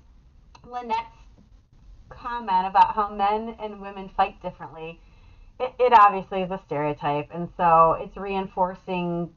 Lynette's 0.65 1.19
comment 2.09 2.67
about 2.67 2.95
how 2.95 3.11
men 3.15 3.55
and 3.61 3.83
women 3.83 4.09
fight 4.17 4.41
differently, 4.41 4.99
it, 5.61 5.75
it 5.79 5.93
obviously 5.93 6.41
is 6.41 6.51
a 6.51 6.61
stereotype, 6.65 7.29
and 7.35 7.51
so 7.57 7.99
it's 8.01 8.17
reinforcing, 8.17 9.29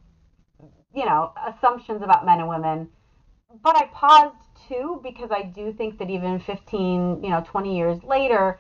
you 0.95 1.05
know, 1.05 1.33
assumptions 1.45 2.01
about 2.01 2.25
men 2.25 2.39
and 2.39 2.47
women. 2.47 2.87
But 3.61 3.75
I 3.75 3.85
paused 3.87 4.35
too 4.67 4.99
because 5.03 5.31
I 5.31 5.41
do 5.43 5.73
think 5.73 5.97
that 5.99 6.09
even 6.09 6.39
15, 6.39 7.23
you 7.23 7.29
know, 7.29 7.43
20 7.45 7.77
years 7.77 8.03
later, 8.03 8.59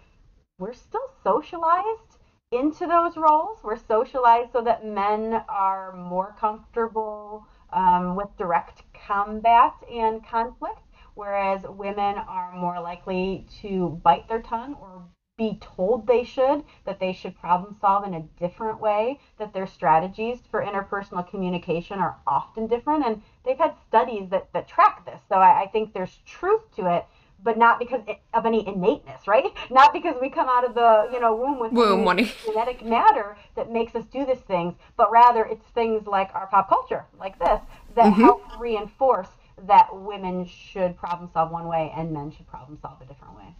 we're 0.59 0.73
still 0.73 1.09
socialized 1.23 2.17
into 2.51 2.85
those 2.85 3.15
roles. 3.15 3.59
We're 3.63 3.77
socialized 3.77 4.51
so 4.51 4.61
that 4.63 4.85
men 4.85 5.41
are 5.47 5.93
more 5.93 6.35
comfortable 6.39 7.47
um, 7.71 8.15
with 8.15 8.27
direct 8.37 8.83
combat 8.93 9.73
and 9.89 10.25
conflict, 10.25 10.81
whereas 11.15 11.63
women 11.63 12.17
are 12.17 12.51
more 12.51 12.79
likely 12.81 13.47
to 13.61 13.99
bite 14.03 14.27
their 14.27 14.41
tongue 14.41 14.75
or 14.81 15.03
be 15.37 15.57
told 15.61 16.05
they 16.05 16.23
should, 16.23 16.63
that 16.85 16.99
they 16.99 17.13
should 17.13 17.39
problem 17.39 17.75
solve 17.81 18.05
in 18.05 18.13
a 18.13 18.21
different 18.39 18.79
way, 18.79 19.19
that 19.39 19.53
their 19.53 19.67
strategies 19.67 20.39
for 20.49 20.63
interpersonal 20.63 21.27
communication 21.27 21.99
are 21.99 22.17
often 22.27 22.67
different. 22.67 23.05
And 23.05 23.21
they've 23.45 23.57
had 23.57 23.73
studies 23.87 24.29
that, 24.29 24.51
that 24.53 24.67
track 24.67 25.05
this. 25.05 25.19
So 25.29 25.35
I, 25.35 25.63
I 25.63 25.67
think 25.67 25.93
there's 25.93 26.19
truth 26.25 26.61
to 26.75 26.95
it 26.95 27.05
but 27.43 27.57
not 27.57 27.79
because 27.79 28.01
of 28.33 28.45
any 28.45 28.67
innateness, 28.67 29.27
right? 29.27 29.51
Not 29.71 29.93
because 29.93 30.15
we 30.21 30.29
come 30.29 30.47
out 30.47 30.63
of 30.63 30.75
the 30.75 31.09
you 31.11 31.19
know 31.19 31.35
womb 31.35 31.59
with 31.59 31.71
womb 31.71 32.03
money. 32.03 32.31
genetic 32.45 32.85
matter 32.85 33.35
that 33.55 33.71
makes 33.71 33.95
us 33.95 34.05
do 34.11 34.25
these 34.25 34.41
things, 34.41 34.75
but 34.95 35.11
rather 35.11 35.45
it's 35.45 35.65
things 35.73 36.05
like 36.05 36.29
our 36.35 36.47
pop 36.47 36.69
culture, 36.69 37.05
like 37.19 37.39
this, 37.39 37.59
that 37.95 38.05
mm-hmm. 38.05 38.21
help 38.21 38.59
reinforce 38.59 39.29
that 39.67 39.87
women 39.91 40.45
should 40.45 40.95
problem 40.97 41.29
solve 41.33 41.51
one 41.51 41.67
way 41.67 41.91
and 41.95 42.11
men 42.11 42.31
should 42.31 42.47
problem 42.47 42.77
solve 42.81 43.01
a 43.01 43.05
different 43.05 43.35
way. 43.35 43.55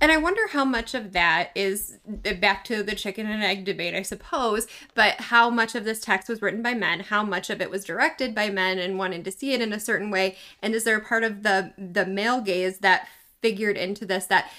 And 0.00 0.10
I 0.10 0.16
wonder 0.16 0.48
how 0.48 0.64
much 0.64 0.94
of 0.94 1.12
that 1.12 1.50
is 1.54 1.98
uh, 2.26 2.34
back 2.34 2.64
to 2.64 2.82
the 2.82 2.96
chicken 2.96 3.26
and 3.26 3.42
egg 3.42 3.64
debate, 3.64 3.94
I 3.94 4.02
suppose, 4.02 4.66
but 4.94 5.14
how 5.20 5.48
much 5.48 5.76
of 5.76 5.84
this 5.84 6.00
text 6.00 6.28
was 6.28 6.42
written 6.42 6.60
by 6.60 6.74
men, 6.74 7.00
how 7.00 7.22
much 7.22 7.50
of 7.50 7.60
it 7.60 7.70
was 7.70 7.84
directed 7.84 8.34
by 8.34 8.50
men 8.50 8.80
and 8.80 8.98
wanted 8.98 9.24
to 9.24 9.30
see 9.30 9.52
it 9.52 9.60
in 9.60 9.72
a 9.72 9.78
certain 9.78 10.10
way, 10.10 10.36
and 10.60 10.74
is 10.74 10.82
there 10.82 10.96
a 10.96 11.04
part 11.04 11.22
of 11.22 11.44
the 11.44 11.72
the 11.78 12.04
male 12.04 12.40
gaze 12.40 12.78
that 12.78 13.06
figured 13.40 13.76
into 13.76 14.04
this 14.04 14.26
that 14.26 14.50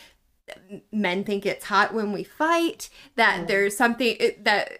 men 0.92 1.24
think 1.24 1.46
it's 1.46 1.66
hot 1.66 1.94
when 1.94 2.12
we 2.12 2.24
fight, 2.24 2.89
that 3.16 3.48
there's 3.48 3.76
something 3.76 4.18
that 4.42 4.80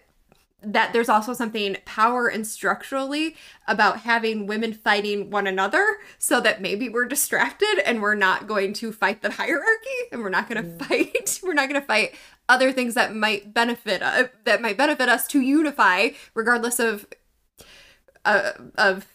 that 0.64 0.92
there's 0.92 1.08
also 1.08 1.32
something 1.32 1.76
power 1.84 2.28
and 2.28 2.46
structurally 2.46 3.36
about 3.66 4.00
having 4.00 4.46
women 4.46 4.72
fighting 4.72 5.30
one 5.30 5.46
another 5.46 5.98
so 6.18 6.40
that 6.40 6.60
maybe 6.60 6.88
we're 6.88 7.04
distracted 7.04 7.80
and 7.84 8.00
we're 8.00 8.14
not 8.14 8.46
going 8.46 8.72
to 8.72 8.92
fight 8.92 9.22
the 9.22 9.30
hierarchy 9.32 9.88
and 10.12 10.22
we're 10.22 10.30
not 10.30 10.48
going 10.48 10.62
to 10.62 10.68
mm. 10.68 10.86
fight 10.86 11.40
we're 11.44 11.54
not 11.54 11.68
going 11.68 11.80
to 11.80 11.86
fight 11.86 12.14
other 12.48 12.72
things 12.72 12.94
that 12.94 13.14
might 13.14 13.54
benefit 13.54 14.02
uh, 14.02 14.24
that 14.44 14.60
might 14.60 14.76
benefit 14.76 15.08
us 15.08 15.26
to 15.26 15.40
unify 15.40 16.08
regardless 16.34 16.78
of 16.78 17.06
uh, 18.24 18.52
of 18.76 19.06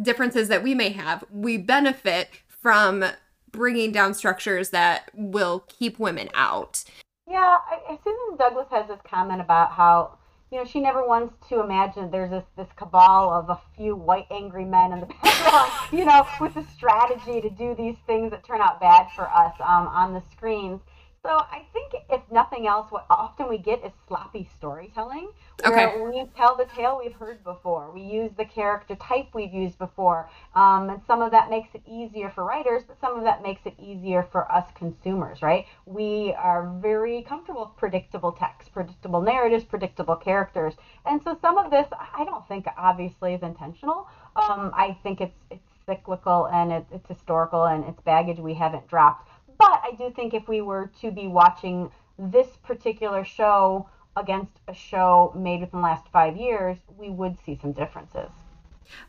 differences 0.00 0.48
that 0.48 0.62
we 0.62 0.74
may 0.74 0.90
have 0.90 1.24
we 1.32 1.56
benefit 1.56 2.30
from 2.48 3.04
bringing 3.52 3.90
down 3.90 4.14
structures 4.14 4.70
that 4.70 5.10
will 5.14 5.64
keep 5.68 5.98
women 5.98 6.28
out 6.34 6.84
yeah 7.28 7.58
I, 7.88 7.98
susan 8.04 8.36
douglas 8.38 8.68
has 8.70 8.86
this 8.88 9.00
comment 9.04 9.40
about 9.40 9.72
how 9.72 10.18
you 10.50 10.58
know, 10.58 10.64
she 10.64 10.80
never 10.80 11.06
wants 11.06 11.34
to 11.48 11.60
imagine 11.60 12.10
there's 12.10 12.30
this, 12.30 12.44
this 12.56 12.66
cabal 12.76 13.30
of 13.30 13.50
a 13.50 13.60
few 13.76 13.94
white 13.94 14.26
angry 14.30 14.64
men 14.64 14.92
in 14.92 15.00
the 15.00 15.06
background, 15.22 15.70
you 15.92 16.04
know, 16.04 16.26
with 16.40 16.54
the 16.54 16.64
strategy 16.74 17.40
to 17.40 17.50
do 17.50 17.74
these 17.74 17.96
things 18.06 18.30
that 18.32 18.44
turn 18.44 18.60
out 18.60 18.80
bad 18.80 19.06
for 19.14 19.28
us 19.30 19.54
um, 19.60 19.86
on 19.88 20.12
the 20.12 20.22
screens. 20.32 20.80
So 21.22 21.28
I 21.28 21.66
think 21.74 21.92
if 22.08 22.22
nothing 22.30 22.66
else, 22.66 22.90
what 22.90 23.04
often 23.10 23.46
we 23.50 23.58
get 23.58 23.84
is 23.84 23.92
sloppy 24.08 24.48
storytelling. 24.56 25.28
Where 25.62 25.90
okay. 25.90 26.00
we 26.00 26.24
tell 26.34 26.56
the 26.56 26.64
tale 26.64 26.98
we've 27.02 27.12
heard 27.12 27.44
before. 27.44 27.90
We 27.92 28.00
use 28.00 28.30
the 28.38 28.46
character 28.46 28.94
type 28.94 29.26
we've 29.34 29.52
used 29.52 29.76
before. 29.76 30.30
Um, 30.54 30.88
and 30.88 31.02
some 31.06 31.20
of 31.20 31.30
that 31.32 31.50
makes 31.50 31.68
it 31.74 31.82
easier 31.86 32.30
for 32.30 32.44
writers, 32.44 32.84
but 32.86 32.98
some 33.02 33.18
of 33.18 33.24
that 33.24 33.42
makes 33.42 33.60
it 33.66 33.74
easier 33.78 34.26
for 34.32 34.50
us 34.50 34.64
consumers, 34.74 35.42
right? 35.42 35.66
We 35.84 36.34
are 36.38 36.72
very 36.80 37.22
comfortable 37.22 37.66
with 37.66 37.76
predictable 37.76 38.32
text, 38.32 38.72
predictable 38.72 39.20
narratives, 39.20 39.64
predictable 39.64 40.16
characters. 40.16 40.72
And 41.04 41.22
so 41.22 41.36
some 41.42 41.58
of 41.58 41.70
this, 41.70 41.86
I 41.92 42.24
don't 42.24 42.48
think 42.48 42.64
obviously 42.78 43.34
is 43.34 43.42
intentional. 43.42 44.08
Um, 44.36 44.72
I 44.74 44.96
think 45.02 45.20
it's, 45.20 45.36
it's 45.50 45.60
cyclical 45.84 46.46
and 46.46 46.72
it, 46.72 46.86
it's 46.92 47.08
historical 47.08 47.64
and 47.64 47.84
it's 47.84 48.00
baggage 48.02 48.38
we 48.38 48.54
haven't 48.54 48.86
dropped. 48.88 49.28
But 49.60 49.82
I 49.84 49.92
do 49.98 50.10
think 50.10 50.32
if 50.32 50.48
we 50.48 50.62
were 50.62 50.90
to 51.02 51.10
be 51.10 51.26
watching 51.26 51.90
this 52.18 52.48
particular 52.64 53.24
show 53.24 53.86
against 54.16 54.52
a 54.66 54.74
show 54.74 55.34
made 55.36 55.60
within 55.60 55.80
the 55.80 55.84
last 55.84 56.08
five 56.08 56.34
years, 56.34 56.78
we 56.96 57.10
would 57.10 57.36
see 57.44 57.58
some 57.60 57.72
differences. 57.72 58.30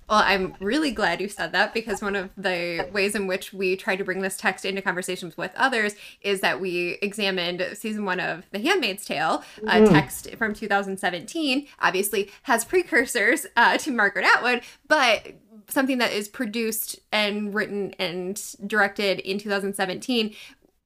Well, 0.10 0.22
I'm 0.24 0.56
really 0.60 0.92
glad 0.92 1.22
you 1.22 1.30
said 1.30 1.54
that 1.54 1.74
because 1.74 2.02
one 2.02 2.16
of 2.16 2.30
the 2.38 2.88
ways 2.92 3.16
in 3.16 3.28
which 3.28 3.54
we 3.54 3.76
try 3.78 3.96
to 3.96 4.04
bring 4.04 4.22
this 4.22 4.38
text 4.38 4.66
into 4.66 4.82
conversations 4.82 5.38
with 5.38 5.52
others 5.56 5.96
is 6.22 6.42
that 6.42 6.60
we 6.60 7.00
examined 7.02 7.66
season 7.74 8.06
one 8.06 8.20
of 8.20 8.44
The 8.52 8.60
Handmaid's 8.60 9.06
Tale, 9.06 9.44
a 9.64 9.80
mm. 9.80 9.90
text 9.90 10.36
from 10.36 10.54
2017, 10.54 11.66
obviously 11.80 12.30
has 12.44 12.66
precursors 12.66 13.48
uh, 13.56 13.78
to 13.78 13.92
Margaret 13.92 14.26
Atwood, 14.26 14.62
but 14.88 15.34
something 15.72 15.98
that 15.98 16.12
is 16.12 16.28
produced 16.28 17.00
and 17.12 17.54
written 17.54 17.94
and 18.00 18.42
directed 18.66 19.20
in 19.20 19.38
2017 19.38 20.34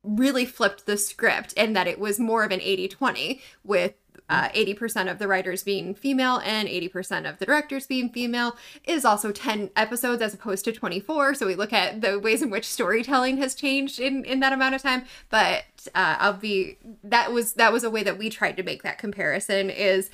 really 0.03 0.45
flipped 0.45 0.85
the 0.85 0.97
script 0.97 1.53
and 1.57 1.75
that 1.75 1.87
it 1.87 1.99
was 1.99 2.19
more 2.19 2.43
of 2.43 2.51
an 2.51 2.59
80-20 2.59 3.41
with 3.63 3.93
uh, 4.27 4.49
80% 4.49 5.11
of 5.11 5.19
the 5.19 5.27
writers 5.27 5.63
being 5.63 5.93
female 5.93 6.41
and 6.43 6.67
80% 6.67 7.29
of 7.29 7.37
the 7.37 7.45
directors 7.45 7.85
being 7.85 8.09
female. 8.09 8.55
It 8.83 8.93
is 8.93 9.05
also 9.05 9.31
10 9.31 9.69
episodes 9.75 10.21
as 10.21 10.33
opposed 10.33 10.65
to 10.65 10.71
24 10.71 11.35
so 11.35 11.45
we 11.45 11.55
look 11.55 11.73
at 11.73 12.01
the 12.01 12.19
ways 12.19 12.41
in 12.41 12.49
which 12.49 12.65
storytelling 12.65 13.37
has 13.37 13.53
changed 13.55 13.99
in 13.99 14.25
in 14.25 14.39
that 14.39 14.53
amount 14.53 14.75
of 14.75 14.81
time. 14.81 15.05
But 15.29 15.65
uh, 15.93 16.17
i'll 16.19 16.33
be 16.33 16.77
that 17.03 17.31
was 17.31 17.53
that 17.53 17.71
was 17.71 17.83
a 17.83 17.89
way 17.89 18.03
that 18.03 18.17
we 18.17 18.29
tried 18.29 18.57
to 18.57 18.63
make 18.63 18.83
that 18.83 18.97
comparison 18.97 19.69
is 19.69 20.09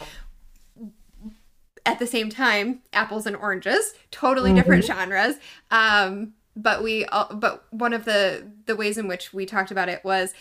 at 1.92 2.00
the 2.00 2.08
same 2.08 2.30
time 2.30 2.82
apples 2.94 3.26
and 3.26 3.36
oranges 3.36 3.94
totally 4.12 4.50
mm-hmm. 4.50 4.58
different 4.58 4.84
genres 4.86 5.36
um 5.72 6.34
but 6.56 6.84
we 6.84 7.06
uh, 7.06 7.34
but 7.34 7.66
one 7.72 7.94
of 7.94 8.06
the 8.06 8.46
the 8.66 8.76
ways 8.76 8.98
in 8.98 9.08
which 9.08 9.34
we 9.34 9.46
talked 9.46 9.72
about 9.72 9.90
it 9.90 10.04
was 10.04 10.34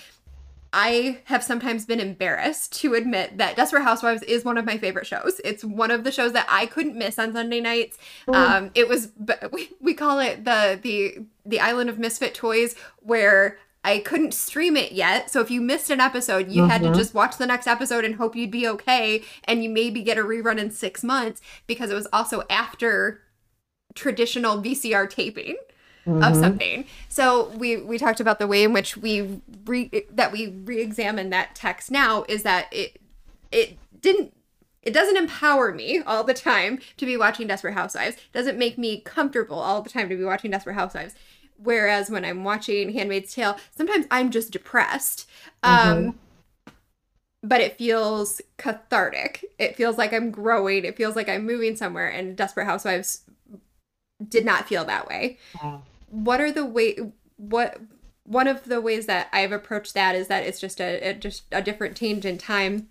I 0.72 1.18
have 1.24 1.42
sometimes 1.42 1.84
been 1.84 1.98
embarrassed 1.98 2.72
to 2.80 2.94
admit 2.94 3.38
that 3.38 3.56
Desperate 3.56 3.82
Housewives 3.82 4.22
is 4.22 4.44
one 4.44 4.56
of 4.56 4.64
my 4.64 4.78
favorite 4.78 5.06
shows. 5.06 5.40
It's 5.44 5.64
one 5.64 5.90
of 5.90 6.04
the 6.04 6.12
shows 6.12 6.32
that 6.32 6.46
I 6.48 6.66
couldn't 6.66 6.96
miss 6.96 7.18
on 7.18 7.32
Sunday 7.32 7.60
nights. 7.60 7.98
Mm. 8.28 8.34
Um, 8.34 8.70
it 8.74 8.88
was 8.88 9.10
we, 9.52 9.70
we 9.80 9.94
call 9.94 10.20
it 10.20 10.44
the 10.44 10.78
the 10.80 11.24
the 11.44 11.60
island 11.60 11.90
of 11.90 11.98
misfit 11.98 12.34
toys 12.34 12.76
where 12.98 13.58
I 13.82 13.98
couldn't 14.00 14.34
stream 14.34 14.76
it 14.76 14.92
yet. 14.92 15.30
So 15.30 15.40
if 15.40 15.50
you 15.50 15.60
missed 15.60 15.90
an 15.90 16.00
episode, 16.00 16.50
you 16.50 16.62
mm-hmm. 16.62 16.70
had 16.70 16.82
to 16.82 16.88
mm-hmm. 16.88 16.98
just 16.98 17.14
watch 17.14 17.38
the 17.38 17.46
next 17.46 17.66
episode 17.66 18.04
and 18.04 18.16
hope 18.16 18.36
you'd 18.36 18.50
be 18.50 18.68
okay. 18.68 19.22
And 19.44 19.64
you 19.64 19.70
maybe 19.70 20.02
get 20.02 20.18
a 20.18 20.22
rerun 20.22 20.58
in 20.58 20.70
six 20.70 21.02
months 21.02 21.40
because 21.66 21.90
it 21.90 21.94
was 21.94 22.06
also 22.12 22.42
after 22.50 23.22
traditional 23.94 24.62
VCR 24.62 25.08
taping. 25.08 25.56
Mm-hmm. 26.06 26.22
of 26.22 26.34
something. 26.34 26.86
So 27.10 27.50
we 27.58 27.76
we 27.76 27.98
talked 27.98 28.20
about 28.20 28.38
the 28.38 28.46
way 28.46 28.64
in 28.64 28.72
which 28.72 28.96
we 28.96 29.42
re, 29.66 29.90
that 30.10 30.32
we 30.32 30.48
re-examine 30.64 31.28
that 31.28 31.54
text 31.54 31.90
now 31.90 32.24
is 32.26 32.42
that 32.42 32.72
it 32.72 32.98
it 33.52 33.76
didn't 34.00 34.32
it 34.82 34.94
doesn't 34.94 35.18
empower 35.18 35.72
me 35.74 36.00
all 36.06 36.24
the 36.24 36.32
time 36.32 36.78
to 36.96 37.04
be 37.04 37.18
watching 37.18 37.46
Desperate 37.46 37.74
Housewives. 37.74 38.16
It 38.16 38.32
doesn't 38.32 38.58
make 38.58 38.78
me 38.78 39.02
comfortable 39.02 39.58
all 39.58 39.82
the 39.82 39.90
time 39.90 40.08
to 40.08 40.16
be 40.16 40.24
watching 40.24 40.50
Desperate 40.50 40.74
Housewives. 40.74 41.14
Whereas 41.62 42.10
when 42.10 42.24
I'm 42.24 42.44
watching 42.44 42.92
Handmaid's 42.92 43.34
Tale, 43.34 43.56
sometimes 43.76 44.06
I'm 44.10 44.30
just 44.30 44.50
depressed. 44.50 45.28
Mm-hmm. 45.62 46.06
Um, 46.06 46.18
but 47.42 47.60
it 47.60 47.78
feels 47.78 48.40
cathartic. 48.58 49.44
It 49.58 49.76
feels 49.76 49.96
like 49.96 50.12
I'm 50.12 50.30
growing. 50.30 50.84
It 50.84 50.96
feels 50.96 51.16
like 51.16 51.28
I'm 51.28 51.46
moving 51.46 51.76
somewhere. 51.76 52.08
And 52.08 52.36
Desperate 52.36 52.66
Housewives 52.66 53.22
did 54.26 54.44
not 54.44 54.68
feel 54.68 54.84
that 54.84 55.08
way. 55.08 55.38
What 56.08 56.40
are 56.40 56.52
the 56.52 56.66
way? 56.66 56.96
what 57.40 57.80
one 58.24 58.46
of 58.46 58.64
the 58.64 58.80
ways 58.80 59.06
that 59.06 59.28
I've 59.32 59.52
approached 59.52 59.94
that 59.94 60.14
is 60.14 60.28
that 60.28 60.44
it's 60.44 60.60
just 60.60 60.80
a, 60.80 61.10
a 61.10 61.14
just 61.14 61.44
a 61.50 61.62
different 61.62 61.96
change 61.96 62.24
in 62.24 62.38
time, 62.38 62.88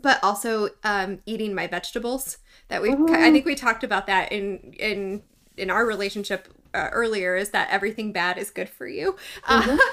but 0.00 0.22
also 0.22 0.68
um, 0.84 1.20
eating 1.26 1.54
my 1.54 1.66
vegetables. 1.66 2.38
That 2.68 2.82
we, 2.82 2.90
mm-hmm. 2.90 3.14
I 3.14 3.30
think 3.32 3.46
we 3.46 3.54
talked 3.54 3.84
about 3.84 4.06
that 4.06 4.30
in 4.30 4.74
in 4.78 5.22
in 5.56 5.70
our 5.70 5.86
relationship 5.86 6.48
uh, 6.76 6.90
earlier. 6.92 7.36
Is 7.36 7.50
that 7.50 7.68
everything 7.70 8.12
bad 8.12 8.38
is 8.38 8.50
good 8.50 8.68
for 8.68 8.86
you? 8.86 9.16
Mm-hmm. 9.44 9.76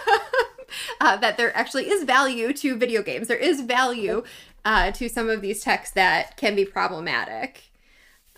Uh, 1.00 1.16
that 1.18 1.38
there 1.38 1.56
actually 1.56 1.88
is 1.88 2.04
value 2.04 2.52
to 2.52 2.76
video 2.76 3.04
games. 3.04 3.28
There 3.28 3.38
is 3.38 3.62
value 3.62 4.24
uh, 4.66 4.92
to 4.94 5.08
some 5.08 5.30
of 5.30 5.42
these 5.42 5.62
texts 5.62 5.94
that 5.94 6.36
can 6.36 6.56
be 6.56 6.66
problematic. 6.66 7.66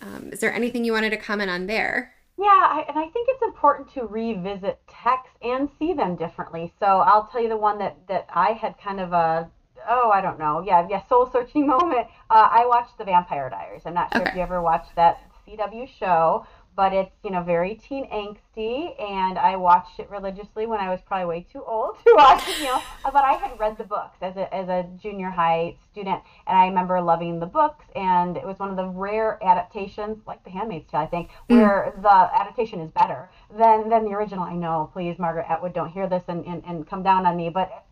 Um, 0.00 0.30
is 0.32 0.40
there 0.40 0.52
anything 0.52 0.84
you 0.84 0.92
wanted 0.92 1.10
to 1.10 1.16
comment 1.16 1.50
on 1.50 1.66
there? 1.66 2.12
Yeah, 2.38 2.44
I, 2.46 2.84
and 2.88 2.98
I 2.98 3.08
think 3.08 3.28
it's 3.30 3.42
important 3.42 3.92
to 3.94 4.04
revisit 4.04 4.78
texts 4.88 5.34
and 5.40 5.70
see 5.78 5.94
them 5.94 6.16
differently. 6.16 6.72
So 6.78 6.86
I'll 6.86 7.28
tell 7.28 7.40
you 7.40 7.48
the 7.48 7.56
one 7.56 7.78
that 7.78 7.96
that 8.08 8.26
I 8.34 8.52
had 8.52 8.76
kind 8.78 9.00
of 9.00 9.12
a 9.12 9.50
oh 9.88 10.10
I 10.12 10.20
don't 10.20 10.38
know 10.38 10.62
yeah 10.66 10.86
yeah 10.90 11.06
soul 11.08 11.30
searching 11.32 11.66
moment. 11.76 12.06
Uh, 12.28 12.48
I 12.50 12.66
watched 12.66 12.98
The 12.98 13.04
Vampire 13.04 13.48
Diaries. 13.48 13.82
I'm 13.86 13.94
not 13.94 14.12
sure 14.12 14.20
okay. 14.20 14.30
if 14.30 14.36
you 14.36 14.42
ever 14.42 14.60
watched 14.60 14.94
that 14.96 15.20
CW 15.46 15.88
show, 15.98 16.46
but 16.76 16.92
it's 16.92 17.10
you 17.24 17.30
know 17.30 17.42
very 17.42 17.74
teen 17.74 18.06
angsty 18.10 19.00
and 19.00 19.38
i 19.38 19.56
watched 19.56 19.98
it 19.98 20.08
religiously 20.10 20.66
when 20.66 20.78
i 20.78 20.90
was 20.90 21.00
probably 21.06 21.26
way 21.26 21.46
too 21.50 21.64
old 21.66 21.96
to 22.04 22.14
watch 22.16 22.46
it 22.46 22.58
you 22.58 22.64
know 22.64 22.80
but 23.04 23.24
i 23.24 23.32
had 23.32 23.58
read 23.58 23.76
the 23.78 23.84
books 23.84 24.18
as 24.20 24.36
a, 24.36 24.54
as 24.54 24.68
a 24.68 24.86
junior 25.00 25.30
high 25.30 25.74
student 25.90 26.22
and 26.46 26.56
i 26.56 26.66
remember 26.66 27.00
loving 27.00 27.40
the 27.40 27.46
books 27.46 27.86
and 27.96 28.36
it 28.36 28.44
was 28.44 28.58
one 28.58 28.70
of 28.70 28.76
the 28.76 28.86
rare 28.86 29.42
adaptations 29.42 30.18
like 30.26 30.42
the 30.44 30.50
handmaid's 30.50 30.88
tale 30.90 31.00
i 31.00 31.06
think 31.06 31.28
mm. 31.48 31.56
where 31.56 31.94
mm. 31.96 32.02
the 32.02 32.40
adaptation 32.40 32.80
is 32.80 32.90
better 32.92 33.28
than 33.58 33.88
than 33.88 34.04
the 34.04 34.10
original 34.10 34.44
i 34.44 34.54
know 34.54 34.90
please 34.92 35.18
margaret 35.18 35.46
atwood 35.48 35.72
don't 35.72 35.90
hear 35.90 36.06
this 36.08 36.22
and, 36.28 36.44
and, 36.46 36.62
and 36.66 36.86
come 36.86 37.02
down 37.02 37.26
on 37.26 37.36
me 37.36 37.48
but 37.48 37.84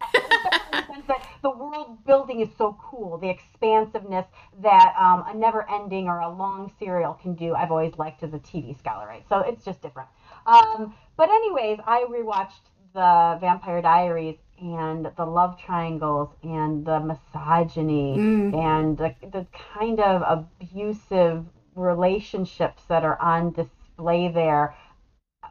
that 1.08 1.26
the 1.42 1.50
world 1.50 2.04
building 2.04 2.40
is 2.40 2.48
so 2.56 2.76
cool. 2.80 3.18
The 3.18 3.28
expansiveness 3.28 4.26
that 4.62 4.94
um, 4.98 5.24
a 5.26 5.34
never 5.34 5.68
ending 5.70 6.08
or 6.08 6.20
a 6.20 6.32
long 6.32 6.72
serial 6.78 7.14
can 7.14 7.34
do, 7.34 7.54
I've 7.54 7.70
always 7.70 7.96
liked 7.98 8.22
as 8.22 8.34
a 8.34 8.38
TV 8.38 8.78
scholar, 8.78 9.06
right? 9.06 9.24
So 9.28 9.40
it's 9.40 9.64
just 9.64 9.82
different. 9.82 10.08
Um, 10.46 10.94
but, 11.16 11.30
anyways, 11.30 11.78
I 11.86 12.04
rewatched 12.08 12.70
the 12.92 13.38
Vampire 13.40 13.82
Diaries 13.82 14.36
and 14.60 15.10
the 15.16 15.24
love 15.24 15.58
triangles 15.58 16.30
and 16.42 16.84
the 16.84 17.00
misogyny 17.00 18.16
mm. 18.16 18.54
and 18.54 18.96
the, 18.96 19.14
the 19.32 19.46
kind 19.74 20.00
of 20.00 20.46
abusive 20.60 21.44
relationships 21.74 22.84
that 22.88 23.04
are 23.04 23.20
on 23.20 23.50
display 23.50 24.28
there 24.28 24.74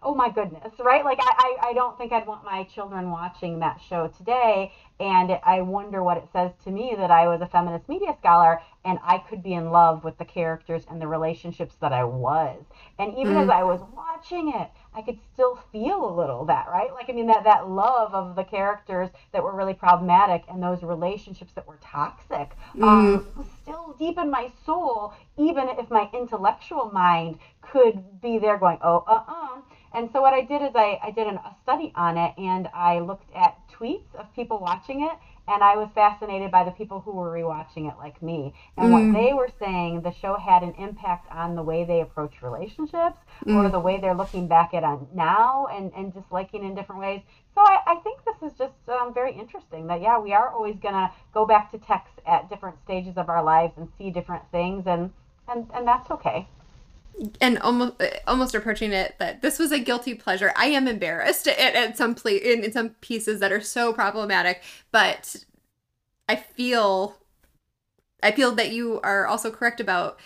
oh 0.03 0.13
my 0.13 0.29
goodness, 0.29 0.73
right? 0.79 1.03
Like 1.03 1.19
I, 1.21 1.55
I, 1.61 1.73
don't 1.73 1.97
think 1.97 2.11
I'd 2.11 2.27
want 2.27 2.43
my 2.43 2.63
children 2.63 3.09
watching 3.09 3.59
that 3.59 3.79
show 3.89 4.07
today. 4.07 4.71
And 4.99 5.37
I 5.43 5.61
wonder 5.61 6.03
what 6.03 6.17
it 6.17 6.27
says 6.31 6.51
to 6.65 6.71
me 6.71 6.95
that 6.97 7.11
I 7.11 7.27
was 7.27 7.41
a 7.41 7.47
feminist 7.47 7.87
media 7.89 8.15
scholar 8.19 8.61
and 8.85 8.99
I 9.03 9.17
could 9.17 9.41
be 9.41 9.53
in 9.53 9.71
love 9.71 10.03
with 10.03 10.17
the 10.17 10.25
characters 10.25 10.83
and 10.89 11.01
the 11.01 11.07
relationships 11.07 11.75
that 11.81 11.93
I 11.93 12.03
was. 12.03 12.61
And 12.99 13.17
even 13.17 13.35
mm. 13.35 13.43
as 13.43 13.49
I 13.49 13.63
was 13.63 13.81
watching 13.95 14.53
it, 14.55 14.69
I 14.93 15.01
could 15.01 15.17
still 15.33 15.59
feel 15.71 16.09
a 16.09 16.13
little 16.13 16.45
that, 16.45 16.67
right? 16.67 16.93
Like 16.93 17.09
I 17.09 17.13
mean 17.13 17.27
that 17.27 17.43
that 17.45 17.69
love 17.69 18.13
of 18.13 18.35
the 18.35 18.43
characters 18.43 19.09
that 19.31 19.43
were 19.43 19.55
really 19.55 19.73
problematic 19.73 20.43
and 20.49 20.61
those 20.61 20.83
relationships 20.83 21.53
that 21.53 21.67
were 21.67 21.79
toxic 21.81 22.51
mm. 22.75 22.83
um, 22.83 23.27
was 23.37 23.47
still 23.61 23.95
deep 23.97 24.17
in 24.17 24.29
my 24.29 24.51
soul, 24.65 25.13
even 25.37 25.69
if 25.69 25.89
my 25.89 26.09
intellectual 26.13 26.91
mind 26.93 27.39
could 27.61 28.21
be 28.21 28.37
there 28.37 28.57
going, 28.57 28.77
oh, 28.83 29.03
uh-uh 29.07 29.61
and 29.93 30.09
so 30.11 30.21
what 30.21 30.33
I 30.33 30.41
did 30.41 30.61
is 30.63 30.71
I, 30.73 30.99
I 31.03 31.11
did 31.11 31.27
an, 31.27 31.35
a 31.35 31.55
study 31.61 31.93
on 31.95 32.17
it 32.17 32.33
and 32.37 32.67
I 32.73 32.99
looked 32.99 33.29
at 33.35 33.57
tweets 33.71 34.13
of 34.15 34.33
people 34.33 34.59
watching 34.59 35.03
it 35.03 35.13
and 35.47 35.63
I 35.63 35.75
was 35.75 35.89
fascinated 35.93 36.51
by 36.51 36.63
the 36.63 36.71
people 36.71 37.01
who 37.01 37.11
were 37.11 37.31
rewatching 37.31 37.89
it 37.91 37.97
like 37.97 38.21
me. 38.21 38.53
And 38.77 38.89
mm. 38.89 38.91
what 38.91 39.19
they 39.19 39.33
were 39.33 39.49
saying, 39.59 40.01
the 40.01 40.13
show 40.13 40.37
had 40.37 40.63
an 40.63 40.73
impact 40.77 41.27
on 41.31 41.55
the 41.55 41.63
way 41.63 41.83
they 41.83 42.01
approach 42.01 42.41
relationships 42.41 43.17
mm. 43.45 43.55
or 43.55 43.69
the 43.69 43.79
way 43.79 43.99
they're 43.99 44.15
looking 44.15 44.47
back 44.47 44.73
at 44.73 44.83
on 44.83 45.07
now 45.13 45.67
and, 45.67 45.91
and 45.95 46.13
disliking 46.13 46.63
in 46.63 46.75
different 46.75 47.01
ways. 47.01 47.21
So 47.55 47.61
I, 47.61 47.79
I 47.85 47.95
think 47.97 48.21
this 48.25 48.51
is 48.51 48.57
just 48.57 48.73
um, 48.87 49.13
very 49.13 49.33
interesting 49.33 49.87
that, 49.87 50.01
yeah, 50.01 50.17
we 50.17 50.33
are 50.33 50.49
always 50.49 50.75
going 50.81 50.95
to 50.95 51.11
go 51.33 51.45
back 51.45 51.71
to 51.71 51.77
text 51.77 52.13
at 52.25 52.49
different 52.49 52.77
stages 52.83 53.17
of 53.17 53.29
our 53.29 53.43
lives 53.43 53.73
and 53.77 53.89
see 53.97 54.09
different 54.11 54.43
things, 54.51 54.85
and, 54.87 55.11
and, 55.47 55.67
and 55.73 55.87
that's 55.87 56.09
okay 56.09 56.47
and 57.39 57.59
almost 57.59 58.01
almost 58.27 58.55
approaching 58.55 58.91
it 58.91 59.15
that 59.19 59.41
this 59.41 59.59
was 59.59 59.71
a 59.71 59.79
guilty 59.79 60.13
pleasure. 60.13 60.51
I 60.55 60.67
am 60.67 60.87
embarrassed 60.87 61.47
at, 61.47 61.75
at 61.75 61.97
some 61.97 62.15
ple- 62.15 62.31
in, 62.31 62.63
in 62.63 62.71
some 62.71 62.89
pieces 63.01 63.39
that 63.39 63.51
are 63.51 63.61
so 63.61 63.93
problematic, 63.93 64.61
but 64.91 65.35
I 66.27 66.35
feel 66.35 67.17
I 68.21 68.31
feel 68.31 68.53
that 68.53 68.71
you 68.71 68.99
are 69.03 69.27
also 69.27 69.51
correct 69.51 69.79
about 69.79 70.19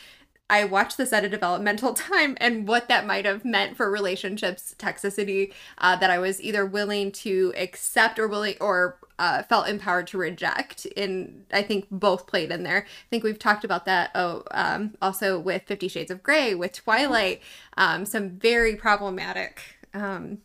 I 0.49 0.63
watched 0.63 0.97
this 0.97 1.11
at 1.13 1.25
a 1.25 1.29
developmental 1.29 1.93
time 1.95 2.37
and 2.39 2.67
what 2.67 2.87
that 2.87 3.05
might 3.05 3.25
have 3.25 3.43
meant 3.43 3.77
for 3.77 3.91
relationships, 3.91 4.75
toxicity 4.77 5.53
uh, 5.77 5.95
that 5.97 6.09
I 6.09 6.19
was 6.19 6.41
either 6.41 6.65
willing 6.65 7.11
to 7.13 7.53
accept 7.57 8.19
or 8.19 8.27
willing 8.27 8.55
or 8.61 8.99
uh, 9.19 9.43
felt 9.43 9.67
empowered 9.67 10.07
to 10.07 10.17
reject. 10.17 10.87
And 10.95 11.45
I 11.51 11.63
think 11.63 11.87
both 11.89 12.27
played 12.27 12.51
in 12.51 12.63
there. 12.63 12.85
I 12.85 13.09
think 13.09 13.23
we've 13.23 13.39
talked 13.39 13.63
about 13.63 13.85
that. 13.85 14.11
Oh, 14.15 14.43
um, 14.51 14.95
also 15.01 15.39
with 15.39 15.63
Fifty 15.63 15.87
Shades 15.87 16.11
of 16.11 16.23
Grey, 16.23 16.53
with 16.55 16.73
Twilight, 16.73 17.41
um, 17.77 18.05
some 18.05 18.29
very 18.31 18.75
problematic, 18.75 19.61
um, 19.93 20.39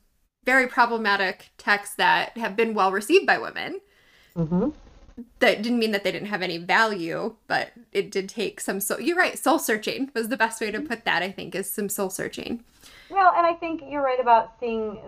very 0.45 0.67
problematic 0.67 1.51
texts 1.59 1.97
that 1.97 2.37
have 2.39 2.57
been 2.57 2.75
well 2.75 2.93
received 2.93 3.27
by 3.27 3.39
women. 3.39 3.81
Mm-hmm 4.37 4.71
that 5.41 5.63
didn't 5.63 5.79
mean 5.79 5.93
that 5.93 6.05
they 6.05 6.13
didn't 6.13 6.29
have 6.29 6.43
any 6.43 6.59
value, 6.59 7.37
but 7.47 7.73
it 7.93 8.11
did 8.11 8.29
take 8.29 8.61
some 8.61 8.81
soul. 8.81 9.01
You're 9.01 9.17
right. 9.17 9.39
Soul 9.39 9.59
searching 9.59 10.11
was 10.15 10.29
the 10.29 10.37
best 10.37 10.61
way 10.61 10.71
to 10.71 10.81
put 10.81 11.05
that. 11.05 11.23
I 11.23 11.31
think 11.31 11.55
is 11.55 11.71
some 11.71 11.89
soul 11.89 12.11
searching. 12.11 12.65
Well, 13.11 13.33
and 13.37 13.47
I 13.47 13.55
think 13.55 13.83
you're 13.87 14.03
right 14.03 14.21
about 14.21 14.53
seeing 14.59 14.99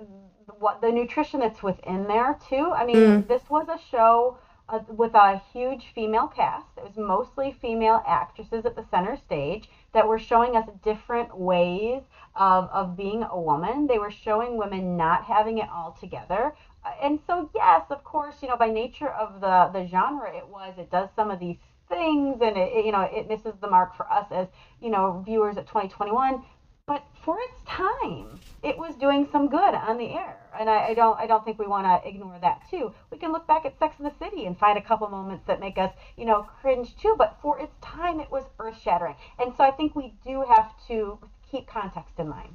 what 0.58 0.80
the 0.80 0.90
nutrition 0.90 1.40
that's 1.40 1.62
within 1.62 2.04
there 2.04 2.38
too. 2.48 2.72
I 2.74 2.84
mean, 2.84 2.96
mm. 2.96 3.28
this 3.28 3.42
was 3.48 3.68
a 3.68 3.78
show 3.90 4.38
uh, 4.68 4.80
with 4.88 5.14
a 5.14 5.42
huge 5.52 5.86
female 5.94 6.26
cast. 6.26 6.66
It 6.76 6.84
was 6.84 6.96
mostly 6.96 7.56
female 7.60 8.02
actresses 8.06 8.64
at 8.64 8.76
the 8.76 8.84
center 8.90 9.16
stage 9.16 9.68
that 9.92 10.08
were 10.08 10.18
showing 10.18 10.56
us 10.56 10.68
different 10.82 11.36
ways 11.36 12.02
of, 12.34 12.68
of 12.72 12.96
being 12.96 13.22
a 13.22 13.38
woman. 13.38 13.86
They 13.86 13.98
were 13.98 14.10
showing 14.10 14.56
women 14.56 14.96
not 14.96 15.24
having 15.24 15.58
it 15.58 15.68
all 15.70 15.96
together, 16.00 16.54
and 17.00 17.18
so 17.26 17.48
yes, 17.54 17.82
of 17.90 18.04
course, 18.04 18.36
you 18.42 18.48
know, 18.48 18.56
by 18.56 18.68
nature 18.68 19.10
of 19.10 19.40
the 19.40 19.70
the 19.72 19.86
genre, 19.86 20.34
it 20.34 20.46
was 20.46 20.74
it 20.78 20.90
does 20.90 21.08
some 21.16 21.30
of 21.30 21.38
these 21.38 21.56
things, 21.88 22.40
and 22.40 22.56
it, 22.56 22.72
it 22.72 22.84
you 22.84 22.92
know 22.92 23.02
it 23.02 23.26
misses 23.26 23.54
the 23.60 23.66
mark 23.66 23.96
for 23.96 24.10
us 24.10 24.26
as 24.30 24.46
you 24.80 24.90
know 24.90 25.22
viewers 25.24 25.56
at 25.56 25.66
2021. 25.66 26.40
But 26.86 27.02
for 27.24 27.38
its 27.40 27.62
time, 27.66 28.38
it 28.62 28.76
was 28.76 28.94
doing 28.96 29.26
some 29.32 29.48
good 29.48 29.74
on 29.74 29.96
the 29.96 30.10
air, 30.10 30.36
and 30.58 30.68
I, 30.68 30.88
I 30.88 30.94
don't 30.94 31.18
I 31.18 31.26
don't 31.26 31.42
think 31.44 31.58
we 31.58 31.66
want 31.66 31.86
to 31.86 32.06
ignore 32.06 32.38
that 32.40 32.60
too. 32.68 32.92
We 33.10 33.16
can 33.16 33.32
look 33.32 33.46
back 33.46 33.64
at 33.64 33.78
Sex 33.78 33.96
in 33.98 34.04
the 34.04 34.12
City 34.18 34.44
and 34.44 34.58
find 34.58 34.76
a 34.76 34.82
couple 34.82 35.08
moments 35.08 35.44
that 35.46 35.60
make 35.60 35.78
us 35.78 35.90
you 36.16 36.26
know 36.26 36.42
cringe 36.60 36.94
too. 36.96 37.14
But 37.16 37.36
for 37.40 37.58
its 37.58 37.72
time, 37.80 38.20
it 38.20 38.30
was 38.30 38.44
earth 38.58 38.78
shattering, 38.82 39.14
and 39.38 39.52
so 39.56 39.64
I 39.64 39.70
think 39.70 39.94
we 39.96 40.12
do 40.24 40.42
have 40.42 40.72
to 40.88 41.18
keep 41.50 41.66
context 41.66 42.18
in 42.18 42.28
mind. 42.28 42.54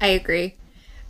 I 0.00 0.08
agree. 0.08 0.52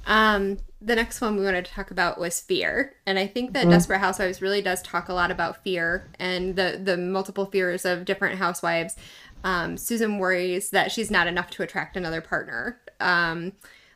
Um, 0.07 0.59
the 0.81 0.97
next 0.97 1.21
one 1.21 1.37
we 1.37 1.45
wanted 1.45 1.67
to 1.67 1.73
talk 1.73 1.91
about 1.91 2.19
was 2.19 2.41
fear, 2.41 2.95
and 3.07 3.19
I 3.19 3.27
think 3.27 3.53
that 3.53 3.63
mm-hmm. 3.63 3.71
Desperate 3.71 3.99
Housewives 3.99 4.41
really 4.41 4.63
does 4.63 4.83
talk 4.83 5.09
a 5.09 5.15
lot 5.15 5.31
about 5.31 5.63
fear 5.63 6.09
and 6.19 6.57
the 6.57 6.81
the 6.83 6.97
multiple 6.97 7.47
fears 7.47 7.85
of 7.85 8.05
different 8.05 8.39
housewives. 8.39 8.97
Um, 9.45 9.77
Susan 9.77 10.19
worries 10.19 10.71
that 10.71 10.91
she's 10.93 11.11
not 11.11 11.27
enough 11.27 11.51
to 11.51 11.63
attract 11.63 11.97
another 11.97 12.21
partner. 12.21 12.81
Um, 12.99 13.53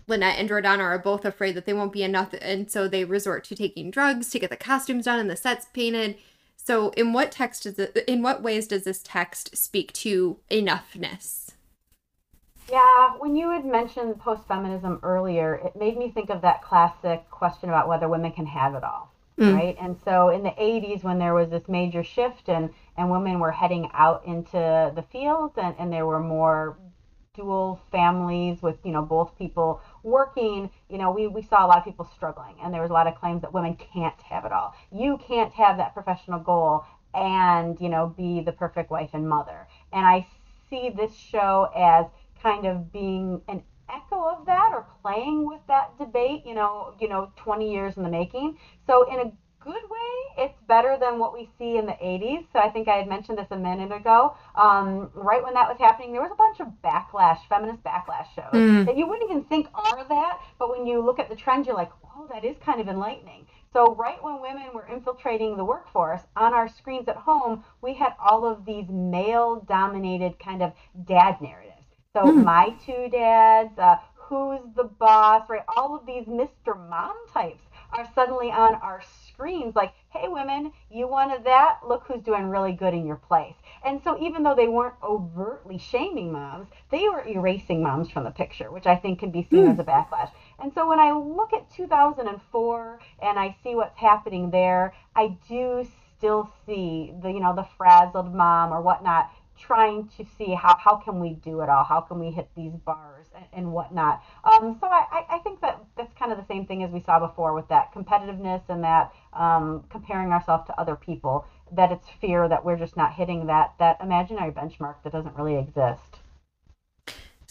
Lynette 0.06 0.38
and 0.38 0.48
Jordana 0.48 0.80
are 0.80 0.98
both 0.98 1.24
afraid 1.24 1.54
that 1.54 1.64
they 1.64 1.72
won't 1.72 1.92
be 1.92 2.02
enough, 2.02 2.34
and 2.40 2.70
so 2.70 2.86
they 2.86 3.04
resort 3.04 3.44
to 3.44 3.54
taking 3.54 3.90
drugs 3.90 4.28
to 4.30 4.38
get 4.38 4.50
the 4.50 4.56
costumes 4.56 5.06
done 5.06 5.18
and 5.18 5.30
the 5.30 5.36
sets 5.36 5.66
painted. 5.72 6.16
So, 6.56 6.90
in 6.90 7.12
what 7.12 7.32
text 7.32 7.64
does 7.64 7.78
it, 7.78 8.04
in 8.06 8.22
what 8.22 8.42
ways 8.42 8.68
does 8.68 8.84
this 8.84 9.02
text 9.02 9.56
speak 9.56 9.92
to 9.94 10.38
enoughness? 10.50 11.52
Yeah, 12.70 13.10
when 13.18 13.36
you 13.36 13.50
had 13.50 13.64
mentioned 13.64 14.18
post 14.18 14.46
feminism 14.48 14.98
earlier, 15.02 15.54
it 15.54 15.76
made 15.76 15.96
me 15.96 16.10
think 16.10 16.30
of 16.30 16.40
that 16.42 16.62
classic 16.62 17.28
question 17.30 17.68
about 17.68 17.88
whether 17.88 18.08
women 18.08 18.32
can 18.32 18.46
have 18.46 18.74
it 18.74 18.82
all, 18.82 19.12
mm. 19.38 19.54
right? 19.54 19.76
And 19.80 19.96
so 20.04 20.30
in 20.30 20.42
the 20.42 20.50
80s, 20.50 21.04
when 21.04 21.18
there 21.18 21.34
was 21.34 21.50
this 21.50 21.68
major 21.68 22.02
shift 22.02 22.48
and, 22.48 22.70
and 22.96 23.10
women 23.10 23.38
were 23.38 23.52
heading 23.52 23.90
out 23.92 24.24
into 24.26 24.92
the 24.94 25.04
fields 25.12 25.54
and, 25.58 25.74
and 25.78 25.92
there 25.92 26.06
were 26.06 26.20
more 26.20 26.78
dual 27.34 27.80
families 27.90 28.62
with, 28.62 28.76
you 28.84 28.92
know, 28.92 29.02
both 29.02 29.36
people 29.36 29.82
working, 30.02 30.70
you 30.88 30.96
know, 30.96 31.10
we, 31.10 31.26
we 31.26 31.42
saw 31.42 31.66
a 31.66 31.68
lot 31.68 31.78
of 31.78 31.84
people 31.84 32.08
struggling 32.16 32.54
and 32.62 32.72
there 32.72 32.80
was 32.80 32.90
a 32.90 32.94
lot 32.94 33.06
of 33.06 33.14
claims 33.16 33.42
that 33.42 33.52
women 33.52 33.76
can't 33.92 34.20
have 34.22 34.44
it 34.44 34.52
all. 34.52 34.74
You 34.90 35.18
can't 35.18 35.52
have 35.52 35.76
that 35.76 35.92
professional 35.92 36.38
goal 36.38 36.84
and, 37.12 37.78
you 37.80 37.88
know, 37.88 38.14
be 38.16 38.40
the 38.40 38.52
perfect 38.52 38.90
wife 38.90 39.10
and 39.12 39.28
mother. 39.28 39.66
And 39.92 40.06
I 40.06 40.26
see 40.70 40.90
this 40.90 41.14
show 41.14 41.70
as 41.76 42.06
kind 42.44 42.66
of 42.66 42.92
being 42.92 43.40
an 43.48 43.62
echo 43.88 44.28
of 44.28 44.46
that 44.46 44.70
or 44.72 44.86
playing 45.02 45.46
with 45.46 45.60
that 45.66 45.96
debate, 45.98 46.42
you 46.44 46.54
know, 46.54 46.94
you 47.00 47.08
know, 47.08 47.32
20 47.36 47.72
years 47.72 47.96
in 47.96 48.02
the 48.02 48.08
making. 48.08 48.58
So 48.86 49.10
in 49.10 49.18
a 49.18 49.32
good 49.60 49.72
way, 49.72 50.44
it's 50.44 50.58
better 50.68 50.98
than 51.00 51.18
what 51.18 51.32
we 51.32 51.48
see 51.58 51.78
in 51.78 51.86
the 51.86 51.92
80s. 51.92 52.46
So 52.52 52.58
I 52.58 52.68
think 52.68 52.86
I 52.86 52.96
had 52.96 53.08
mentioned 53.08 53.38
this 53.38 53.46
a 53.50 53.56
minute 53.56 53.92
ago. 53.92 54.36
Um, 54.54 55.10
right 55.14 55.42
when 55.42 55.54
that 55.54 55.68
was 55.68 55.78
happening, 55.78 56.12
there 56.12 56.20
was 56.20 56.32
a 56.32 56.36
bunch 56.36 56.60
of 56.60 56.68
backlash, 56.84 57.38
feminist 57.48 57.82
backlash 57.82 58.26
shows 58.34 58.52
mm. 58.52 58.84
that 58.84 58.96
you 58.96 59.06
wouldn't 59.06 59.30
even 59.30 59.44
think 59.44 59.68
are 59.74 60.06
that. 60.06 60.38
But 60.58 60.70
when 60.70 60.86
you 60.86 61.02
look 61.02 61.18
at 61.18 61.30
the 61.30 61.36
trend, 61.36 61.66
you're 61.66 61.74
like, 61.74 61.92
oh, 62.04 62.28
that 62.30 62.44
is 62.44 62.56
kind 62.64 62.80
of 62.80 62.88
enlightening. 62.88 63.46
So 63.72 63.96
right 63.96 64.22
when 64.22 64.40
women 64.40 64.68
were 64.72 64.86
infiltrating 64.86 65.56
the 65.56 65.64
workforce 65.64 66.20
on 66.36 66.54
our 66.54 66.68
screens 66.68 67.08
at 67.08 67.16
home, 67.16 67.64
we 67.82 67.94
had 67.94 68.12
all 68.24 68.46
of 68.46 68.64
these 68.64 68.84
male-dominated 68.88 70.38
kind 70.38 70.62
of 70.62 70.72
dad 71.06 71.40
narratives. 71.40 71.73
So 72.14 72.22
mm. 72.22 72.44
my 72.44 72.72
two 72.86 73.08
dads, 73.10 73.76
uh, 73.76 73.96
who's 74.14 74.60
the 74.76 74.84
boss, 74.84 75.50
right? 75.50 75.64
All 75.76 75.96
of 75.96 76.06
these 76.06 76.26
Mr. 76.26 76.76
Mom 76.88 77.16
types 77.32 77.64
are 77.92 78.08
suddenly 78.14 78.52
on 78.52 78.76
our 78.76 79.02
screens 79.26 79.74
like, 79.74 79.92
hey, 80.10 80.28
women, 80.28 80.72
you 80.92 81.08
wanted 81.08 81.42
that? 81.44 81.80
Look 81.84 82.04
who's 82.06 82.22
doing 82.22 82.48
really 82.48 82.70
good 82.70 82.94
in 82.94 83.04
your 83.04 83.16
place. 83.16 83.54
And 83.84 84.00
so 84.04 84.16
even 84.20 84.44
though 84.44 84.54
they 84.54 84.68
weren't 84.68 84.94
overtly 85.02 85.76
shaming 85.76 86.30
moms, 86.30 86.68
they 86.92 87.08
were 87.08 87.26
erasing 87.26 87.82
moms 87.82 88.08
from 88.10 88.22
the 88.22 88.30
picture, 88.30 88.70
which 88.70 88.86
I 88.86 88.94
think 88.94 89.18
can 89.18 89.32
be 89.32 89.48
seen 89.50 89.66
mm. 89.66 89.72
as 89.72 89.80
a 89.80 89.84
backlash. 89.84 90.30
And 90.62 90.72
so 90.72 90.88
when 90.88 91.00
I 91.00 91.10
look 91.10 91.52
at 91.52 91.68
2004 91.74 93.00
and 93.22 93.38
I 93.40 93.56
see 93.64 93.74
what's 93.74 93.98
happening 93.98 94.50
there, 94.50 94.94
I 95.16 95.36
do 95.48 95.84
still 96.16 96.48
see 96.64 97.12
the, 97.22 97.28
you 97.28 97.40
know, 97.40 97.56
the 97.56 97.66
frazzled 97.76 98.32
mom 98.32 98.72
or 98.72 98.80
whatnot 98.80 99.30
trying 99.58 100.08
to 100.16 100.24
see 100.36 100.54
how, 100.54 100.76
how 100.76 100.96
can 100.96 101.20
we 101.20 101.34
do 101.34 101.60
it 101.60 101.68
all? 101.68 101.84
How 101.84 102.00
can 102.00 102.18
we 102.18 102.30
hit 102.30 102.48
these 102.56 102.72
bars 102.84 103.26
and, 103.34 103.44
and 103.52 103.72
whatnot? 103.72 104.22
Um, 104.44 104.76
so 104.80 104.86
I, 104.86 105.24
I 105.30 105.38
think 105.38 105.60
that 105.60 105.82
that's 105.96 106.12
kind 106.18 106.32
of 106.32 106.38
the 106.38 106.46
same 106.46 106.66
thing 106.66 106.82
as 106.82 106.90
we 106.90 107.00
saw 107.00 107.18
before 107.18 107.54
with 107.54 107.68
that 107.68 107.92
competitiveness 107.94 108.62
and 108.68 108.82
that 108.84 109.12
um, 109.32 109.84
comparing 109.90 110.32
ourselves 110.32 110.66
to 110.66 110.80
other 110.80 110.96
people, 110.96 111.46
that 111.72 111.92
it's 111.92 112.08
fear 112.20 112.48
that 112.48 112.64
we're 112.64 112.76
just 112.76 112.96
not 112.96 113.12
hitting 113.12 113.46
that, 113.46 113.74
that 113.78 113.98
imaginary 114.02 114.50
benchmark 114.50 114.96
that 115.04 115.12
doesn't 115.12 115.36
really 115.36 115.56
exist. 115.58 116.18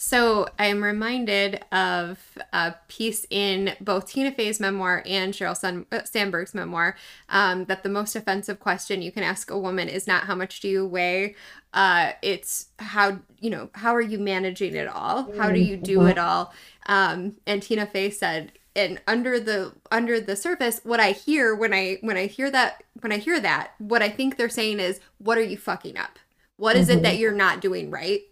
So 0.06 0.50
I'm 0.60 0.84
reminded 0.84 1.64
of 1.72 2.20
a 2.52 2.76
piece 2.90 3.26
in 3.30 3.74
both 3.80 4.08
Tina 4.08 4.34
Fey's 4.34 4.60
memoir 4.60 5.02
and 5.06 5.34
Sheryl 5.34 5.86
uh, 5.94 6.04
Sandberg's 6.04 6.54
memoir 6.54 6.98
um, 7.30 7.64
that 7.66 7.84
the 7.84 7.90
most 7.90 8.14
offensive 8.14 8.60
question 8.60 9.02
you 9.02 9.14
can 9.14 9.24
ask 9.24 9.50
a 9.50 9.58
woman 9.58 9.88
is 9.88 10.06
not 10.06 10.26
how 10.26 10.36
much 10.36 10.60
do 10.60 10.68
you 10.68 10.86
weigh, 10.86 11.36
uh, 11.74 12.12
it's 12.22 12.68
how 12.80 13.20
you 13.40 13.50
know 13.50 13.70
how 13.76 13.96
are 13.96 14.02
you 14.02 14.20
managing 14.20 14.76
it 14.76 14.90
all? 14.90 15.32
How 15.38 15.52
do 15.52 15.60
you 15.62 15.78
do 15.78 16.06
it 16.06 16.18
all? 16.18 16.54
Um, 16.88 17.38
and 17.48 17.64
Tina 17.64 17.86
Fey 17.86 18.10
said, 18.10 18.52
and 18.76 19.00
under 19.08 19.40
the 19.40 19.72
under 19.90 20.20
the 20.20 20.36
surface, 20.36 20.82
what 20.84 21.00
I 21.00 21.14
hear 21.14 21.56
when 21.56 21.74
I 21.74 22.00
when 22.02 22.18
I 22.18 22.28
hear 22.28 22.52
that 22.52 22.84
when 23.00 23.14
I 23.14 23.20
hear 23.20 23.40
that, 23.40 23.72
what 23.78 24.02
I 24.02 24.10
think 24.10 24.36
they're 24.36 24.50
saying 24.50 24.82
is, 24.82 25.00
what 25.20 25.38
are 25.38 25.44
you 25.44 25.56
fucking 25.56 25.98
up? 25.98 26.20
What 26.58 26.76
is 26.76 26.90
mm-hmm. 26.90 27.00
it 27.00 27.04
that 27.04 27.18
you're 27.20 27.32
not 27.32 27.62
doing 27.62 27.90
right? 27.90 28.24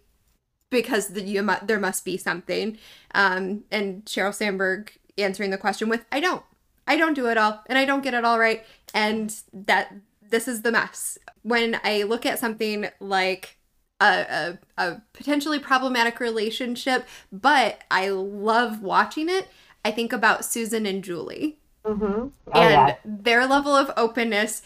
Because 0.72 1.08
the, 1.08 1.22
you 1.22 1.44
mu- 1.44 1.54
there 1.62 1.78
must 1.78 2.04
be 2.04 2.16
something. 2.16 2.78
Um, 3.14 3.62
and 3.70 4.04
Sheryl 4.06 4.34
Sandberg 4.34 4.90
answering 5.16 5.50
the 5.50 5.58
question 5.58 5.88
with, 5.88 6.04
I 6.10 6.18
don't. 6.18 6.42
I 6.84 6.96
don't 6.96 7.14
do 7.14 7.28
it 7.28 7.38
all 7.38 7.62
and 7.66 7.78
I 7.78 7.84
don't 7.84 8.02
get 8.02 8.14
it 8.14 8.24
all 8.24 8.40
right. 8.40 8.64
And 8.92 9.32
that 9.52 9.94
this 10.28 10.48
is 10.48 10.62
the 10.62 10.72
mess. 10.72 11.16
When 11.42 11.78
I 11.84 12.02
look 12.02 12.26
at 12.26 12.40
something 12.40 12.88
like 12.98 13.56
a, 14.00 14.58
a, 14.78 14.84
a 14.84 15.02
potentially 15.12 15.60
problematic 15.60 16.18
relationship, 16.18 17.06
but 17.30 17.82
I 17.90 18.08
love 18.08 18.82
watching 18.82 19.28
it, 19.28 19.48
I 19.84 19.92
think 19.92 20.12
about 20.12 20.44
Susan 20.44 20.86
and 20.86 21.04
Julie. 21.04 21.58
Mm-hmm. 21.84 22.04
Oh, 22.04 22.60
and 22.60 22.88
yeah. 22.88 22.96
their 23.04 23.46
level 23.46 23.74
of 23.74 23.92
openness 23.96 24.62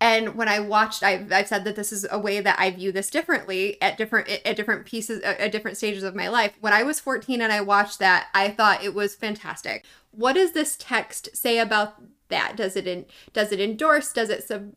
and 0.00 0.36
when 0.36 0.48
i 0.48 0.60
watched 0.60 1.02
I've, 1.02 1.32
I've 1.32 1.48
said 1.48 1.64
that 1.64 1.76
this 1.76 1.92
is 1.92 2.06
a 2.10 2.18
way 2.18 2.40
that 2.40 2.58
i 2.58 2.70
view 2.70 2.92
this 2.92 3.10
differently 3.10 3.80
at 3.82 3.96
different 3.96 4.28
at 4.44 4.56
different 4.56 4.86
pieces 4.86 5.20
at 5.22 5.52
different 5.52 5.76
stages 5.76 6.02
of 6.02 6.14
my 6.14 6.28
life. 6.28 6.52
When 6.60 6.72
i 6.72 6.82
was 6.82 7.00
14 7.00 7.40
and 7.40 7.52
i 7.52 7.60
watched 7.60 7.98
that 7.98 8.28
i 8.34 8.48
thought 8.48 8.84
it 8.84 8.94
was 8.94 9.14
fantastic. 9.14 9.84
What 10.10 10.34
does 10.34 10.52
this 10.52 10.76
text 10.78 11.36
say 11.36 11.58
about 11.58 12.00
that? 12.28 12.56
Does 12.56 12.76
it 12.76 12.86
in, 12.86 13.06
does 13.32 13.52
it 13.52 13.60
endorse? 13.60 14.12
Does 14.12 14.30
it 14.30 14.44
sub 14.44 14.74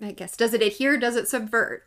i 0.00 0.12
guess 0.12 0.36
does 0.36 0.54
it 0.54 0.62
adhere? 0.62 0.98
Does 0.98 1.16
it 1.16 1.28
subvert? 1.28 1.84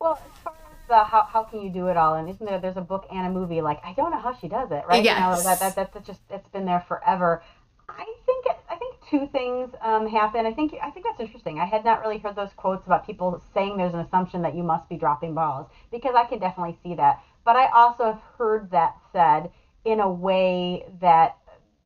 Well 0.00 0.20
as 0.24 0.42
far 0.42 0.52
as 0.54 0.88
the 0.88 1.04
how, 1.04 1.22
how 1.22 1.42
can 1.44 1.60
you 1.60 1.70
do 1.70 1.88
it 1.88 1.96
all? 1.96 2.14
And 2.14 2.28
isn't 2.28 2.44
there 2.44 2.58
there's 2.58 2.76
a 2.76 2.82
book 2.82 3.06
and 3.10 3.26
a 3.26 3.30
movie 3.30 3.60
like 3.60 3.80
i 3.84 3.92
don't 3.94 4.10
know 4.10 4.20
how 4.20 4.34
she 4.34 4.48
does 4.48 4.70
it 4.70 4.84
right? 4.88 5.04
Yes. 5.04 5.18
you 5.18 5.24
know 5.24 5.42
that, 5.42 5.74
that 5.76 5.92
that's 5.92 6.06
just 6.06 6.20
it's 6.30 6.48
been 6.48 6.64
there 6.64 6.84
forever. 6.88 7.42
I 7.88 8.04
think 8.26 8.46
it, 8.46 8.56
i 8.70 8.76
think 8.76 8.96
two 9.10 9.28
things 9.32 9.70
um, 9.82 10.06
happen. 10.06 10.46
I 10.46 10.52
think 10.52 10.74
I 10.82 10.90
think 10.90 11.06
that's 11.06 11.20
interesting. 11.20 11.58
I 11.58 11.66
had 11.66 11.84
not 11.84 12.00
really 12.00 12.18
heard 12.18 12.36
those 12.36 12.52
quotes 12.56 12.86
about 12.86 13.06
people 13.06 13.42
saying 13.54 13.76
there's 13.76 13.94
an 13.94 14.00
assumption 14.00 14.42
that 14.42 14.54
you 14.54 14.62
must 14.62 14.88
be 14.88 14.96
dropping 14.96 15.34
balls 15.34 15.66
because 15.90 16.14
I 16.14 16.24
can 16.24 16.38
definitely 16.38 16.78
see 16.82 16.94
that. 16.94 17.22
But 17.44 17.56
I 17.56 17.68
also 17.70 18.04
have 18.04 18.20
heard 18.36 18.70
that 18.72 18.96
said 19.12 19.50
in 19.84 20.00
a 20.00 20.10
way 20.10 20.84
that 21.00 21.38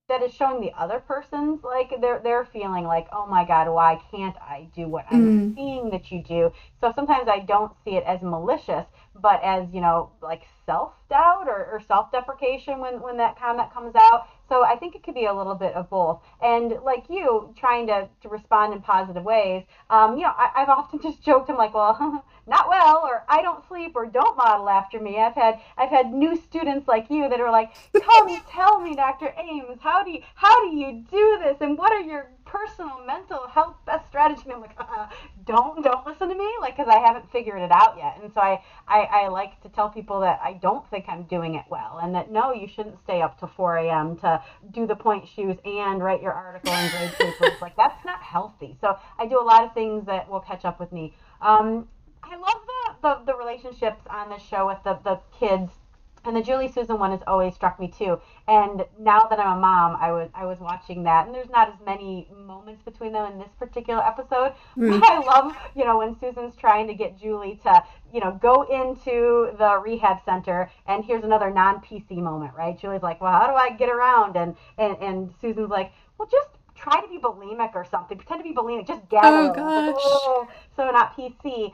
that 0.08 0.22
is 0.22 0.34
showing 0.34 0.60
the 0.60 0.72
other 0.76 0.98
person's 0.98 1.62
like 1.62 1.90
they're 2.00 2.20
they're 2.22 2.44
feeling 2.44 2.84
like 2.84 3.06
oh 3.12 3.26
my 3.26 3.44
god 3.44 3.68
why 3.68 3.98
can't 4.10 4.36
I 4.36 4.68
do 4.74 4.86
what 4.86 5.06
I'm 5.10 5.52
mm. 5.52 5.54
seeing 5.54 5.90
that 5.90 6.10
you 6.10 6.22
do. 6.22 6.52
So 6.80 6.92
sometimes 6.94 7.28
I 7.28 7.38
don't 7.38 7.72
see 7.84 7.92
it 7.92 8.04
as 8.04 8.20
malicious, 8.20 8.84
but 9.14 9.42
as 9.42 9.72
you 9.72 9.80
know 9.80 10.10
like 10.20 10.42
self 10.66 10.92
doubt 11.08 11.48
or, 11.48 11.64
or 11.64 11.80
self 11.86 12.12
deprecation 12.12 12.80
when 12.80 13.00
when 13.00 13.16
that 13.18 13.38
comment 13.38 13.72
comes 13.72 13.94
out 13.94 14.26
so 14.52 14.62
I 14.62 14.76
think 14.76 14.94
it 14.94 15.02
could 15.02 15.14
be 15.14 15.24
a 15.24 15.32
little 15.32 15.54
bit 15.54 15.72
of 15.72 15.88
both. 15.88 16.20
And 16.42 16.74
like 16.84 17.04
you, 17.08 17.54
trying 17.56 17.86
to, 17.86 18.06
to 18.20 18.28
respond 18.28 18.74
in 18.74 18.82
positive 18.82 19.24
ways, 19.24 19.64
um, 19.88 20.18
you 20.18 20.24
know, 20.24 20.32
I, 20.36 20.50
have 20.56 20.68
often 20.68 21.00
just 21.02 21.22
joked, 21.22 21.48
I'm 21.48 21.56
like, 21.56 21.72
well, 21.72 22.22
not 22.46 22.68
well, 22.68 23.00
or 23.02 23.24
I 23.30 23.40
don't 23.40 23.66
sleep, 23.66 23.92
or 23.94 24.04
don't 24.04 24.36
model 24.36 24.68
after 24.68 25.00
me. 25.00 25.18
I've 25.18 25.34
had 25.34 25.58
I've 25.78 25.88
had 25.88 26.12
new 26.12 26.36
students 26.36 26.86
like 26.86 27.06
you 27.08 27.30
that 27.30 27.40
are 27.40 27.50
like, 27.50 27.72
tell 27.98 28.24
me, 28.26 28.40
tell 28.50 28.78
me, 28.78 28.94
Dr. 28.94 29.32
Ames, 29.38 29.78
how 29.80 30.02
do 30.02 30.10
you 30.10 30.20
how 30.34 30.68
do 30.68 30.76
you 30.76 31.02
do 31.10 31.38
this, 31.42 31.56
and 31.60 31.78
what 31.78 31.92
are 31.92 32.00
your 32.00 32.28
personal 32.52 33.04
mental 33.06 33.48
health 33.48 33.76
best 33.86 34.06
strategy? 34.08 34.42
And 34.44 34.52
I'm 34.52 34.60
like, 34.60 34.76
uh, 34.78 35.06
don't 35.46 35.82
don't 35.82 36.06
listen 36.06 36.28
to 36.28 36.34
me, 36.34 36.48
like, 36.60 36.76
because 36.76 36.88
I 36.88 36.98
haven't 36.98 37.30
figured 37.32 37.60
it 37.60 37.70
out 37.72 37.96
yet. 37.96 38.18
And 38.22 38.32
so 38.32 38.40
I, 38.40 38.62
I 38.86 39.00
I 39.00 39.28
like 39.28 39.60
to 39.62 39.68
tell 39.70 39.88
people 39.88 40.20
that 40.20 40.40
I 40.42 40.52
don't 40.54 40.88
think 40.90 41.06
I'm 41.08 41.24
doing 41.24 41.54
it 41.54 41.64
well, 41.70 42.00
and 42.02 42.14
that 42.14 42.30
no, 42.30 42.52
you 42.52 42.68
shouldn't 42.68 43.02
stay 43.02 43.22
up 43.22 43.40
to 43.40 43.46
4 43.46 43.76
a.m. 43.78 44.16
to 44.18 44.42
do 44.70 44.86
the 44.86 44.96
point 44.96 45.26
shoes 45.28 45.56
and 45.64 46.02
write 46.02 46.22
your 46.22 46.32
article 46.32 46.72
and 46.72 46.90
grade 46.92 47.12
papers. 47.12 47.60
like 47.60 47.76
that's 47.76 48.04
not 48.04 48.22
healthy. 48.22 48.76
So 48.80 48.98
I 49.18 49.26
do 49.26 49.40
a 49.40 49.44
lot 49.44 49.64
of 49.64 49.72
things 49.72 50.06
that 50.06 50.28
will 50.28 50.40
catch 50.40 50.64
up 50.64 50.78
with 50.78 50.92
me. 50.92 51.14
Um, 51.40 51.88
I 52.22 52.36
love 52.36 52.62
the, 52.66 52.94
the, 53.02 53.32
the 53.32 53.38
relationships 53.38 54.02
on 54.08 54.30
this 54.30 54.42
show 54.42 54.66
with 54.66 54.78
the, 54.84 54.98
the 55.04 55.20
kids 55.38 55.72
and 56.24 56.36
the 56.36 56.42
Julie 56.42 56.70
Susan 56.70 56.98
one 56.98 57.10
has 57.10 57.20
always 57.26 57.54
struck 57.54 57.80
me 57.80 57.88
too. 57.88 58.20
And 58.48 58.84
now 58.98 59.26
that 59.28 59.38
I'm 59.38 59.58
a 59.58 59.60
mom, 59.60 59.96
I 60.00 60.12
was 60.12 60.30
I 60.34 60.46
was 60.46 60.58
watching 60.60 61.02
that, 61.04 61.26
and 61.26 61.34
there's 61.34 61.50
not 61.50 61.68
as 61.68 61.74
many 61.84 62.28
moments 62.34 62.82
between 62.82 63.12
them 63.12 63.32
in 63.32 63.38
this 63.38 63.52
particular 63.58 64.02
episode. 64.04 64.54
Mm. 64.76 65.00
But 65.00 65.10
I 65.10 65.18
love, 65.20 65.56
you 65.74 65.84
know, 65.84 65.98
when 65.98 66.18
Susan's 66.18 66.54
trying 66.56 66.86
to 66.88 66.94
get 66.94 67.18
Julie 67.18 67.60
to, 67.64 67.82
you 68.12 68.20
know, 68.20 68.38
go 68.40 68.62
into 68.62 69.56
the 69.58 69.80
rehab 69.84 70.18
center, 70.24 70.70
and 70.86 71.04
here's 71.04 71.24
another 71.24 71.50
non-PC 71.50 72.18
moment, 72.18 72.54
right? 72.56 72.78
Julie's 72.78 73.02
like, 73.02 73.20
well, 73.20 73.32
how 73.32 73.46
do 73.46 73.54
I 73.54 73.70
get 73.70 73.88
around? 73.88 74.36
And 74.36 74.56
and 74.78 74.96
and 75.00 75.34
Susan's 75.40 75.70
like, 75.70 75.92
well, 76.18 76.28
just 76.30 76.50
try 76.76 77.00
to 77.00 77.08
be 77.08 77.18
bulimic 77.18 77.74
or 77.74 77.84
something. 77.84 78.16
Pretend 78.16 78.40
to 78.40 78.44
be 78.44 78.54
bulimic. 78.54 78.86
Just 78.86 79.08
get 79.08 79.20
Oh 79.24 79.52
gosh. 79.52 79.94
Oh, 79.98 80.48
so 80.76 80.90
not 80.90 81.16
PC. 81.16 81.72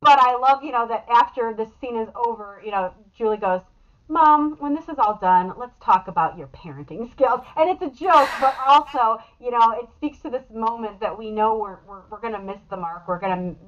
But 0.00 0.18
I 0.18 0.36
love, 0.36 0.62
you 0.62 0.70
know, 0.70 0.86
that 0.86 1.06
after 1.10 1.54
the 1.54 1.66
scene 1.80 1.96
is 1.96 2.08
over, 2.14 2.60
you 2.62 2.70
know, 2.70 2.92
Julie 3.16 3.38
goes, 3.38 3.62
Mom, 4.08 4.56
when 4.58 4.74
this 4.74 4.84
is 4.88 4.96
all 4.98 5.18
done, 5.20 5.52
let's 5.56 5.76
talk 5.82 6.08
about 6.08 6.36
your 6.36 6.48
parenting 6.48 7.10
skills. 7.12 7.40
And 7.56 7.70
it's 7.70 7.82
a 7.82 7.98
joke, 7.98 8.28
but 8.40 8.54
also, 8.66 9.22
you 9.40 9.50
know, 9.50 9.72
it 9.82 9.88
speaks 9.96 10.18
to 10.20 10.30
this 10.30 10.44
moment 10.52 11.00
that 11.00 11.18
we 11.18 11.30
know 11.30 11.58
we're, 11.58 11.78
we're, 11.86 12.02
we're 12.10 12.20
going 12.20 12.34
to 12.34 12.42
miss 12.42 12.60
the 12.68 12.76
mark. 12.76 13.08
We're 13.08 13.20
going 13.20 13.54
to 13.54 13.60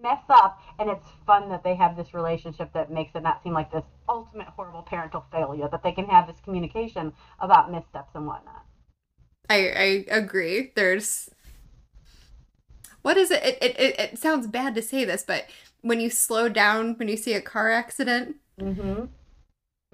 mess 0.00 0.22
up. 0.28 0.60
And 0.78 0.88
it's 0.88 1.06
fun 1.26 1.48
that 1.48 1.64
they 1.64 1.74
have 1.74 1.96
this 1.96 2.14
relationship 2.14 2.72
that 2.74 2.92
makes 2.92 3.14
it 3.14 3.22
not 3.22 3.42
seem 3.42 3.54
like 3.54 3.72
this 3.72 3.84
ultimate 4.08 4.48
horrible 4.48 4.82
parental 4.82 5.24
failure, 5.32 5.68
that 5.70 5.82
they 5.82 5.92
can 5.92 6.06
have 6.06 6.28
this 6.28 6.38
communication 6.44 7.12
about 7.40 7.72
missteps 7.72 8.10
and 8.14 8.26
whatnot. 8.26 8.64
I, 9.50 10.04
I 10.10 10.16
agree. 10.16 10.72
There's. 10.76 11.28
What 13.02 13.16
is 13.16 13.32
it? 13.32 13.42
It, 13.42 13.62
it? 13.62 13.98
it 13.98 14.18
sounds 14.18 14.46
bad 14.46 14.76
to 14.76 14.82
say 14.82 15.04
this, 15.04 15.24
but 15.24 15.46
when 15.80 15.98
you 15.98 16.08
slow 16.08 16.48
down 16.48 16.94
when 16.94 17.08
you 17.08 17.16
see 17.16 17.34
a 17.34 17.40
car 17.40 17.72
accident, 17.72 18.36
mm-hmm 18.60 19.06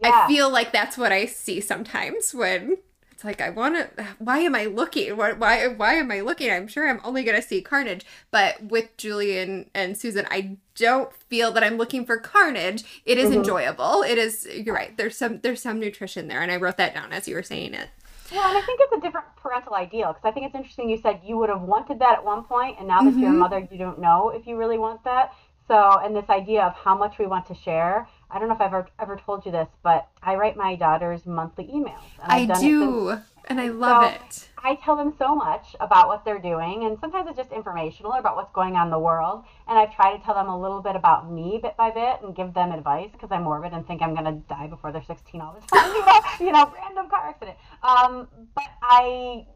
yeah. 0.01 0.25
I 0.25 0.29
feel 0.29 0.51
like 0.51 0.73
that's 0.73 0.97
what 0.97 1.13
I 1.13 1.27
see 1.27 1.61
sometimes 1.61 2.35
when 2.35 2.79
it's 3.19 3.25
like 3.25 3.41
I 3.41 3.51
want 3.51 3.75
to. 3.75 4.05
Why 4.19 4.39
am 4.39 4.55
I 4.55 4.67
looking? 4.67 5.17
Why, 5.17 5.33
why 5.33 5.67
why 5.67 5.95
am 5.95 6.13
I 6.13 6.21
looking? 6.21 6.53
I'm 6.53 6.69
sure 6.69 6.89
I'm 6.89 7.01
only 7.03 7.25
gonna 7.25 7.43
see 7.43 7.61
carnage. 7.61 8.07
But 8.31 8.63
with 8.63 8.97
Julian 8.97 9.71
and 9.75 9.99
Susan, 9.99 10.25
I 10.31 10.59
don't 10.77 11.13
feel 11.13 11.51
that 11.51 11.65
I'm 11.65 11.77
looking 11.79 12.07
for 12.07 12.19
carnage. 12.19 13.03
It 13.05 13.19
is 13.19 13.31
mm-hmm. 13.31 13.39
enjoyable. 13.39 14.03
It 14.03 14.19
is. 14.19 14.47
You're 14.47 14.75
right. 14.75 14.97
There's 14.97 15.17
some 15.17 15.41
there's 15.41 15.61
some 15.61 15.81
nutrition 15.81 16.29
there, 16.29 16.43
and 16.43 16.53
I 16.53 16.59
wrote 16.59 16.77
that 16.77 16.95
down 16.95 17.13
as 17.13 17.27
you 17.27 17.35
were 17.35 17.43
saying 17.43 17.75
it. 17.75 17.89
Yeah, 18.31 18.49
and 18.49 18.57
I 18.57 18.61
think 18.61 18.79
it's 18.83 18.93
a 18.93 19.01
different 19.01 19.27
parental 19.35 19.75
ideal 19.75 20.13
because 20.13 20.23
I 20.25 20.31
think 20.31 20.47
it's 20.47 20.55
interesting. 20.55 20.89
You 20.89 20.99
said 20.99 21.21
you 21.25 21.39
would 21.39 21.49
have 21.49 21.63
wanted 21.63 21.99
that 21.99 22.19
at 22.19 22.25
one 22.25 22.45
point, 22.45 22.77
and 22.79 22.87
now 22.87 23.01
that 23.01 23.11
mm-hmm. 23.11 23.19
you're 23.19 23.31
a 23.31 23.33
mm-hmm. 23.33 23.41
mother, 23.41 23.69
you 23.69 23.79
don't 23.79 23.99
know 23.99 24.31
if 24.31 24.47
you 24.47 24.57
really 24.57 24.79
want 24.79 25.03
that. 25.03 25.35
So, 25.67 25.99
and 26.05 26.15
this 26.15 26.29
idea 26.31 26.63
of 26.63 26.75
how 26.75 26.97
much 26.97 27.19
we 27.19 27.27
want 27.27 27.47
to 27.47 27.55
share. 27.55 28.07
I 28.31 28.39
don't 28.39 28.49
know 28.49 28.55
if 28.55 28.61
I've 28.61 28.75
ever, 28.75 28.89
ever 29.01 29.17
told 29.17 29.47
you 29.47 29.53
this, 29.53 29.69
but 29.83 30.09
I 30.23 30.35
write 30.35 30.57
my 30.57 30.75
daughters 30.75 31.25
monthly 31.25 31.65
emails. 31.65 32.03
I 32.21 32.45
do, 32.61 33.19
and 33.47 33.59
I 33.59 33.69
love 33.69 34.05
so 34.05 34.27
it. 34.27 34.49
I 34.63 34.75
tell 34.75 34.97
them 34.97 35.15
so 35.19 35.35
much 35.35 35.75
about 35.81 36.09
what 36.09 36.25
they're 36.25 36.39
doing, 36.39 36.85
and 36.85 36.99
sometimes 37.01 37.29
it's 37.29 37.39
just 37.39 37.53
informational 37.53 38.13
or 38.13 38.19
about 38.19 38.37
what's 38.37 38.53
going 38.53 38.77
on 38.77 38.89
in 38.89 38.91
the 38.91 38.99
world. 38.99 39.45
And 39.67 39.79
I 39.79 39.87
try 39.87 40.15
to 40.15 40.23
tell 40.23 40.35
them 40.35 40.49
a 40.49 40.61
little 40.61 40.83
bit 40.83 40.95
about 40.95 41.31
me 41.31 41.59
bit 41.63 41.77
by 41.77 41.91
bit 41.91 42.21
and 42.23 42.37
give 42.37 42.53
them 42.53 42.73
advice 42.73 43.09
because 43.13 43.31
I'm 43.33 43.45
morbid 43.45 43.73
and 43.73 43.87
think 43.87 44.03
I'm 44.03 44.15
going 44.15 44.27
to 44.27 44.43
die 44.49 44.67
before 44.67 44.93
they're 44.93 45.03
16 45.03 45.41
all 45.41 45.55
the 45.59 45.67
time. 45.77 45.95
you 45.95 46.05
know, 46.05 46.21
you 46.41 46.53
know, 46.53 46.73
random 46.75 47.09
car 47.09 47.29
accident. 47.29 47.57
Um, 47.83 48.29
but 48.55 48.67
I 48.83 49.47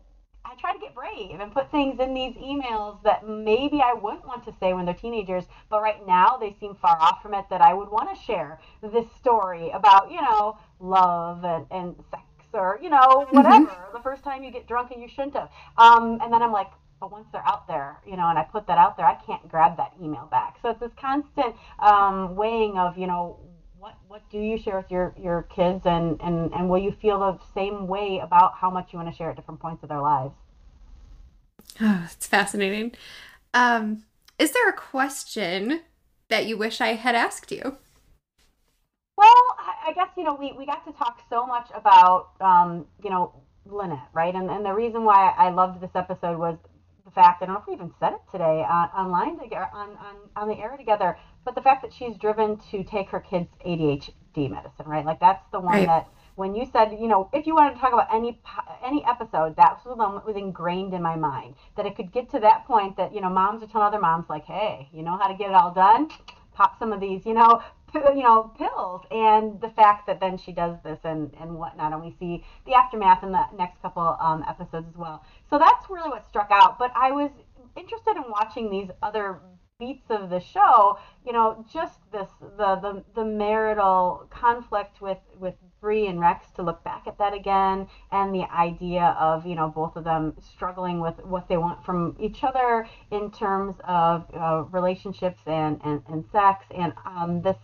I 0.45 0.55
try 0.57 0.73
to 0.73 0.79
get 0.79 0.95
brave 0.95 1.41
and 1.41 1.53
put 1.53 1.71
things 1.71 2.01
in 2.01 2.15
these 2.15 2.35
emails 2.37 3.03
that 3.05 3.27
maybe 3.27 3.81
I 3.81 3.95
wouldn't 3.95 4.27
want 4.27 4.45
to 4.45 4.55
say 4.61 4.73
when 4.73 4.85
they're 4.85 4.95
teenagers, 4.95 5.45
but 5.71 5.83
right 5.83 6.07
now 6.07 6.37
they 6.37 6.57
seem 6.61 6.75
far 6.75 6.97
off 7.01 7.23
from 7.23 7.35
it 7.35 7.47
that 7.51 7.61
I 7.61 7.73
would 7.73 7.89
want 7.89 8.15
to 8.15 8.23
share 8.23 8.61
this 8.83 9.07
story 9.19 9.71
about, 9.71 10.11
you 10.11 10.21
know, 10.21 10.59
love 10.81 11.45
and, 11.45 11.67
and 11.71 11.97
sex 12.11 12.25
or, 12.53 12.79
you 12.83 12.91
know, 12.91 12.99
mm-hmm. 12.99 13.37
whatever. 13.37 13.67
Mm-hmm. 13.67 13.97
The 13.97 14.03
first 14.03 14.25
time 14.25 14.43
you 14.43 14.51
get 14.51 14.67
drunk 14.67 14.91
and 14.91 15.01
you 15.01 15.09
shouldn't 15.09 15.35
have. 15.35 15.49
Um, 15.79 16.19
and 16.23 16.33
then 16.33 16.43
I'm 16.43 16.53
like, 16.53 16.71
but 17.01 17.11
once 17.11 17.27
they're 17.33 17.47
out 17.47 17.67
there, 17.67 17.99
you 18.07 18.17
know, 18.17 18.29
and 18.29 18.39
I 18.39 18.45
put 18.45 18.67
that 18.69 18.79
out 18.79 18.97
there, 18.97 19.07
I 19.07 19.15
can't 19.27 19.49
grab 19.49 19.77
that 19.77 19.93
email 20.01 20.29
back. 20.31 20.59
So 20.63 20.71
it's 20.71 20.81
this 20.81 20.93
constant 20.97 21.57
um, 21.81 22.37
weighing 22.37 22.79
of, 22.79 22.97
you 22.97 23.07
know, 23.09 23.41
what 24.13 24.29
do 24.31 24.37
you 24.37 24.59
share 24.59 24.77
with 24.77 24.91
your 24.91 25.15
your 25.19 25.45
kids 25.45 25.87
and 25.87 26.21
and 26.21 26.53
and 26.53 26.69
will 26.69 26.79
you 26.79 26.95
feel 27.01 27.19
the 27.19 27.39
same 27.55 27.87
way 27.87 28.21
about 28.23 28.53
how 28.55 28.71
much 28.71 28.93
you 28.93 28.99
want 28.99 29.11
to 29.11 29.17
share 29.17 29.31
at 29.31 29.37
different 29.37 29.59
points 29.59 29.83
of 29.83 29.89
their 29.89 30.03
lives? 30.03 30.35
Oh 31.81 32.03
it's 32.13 32.27
fascinating. 32.27 32.93
Um 33.55 34.05
is 34.39 34.53
there 34.53 34.69
a 34.69 34.75
question 34.75 35.81
that 36.29 36.45
you 36.45 36.59
wish 36.59 36.83
i 36.83 36.89
had 36.89 37.15
asked 37.15 37.51
you? 37.51 37.79
Well 39.17 39.43
i, 39.59 39.89
I 39.89 39.93
guess 39.95 40.11
you 40.19 40.25
know 40.25 40.35
we 40.35 40.53
we 40.59 40.67
got 40.67 40.85
to 40.85 40.93
talk 40.93 41.23
so 41.31 41.47
much 41.47 41.71
about 41.75 42.33
um 42.43 42.85
you 43.03 43.09
know 43.09 43.33
lynette 43.65 44.11
right? 44.13 44.35
And 44.35 44.51
and 44.51 44.63
the 44.63 44.75
reason 44.75 45.05
why 45.05 45.33
i 45.39 45.49
loved 45.49 45.81
this 45.81 45.95
episode 45.95 46.39
was 46.39 46.59
the 47.07 47.11
fact 47.13 47.43
i 47.43 47.47
don't 47.47 47.55
know 47.55 47.61
if 47.61 47.67
we 47.67 47.73
even 47.73 47.91
said 47.99 48.13
it 48.13 48.21
today 48.31 48.63
uh, 48.69 48.89
online 48.95 49.39
together 49.39 49.69
on, 49.73 49.89
on 49.97 50.17
on 50.37 50.49
the 50.49 50.59
air 50.59 50.77
together 50.77 51.17
but 51.45 51.55
the 51.55 51.61
fact 51.61 51.83
that 51.83 51.93
she's 51.93 52.17
driven 52.17 52.59
to 52.71 52.85
take 52.85 53.11
her 53.11 53.21
kids 53.21 53.49
ADHD 53.67 54.51
medicine, 54.51 54.87
right? 54.87 55.05
Like 55.05 55.21
that's 55.21 55.45
the 55.53 55.61
one 55.61 55.75
right. 55.75 55.87
that 55.87 56.09
when 56.35 56.55
you 56.55 56.67
said, 56.73 56.93
you 56.93 57.09
know, 57.09 57.29
if 57.33 57.47
you 57.47 57.55
wanted 57.55 57.75
to 57.75 57.81
talk 57.81 57.93
about 57.93 58.13
any 58.13 58.39
any 58.85 59.05
episode, 59.05 59.57
that 59.57 59.75
was 59.75 59.83
the 59.85 59.95
one 59.95 60.15
that 60.15 60.27
was 60.27 60.37
ingrained 60.37 60.95
in 60.95 61.03
my 61.03 61.17
mind. 61.17 61.55
That 61.77 61.87
it 61.87 61.97
could 61.97 62.13
get 62.13 62.31
to 62.31 62.41
that 62.41 62.67
point 62.67 62.97
that 62.97 63.15
you 63.15 63.21
know, 63.21 63.29
moms 63.29 63.63
are 63.63 63.67
telling 63.67 63.89
other 63.89 64.01
moms 64.01 64.29
like, 64.29 64.45
hey, 64.45 64.89
you 64.93 65.03
know 65.03 65.17
how 65.17 65.29
to 65.29 65.35
get 65.35 65.51
it 65.51 65.55
all 65.55 65.73
done? 65.73 66.09
Pop 66.55 66.79
some 66.79 66.93
of 66.93 67.01
these, 67.01 67.25
you 67.25 67.35
know, 67.35 67.63
you 67.95 68.23
know, 68.23 68.53
pills. 68.59 69.03
And 69.11 69.61
the 69.61 69.71
fact 69.71 70.07
that 70.07 70.21
then 70.21 70.39
she 70.39 70.53
does 70.53 70.77
this 70.85 70.99
and 71.05 71.35
and 71.41 71.55
whatnot, 71.57 71.93
and 71.93 72.03
we 72.03 72.15
see 72.19 72.45
the 72.67 72.75
aftermath 72.75 73.23
in 73.23 73.33
the 73.33 73.45
next 73.57 73.83
couple 73.83 74.17
um, 74.21 74.45
episodes 74.49 74.87
as 74.89 74.97
well. 74.97 75.25
So 75.51 75.59
that's 75.59 75.89
really 75.91 76.09
what 76.09 76.27
struck 76.29 76.49
out. 76.51 76.79
But 76.79 76.93
I 76.95 77.11
was 77.11 77.31
interested 77.77 78.17
in 78.17 78.25
watching 78.29 78.71
these 78.71 78.89
other 79.03 79.41
beats 79.83 80.11
of 80.11 80.31
the 80.31 80.39
show, 80.39 80.97
you 81.27 81.33
know, 81.33 81.65
just 81.73 81.99
this 82.13 82.29
the 82.57 82.77
the, 82.77 83.05
the 83.17 83.25
marital 83.25 84.27
conflict 84.31 85.01
with 85.01 85.19
with 85.39 85.55
Bree 85.81 86.07
and 86.07 86.21
Rex 86.21 86.47
to 86.57 86.63
look 86.63 86.85
back 86.85 87.09
at 87.09 87.19
that 87.19 87.35
again, 87.35 87.89
and 88.13 88.33
the 88.33 88.49
idea 88.53 89.17
of 89.19 89.45
you 89.45 89.57
know 89.57 89.69
both 89.69 89.97
of 89.97 90.05
them 90.05 90.35
struggling 90.55 91.01
with 91.01 91.19
what 91.25 91.49
they 91.49 91.57
want 91.57 91.85
from 91.85 92.17
each 92.21 92.45
other 92.45 92.87
in 93.11 93.31
terms 93.33 93.75
of 93.85 94.25
uh, 94.35 94.65
relationships 94.71 95.41
and, 95.47 95.81
and 95.85 96.03
and 96.09 96.25
sex, 96.31 96.65
and 96.71 96.93
um, 97.05 97.43
this 97.43 97.57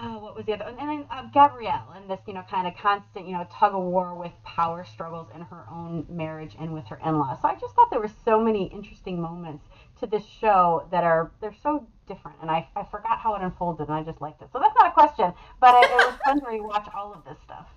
oh, 0.00 0.18
what 0.18 0.36
was 0.36 0.46
the 0.46 0.54
other? 0.54 0.64
And 0.64 0.78
then 0.78 1.04
uh, 1.10 1.24
Gabrielle, 1.32 1.92
and 1.94 2.08
this, 2.08 2.20
you 2.26 2.34
know, 2.34 2.42
kind 2.50 2.66
of 2.66 2.74
constant, 2.76 3.26
you 3.26 3.32
know, 3.32 3.46
tug 3.52 3.74
of 3.74 3.82
war 3.82 4.14
with 4.14 4.32
power 4.44 4.84
struggles 4.84 5.28
in 5.34 5.42
her 5.42 5.64
own 5.70 6.06
marriage 6.08 6.56
and 6.58 6.72
with 6.72 6.86
her 6.86 6.98
in-laws. 7.04 7.38
So 7.42 7.48
I 7.48 7.54
just 7.54 7.74
thought 7.74 7.90
there 7.90 8.00
were 8.00 8.10
so 8.24 8.40
many 8.40 8.66
interesting 8.66 9.20
moments 9.20 9.64
to 10.02 10.06
this 10.08 10.24
show 10.40 10.86
that 10.90 11.04
are 11.04 11.30
they're 11.40 11.54
so 11.62 11.86
different, 12.06 12.36
and 12.42 12.50
I, 12.50 12.68
I 12.76 12.84
forgot 12.90 13.18
how 13.18 13.34
it 13.36 13.42
unfolded, 13.42 13.88
and 13.88 13.96
I 13.96 14.02
just 14.02 14.20
liked 14.20 14.42
it. 14.42 14.48
So 14.52 14.58
that's 14.58 14.74
not 14.74 14.88
a 14.88 14.92
question, 14.92 15.32
but 15.60 15.74
it, 15.82 15.90
it 15.90 15.94
was 15.94 16.14
fun 16.24 16.40
to 16.40 16.46
rewatch 16.46 16.94
all 16.94 17.14
of 17.14 17.24
this 17.24 17.36
stuff. 17.44 17.68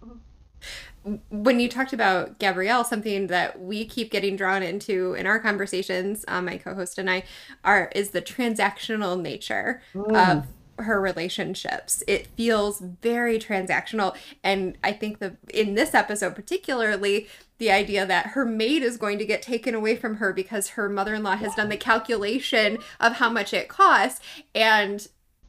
When 1.30 1.60
you 1.60 1.70
talked 1.70 1.94
about 1.94 2.40
Gabrielle, 2.40 2.84
something 2.84 3.28
that 3.28 3.62
we 3.62 3.86
keep 3.86 4.10
getting 4.10 4.36
drawn 4.36 4.64
into 4.64 5.14
in 5.14 5.28
our 5.28 5.40
conversations, 5.40 6.26
um, 6.28 6.46
my 6.46 6.58
co-host 6.58 6.98
and 6.98 7.10
I, 7.10 7.24
are 7.64 7.92
is 7.94 8.10
the 8.10 8.24
transactional 8.24 9.22
nature 9.22 9.84
mm. 9.94 10.08
of 10.16 10.48
her 10.80 11.00
relationships. 11.00 12.04
It 12.08 12.28
feels 12.28 12.80
very 12.80 13.40
transactional. 13.40 14.16
And 14.44 14.78
I 14.84 14.92
think 14.92 15.20
the 15.20 15.38
in 15.54 15.76
this 15.76 15.94
episode 15.94 16.36
particularly, 16.36 17.28
the 17.58 17.72
idea 17.72 18.06
that 18.06 18.28
her 18.28 18.46
maid 18.46 18.84
is 18.84 18.98
going 18.98 19.18
to 19.20 19.26
get 19.26 19.42
taken 19.42 19.74
away 19.74 19.96
from 19.96 20.18
her 20.18 20.34
because 20.34 20.70
her 20.70 20.90
mother-in-law 20.90 21.38
has 21.38 21.56
done 21.56 21.70
the 21.70 21.78
calculation 21.78 22.78
of 23.00 23.14
how 23.14 23.30
much 23.30 23.54
it 23.54 23.70
costs. 23.70 24.20
And 24.54 25.08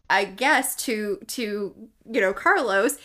I 0.08 0.24
guess 0.24 0.76
to 0.84 1.18
to, 1.26 1.74
you 2.10 2.20
know, 2.20 2.32
Carlos, 2.32 2.98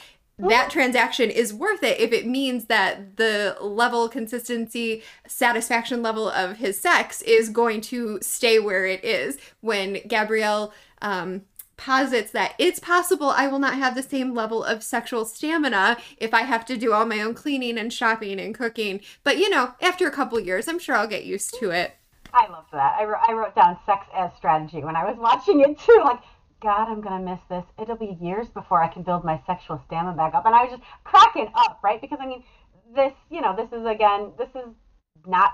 that 0.50 0.70
transaction 0.72 1.30
is 1.30 1.54
worth 1.54 1.84
it 1.84 2.00
if 2.00 2.12
it 2.12 2.26
means 2.26 2.66
that 2.66 3.18
the 3.18 3.56
level 3.62 4.10
consistency 4.10 5.04
satisfaction 5.28 6.02
level 6.02 6.30
of 6.30 6.58
his 6.58 6.80
sex 6.80 7.22
is 7.22 7.50
going 7.50 7.82
to 7.82 8.20
stay 8.22 8.60
where 8.60 8.86
it 8.86 9.04
is 9.04 9.38
when 9.62 10.00
gabrielle 10.08 10.74
um, 11.04 11.42
posits 11.82 12.32
that 12.32 12.54
it's 12.60 12.80
possible 12.80 13.30
I 13.30 13.48
will 13.48 13.60
not 13.60 13.74
have 13.74 13.96
the 13.96 14.04
same 14.04 14.36
level 14.36 14.64
of 14.64 14.84
sexual 14.84 15.26
stamina 15.26 15.98
if 16.18 16.34
I 16.34 16.44
have 16.44 16.64
to 16.66 16.78
do 16.78 16.94
all 16.94 17.06
my 17.06 17.22
own 17.22 17.34
cleaning 17.34 17.78
and 17.80 17.92
shopping 17.92 18.40
and 18.40 18.54
cooking. 18.54 19.02
But 19.24 19.40
you 19.40 19.50
know, 19.50 19.74
after 19.82 20.08
a 20.08 20.12
couple 20.12 20.40
years, 20.40 20.68
I'm 20.68 20.80
sure 20.80 20.96
I'll 20.96 21.08
get 21.08 21.26
used 21.26 21.56
to 21.60 21.72
it. 21.72 21.96
I 22.34 22.48
love 22.50 22.66
that. 22.72 22.98
I, 23.00 23.04
I 23.04 23.34
wrote 23.34 23.56
down 23.56 23.78
sex 23.86 24.06
as 24.16 24.32
strategy 24.38 24.84
when 24.84 24.96
I 24.96 25.04
was 25.04 25.18
watching 25.18 25.62
it 25.62 25.78
too. 25.80 26.02
Like, 26.04 26.20
God, 26.62 26.88
I'm 26.88 27.02
going 27.02 27.26
to 27.26 27.32
miss 27.32 27.42
this. 27.50 27.64
It'll 27.82 27.98
be 27.98 28.18
years 28.22 28.48
before 28.48 28.82
I 28.82 28.88
can 28.88 29.02
build 29.02 29.26
my 29.26 29.42
sexual 29.48 29.82
stamina 29.88 30.16
back 30.16 30.36
up. 30.36 30.46
And 30.46 30.56
I 30.56 30.64
was 30.64 30.72
just 30.72 30.84
cracking 31.04 31.52
up, 31.56 31.80
right? 31.84 32.00
Because 32.00 32.20
I 32.22 32.28
mean, 32.28 32.44
this, 32.96 33.14
you 33.30 33.42
know, 33.42 33.56
this 33.56 33.68
is 33.78 33.86
again, 33.86 34.32
this 34.38 34.50
is 34.56 34.70
not 35.26 35.54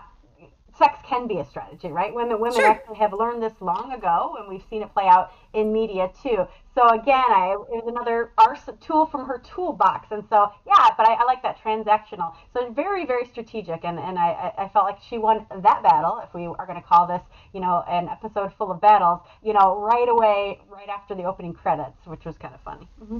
sex 0.77 0.99
can 1.07 1.27
be 1.27 1.39
a 1.39 1.45
strategy, 1.45 1.89
right? 1.89 2.13
Women 2.13 2.39
women 2.39 2.59
sure. 2.59 2.67
actually 2.67 2.97
have 2.97 3.13
learned 3.13 3.41
this 3.41 3.53
long 3.59 3.91
ago, 3.91 4.35
and 4.39 4.47
we've 4.47 4.63
seen 4.69 4.81
it 4.81 4.93
play 4.93 5.07
out 5.07 5.31
in 5.53 5.73
media 5.73 6.09
too. 6.21 6.47
So 6.75 6.87
again, 6.89 7.25
I 7.27 7.57
it 7.71 7.83
was 7.83 7.85
another 7.87 8.31
arsenal 8.37 8.77
tool 8.77 9.05
from 9.05 9.25
her 9.25 9.39
toolbox, 9.39 10.07
and 10.11 10.23
so 10.29 10.51
yeah, 10.65 10.89
but 10.97 11.07
I, 11.07 11.13
I, 11.13 11.23
like 11.25 11.41
that 11.43 11.59
transactional. 11.61 12.35
So 12.53 12.71
very 12.71 13.05
very 13.05 13.25
strategic, 13.25 13.83
and 13.83 13.99
and 13.99 14.17
I 14.17 14.53
I 14.57 14.69
felt 14.69 14.85
like 14.85 14.99
she 15.01 15.17
won 15.17 15.45
that 15.49 15.83
battle, 15.83 16.21
if 16.23 16.33
we 16.33 16.45
are 16.45 16.65
going 16.65 16.79
to 16.79 16.87
call 16.87 17.07
this 17.07 17.21
you 17.53 17.59
know 17.59 17.83
an 17.87 18.07
episode 18.09 18.53
full 18.53 18.71
of 18.71 18.79
battles, 18.81 19.21
you 19.43 19.53
know 19.53 19.79
right 19.79 20.07
away 20.07 20.59
right 20.69 20.89
after 20.89 21.15
the 21.15 21.23
opening 21.23 21.53
credits, 21.53 22.05
which 22.05 22.25
was 22.25 22.37
kind 22.37 22.53
of 22.53 22.61
funny. 22.61 22.87
Mm-hmm. 23.01 23.19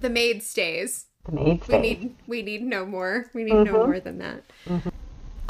The 0.00 0.10
maid 0.10 0.42
stays. 0.42 1.06
The 1.24 1.32
maid 1.32 1.64
stays. 1.64 1.70
We 1.70 1.80
need 1.80 2.16
we 2.26 2.42
need 2.42 2.62
no 2.62 2.86
more. 2.86 3.30
We 3.34 3.44
need 3.44 3.52
mm-hmm. 3.52 3.72
no 3.72 3.86
more 3.86 4.00
than 4.00 4.18
that. 4.18 4.44
Mm-hmm. 4.66 4.88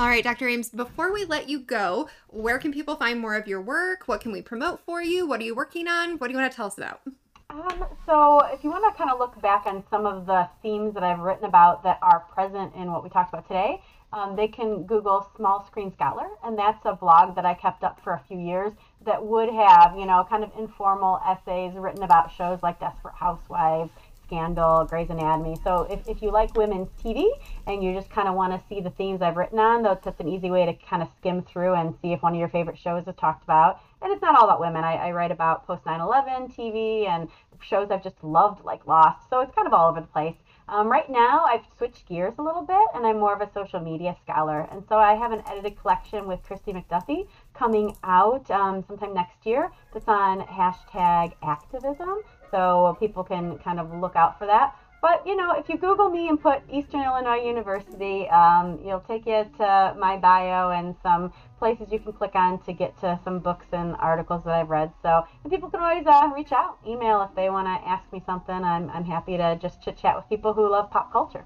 All 0.01 0.07
right, 0.07 0.23
Dr. 0.23 0.47
Ames, 0.47 0.69
before 0.69 1.13
we 1.13 1.25
let 1.25 1.49
you 1.49 1.59
go, 1.59 2.09
where 2.29 2.61
can 2.61 2.73
people 2.73 2.95
find 2.95 3.19
more 3.19 3.35
of 3.35 3.49
your 3.49 3.61
work? 3.61 4.07
What 4.07 4.21
can 4.21 4.31
we 4.31 4.41
promote 4.41 4.79
for 4.87 5.03
you? 5.03 5.27
What 5.27 5.41
are 5.41 5.45
you 5.45 5.57
working 5.57 5.89
on? 5.89 6.19
What 6.19 6.29
do 6.29 6.35
you 6.35 6.39
want 6.39 6.53
to 6.53 6.57
tell 6.57 6.67
us 6.67 6.79
about? 6.79 7.01
Um, 7.51 7.85
so, 8.07 8.47
if 8.53 8.63
you 8.63 8.71
want 8.71 8.85
to 8.85 8.97
kind 8.97 9.11
of 9.11 9.19
look 9.19 9.43
back 9.43 9.67
on 9.67 9.83
some 9.91 10.07
of 10.07 10.25
the 10.25 10.49
themes 10.63 10.95
that 10.95 11.03
I've 11.03 11.19
written 11.19 11.47
about 11.47 11.83
that 11.83 11.99
are 12.01 12.21
present 12.33 12.77
in 12.77 12.93
what 12.93 13.03
we 13.03 13.11
talked 13.11 13.35
about 13.35 13.49
today, 13.49 13.83
um, 14.13 14.37
they 14.37 14.47
can 14.47 14.85
Google 14.85 15.29
Small 15.37 15.67
Screen 15.67 15.93
Scholar, 15.93 16.29
and 16.45 16.57
that's 16.57 16.85
a 16.85 16.95
blog 16.95 17.35
that 17.35 17.45
I 17.45 17.55
kept 17.55 17.83
up 17.83 18.01
for 18.05 18.13
a 18.13 18.23
few 18.29 18.39
years 18.39 18.73
that 19.05 19.25
would 19.25 19.49
have, 19.49 19.97
you 19.99 20.07
know, 20.07 20.25
kind 20.31 20.45
of 20.45 20.53
informal 20.57 21.21
essays 21.27 21.75
written 21.75 22.05
about 22.05 22.33
shows 22.33 22.63
like 22.63 22.79
Desperate 22.79 23.15
Housewives 23.15 23.91
Scandal, 24.29 24.85
Grey's 24.85 25.09
Anatomy. 25.09 25.57
So 25.65 25.87
if, 25.91 26.07
if 26.07 26.23
you 26.23 26.31
like 26.31 26.55
women's 26.55 26.89
TV 27.03 27.27
and 27.67 27.83
you 27.83 27.95
just 27.95 28.11
kind 28.11 28.29
of 28.29 28.35
want 28.35 28.53
to 28.53 28.69
see 28.69 28.81
the 28.81 28.91
themes 28.91 29.23
I've 29.23 29.37
written 29.37 29.59
on, 29.59 29.83
that's 29.83 30.05
just 30.05 30.21
an 30.21 30.29
easy 30.29 30.51
way 30.51 30.67
to 30.67 30.75
kind 30.75 31.03
of 31.03 31.09
skim 31.19 31.43
through 31.43 31.75
and 31.75 31.95
see 32.03 32.13
if 32.13 32.23
one 32.23 32.35
of 32.35 32.39
your 32.39 32.49
favorite 32.49 32.79
shows 32.79 33.07
is 33.07 33.15
talked 33.17 33.43
about. 33.43 33.81
And 34.03 34.13
it's 34.13 34.23
not 34.23 34.37
all 34.37 34.45
about 34.45 34.61
women. 34.61 34.85
I, 34.85 34.95
I 34.95 35.11
write 35.13 35.33
about 35.33 35.67
post 35.67 35.85
9/11 35.85 36.55
TV 36.55 37.09
and 37.09 37.29
shows 37.61 37.91
I've 37.91 38.05
just 38.05 38.23
loved 38.23 38.65
like 38.65 38.87
Lost. 38.87 39.29
So 39.31 39.41
it's 39.41 39.55
kind 39.55 39.67
of 39.67 39.73
all 39.73 39.91
over 39.91 40.01
the 40.01 40.07
place. 40.07 40.37
Um, 40.69 40.89
right 40.89 41.09
now, 41.09 41.45
I've 41.45 41.65
switched 41.79 42.07
gears 42.07 42.35
a 42.39 42.43
little 42.43 42.63
bit 42.63 42.87
and 42.95 43.07
I'm 43.07 43.19
more 43.19 43.35
of 43.35 43.41
a 43.41 43.51
social 43.53 43.81
media 43.81 44.15
scholar. 44.23 44.69
And 44.71 44.85
so 44.89 44.99
I 44.99 45.15
have 45.15 45.33
an 45.33 45.43
edited 45.47 45.81
collection 45.81 46.27
with 46.27 46.43
Christy 46.43 46.73
McDuffie 46.73 47.27
coming 47.55 47.97
out 48.05 48.51
um, 48.51 48.85
sometime 48.87 49.15
next 49.15 49.47
year 49.47 49.73
that's 49.95 50.09
on 50.09 50.43
hashtag 50.43 51.33
activism. 51.43 52.19
So 52.51 52.97
people 53.01 53.25
can 53.25 53.59
kind 53.59 53.79
of 53.81 53.93
look 53.93 54.17
out 54.17 54.39
for 54.39 54.47
that. 54.47 54.75
But 55.01 55.25
you 55.27 55.37
know, 55.37 55.53
if 55.53 55.69
you 55.69 55.77
Google 55.77 56.09
me 56.09 56.29
and 56.29 56.41
put 56.41 56.63
Eastern 56.69 57.03
Illinois 57.03 57.45
University, 57.45 58.29
um, 58.31 58.81
you'll 58.85 59.01
take 59.01 59.27
you 59.27 59.49
to 59.59 59.95
my 59.97 60.17
bio 60.17 60.71
and 60.71 60.97
some 61.03 61.33
places 61.59 61.93
you 61.93 62.01
can 62.01 62.13
click 62.13 62.35
on 62.35 62.59
to 62.65 62.73
get 62.73 62.99
to 63.01 63.19
some 63.23 63.39
books 63.39 63.67
and 63.73 63.95
articles 64.01 64.43
that 64.45 64.55
I've 64.55 64.71
read. 64.71 64.93
So, 65.03 65.25
and 65.45 65.53
people 65.53 65.71
can 65.71 65.81
always 65.81 66.07
uh, 66.07 66.31
reach 66.35 66.53
out, 66.53 66.79
email 66.87 67.23
if 67.23 67.35
they 67.37 67.49
want 67.49 67.67
to 67.67 67.89
ask 67.89 68.13
me 68.13 68.23
something. 68.27 68.55
I'm, 68.55 68.91
I'm 68.91 69.05
happy 69.05 69.37
to 69.37 69.57
just 69.57 69.81
chit 69.81 69.97
chat 69.97 70.17
with 70.17 70.29
people 70.29 70.53
who 70.53 70.69
love 70.69 70.91
pop 70.91 71.13
culture. 71.13 71.45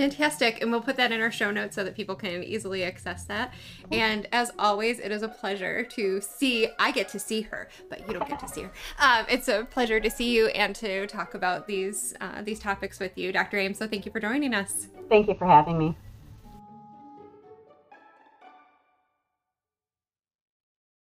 Fantastic. 0.00 0.62
And 0.62 0.70
we'll 0.70 0.80
put 0.80 0.96
that 0.96 1.12
in 1.12 1.20
our 1.20 1.30
show 1.30 1.50
notes 1.50 1.76
so 1.76 1.84
that 1.84 1.94
people 1.94 2.14
can 2.14 2.42
easily 2.42 2.84
access 2.84 3.24
that. 3.24 3.52
And 3.92 4.26
as 4.32 4.50
always, 4.58 4.98
it 4.98 5.12
is 5.12 5.22
a 5.22 5.28
pleasure 5.28 5.82
to 5.82 6.22
see, 6.22 6.68
I 6.78 6.90
get 6.90 7.10
to 7.10 7.18
see 7.18 7.42
her, 7.42 7.68
but 7.90 8.06
you 8.08 8.14
don't 8.14 8.26
get 8.26 8.40
to 8.40 8.48
see 8.48 8.62
her. 8.62 8.72
Um, 8.98 9.26
it's 9.28 9.48
a 9.48 9.66
pleasure 9.70 10.00
to 10.00 10.10
see 10.10 10.34
you 10.34 10.46
and 10.48 10.74
to 10.76 11.06
talk 11.06 11.34
about 11.34 11.66
these, 11.66 12.14
uh, 12.22 12.40
these 12.40 12.60
topics 12.60 12.98
with 12.98 13.18
you, 13.18 13.30
Dr. 13.30 13.58
Ames. 13.58 13.76
So 13.76 13.86
thank 13.86 14.06
you 14.06 14.12
for 14.12 14.20
joining 14.20 14.54
us. 14.54 14.88
Thank 15.10 15.28
you 15.28 15.34
for 15.34 15.46
having 15.46 15.76
me. 15.76 15.94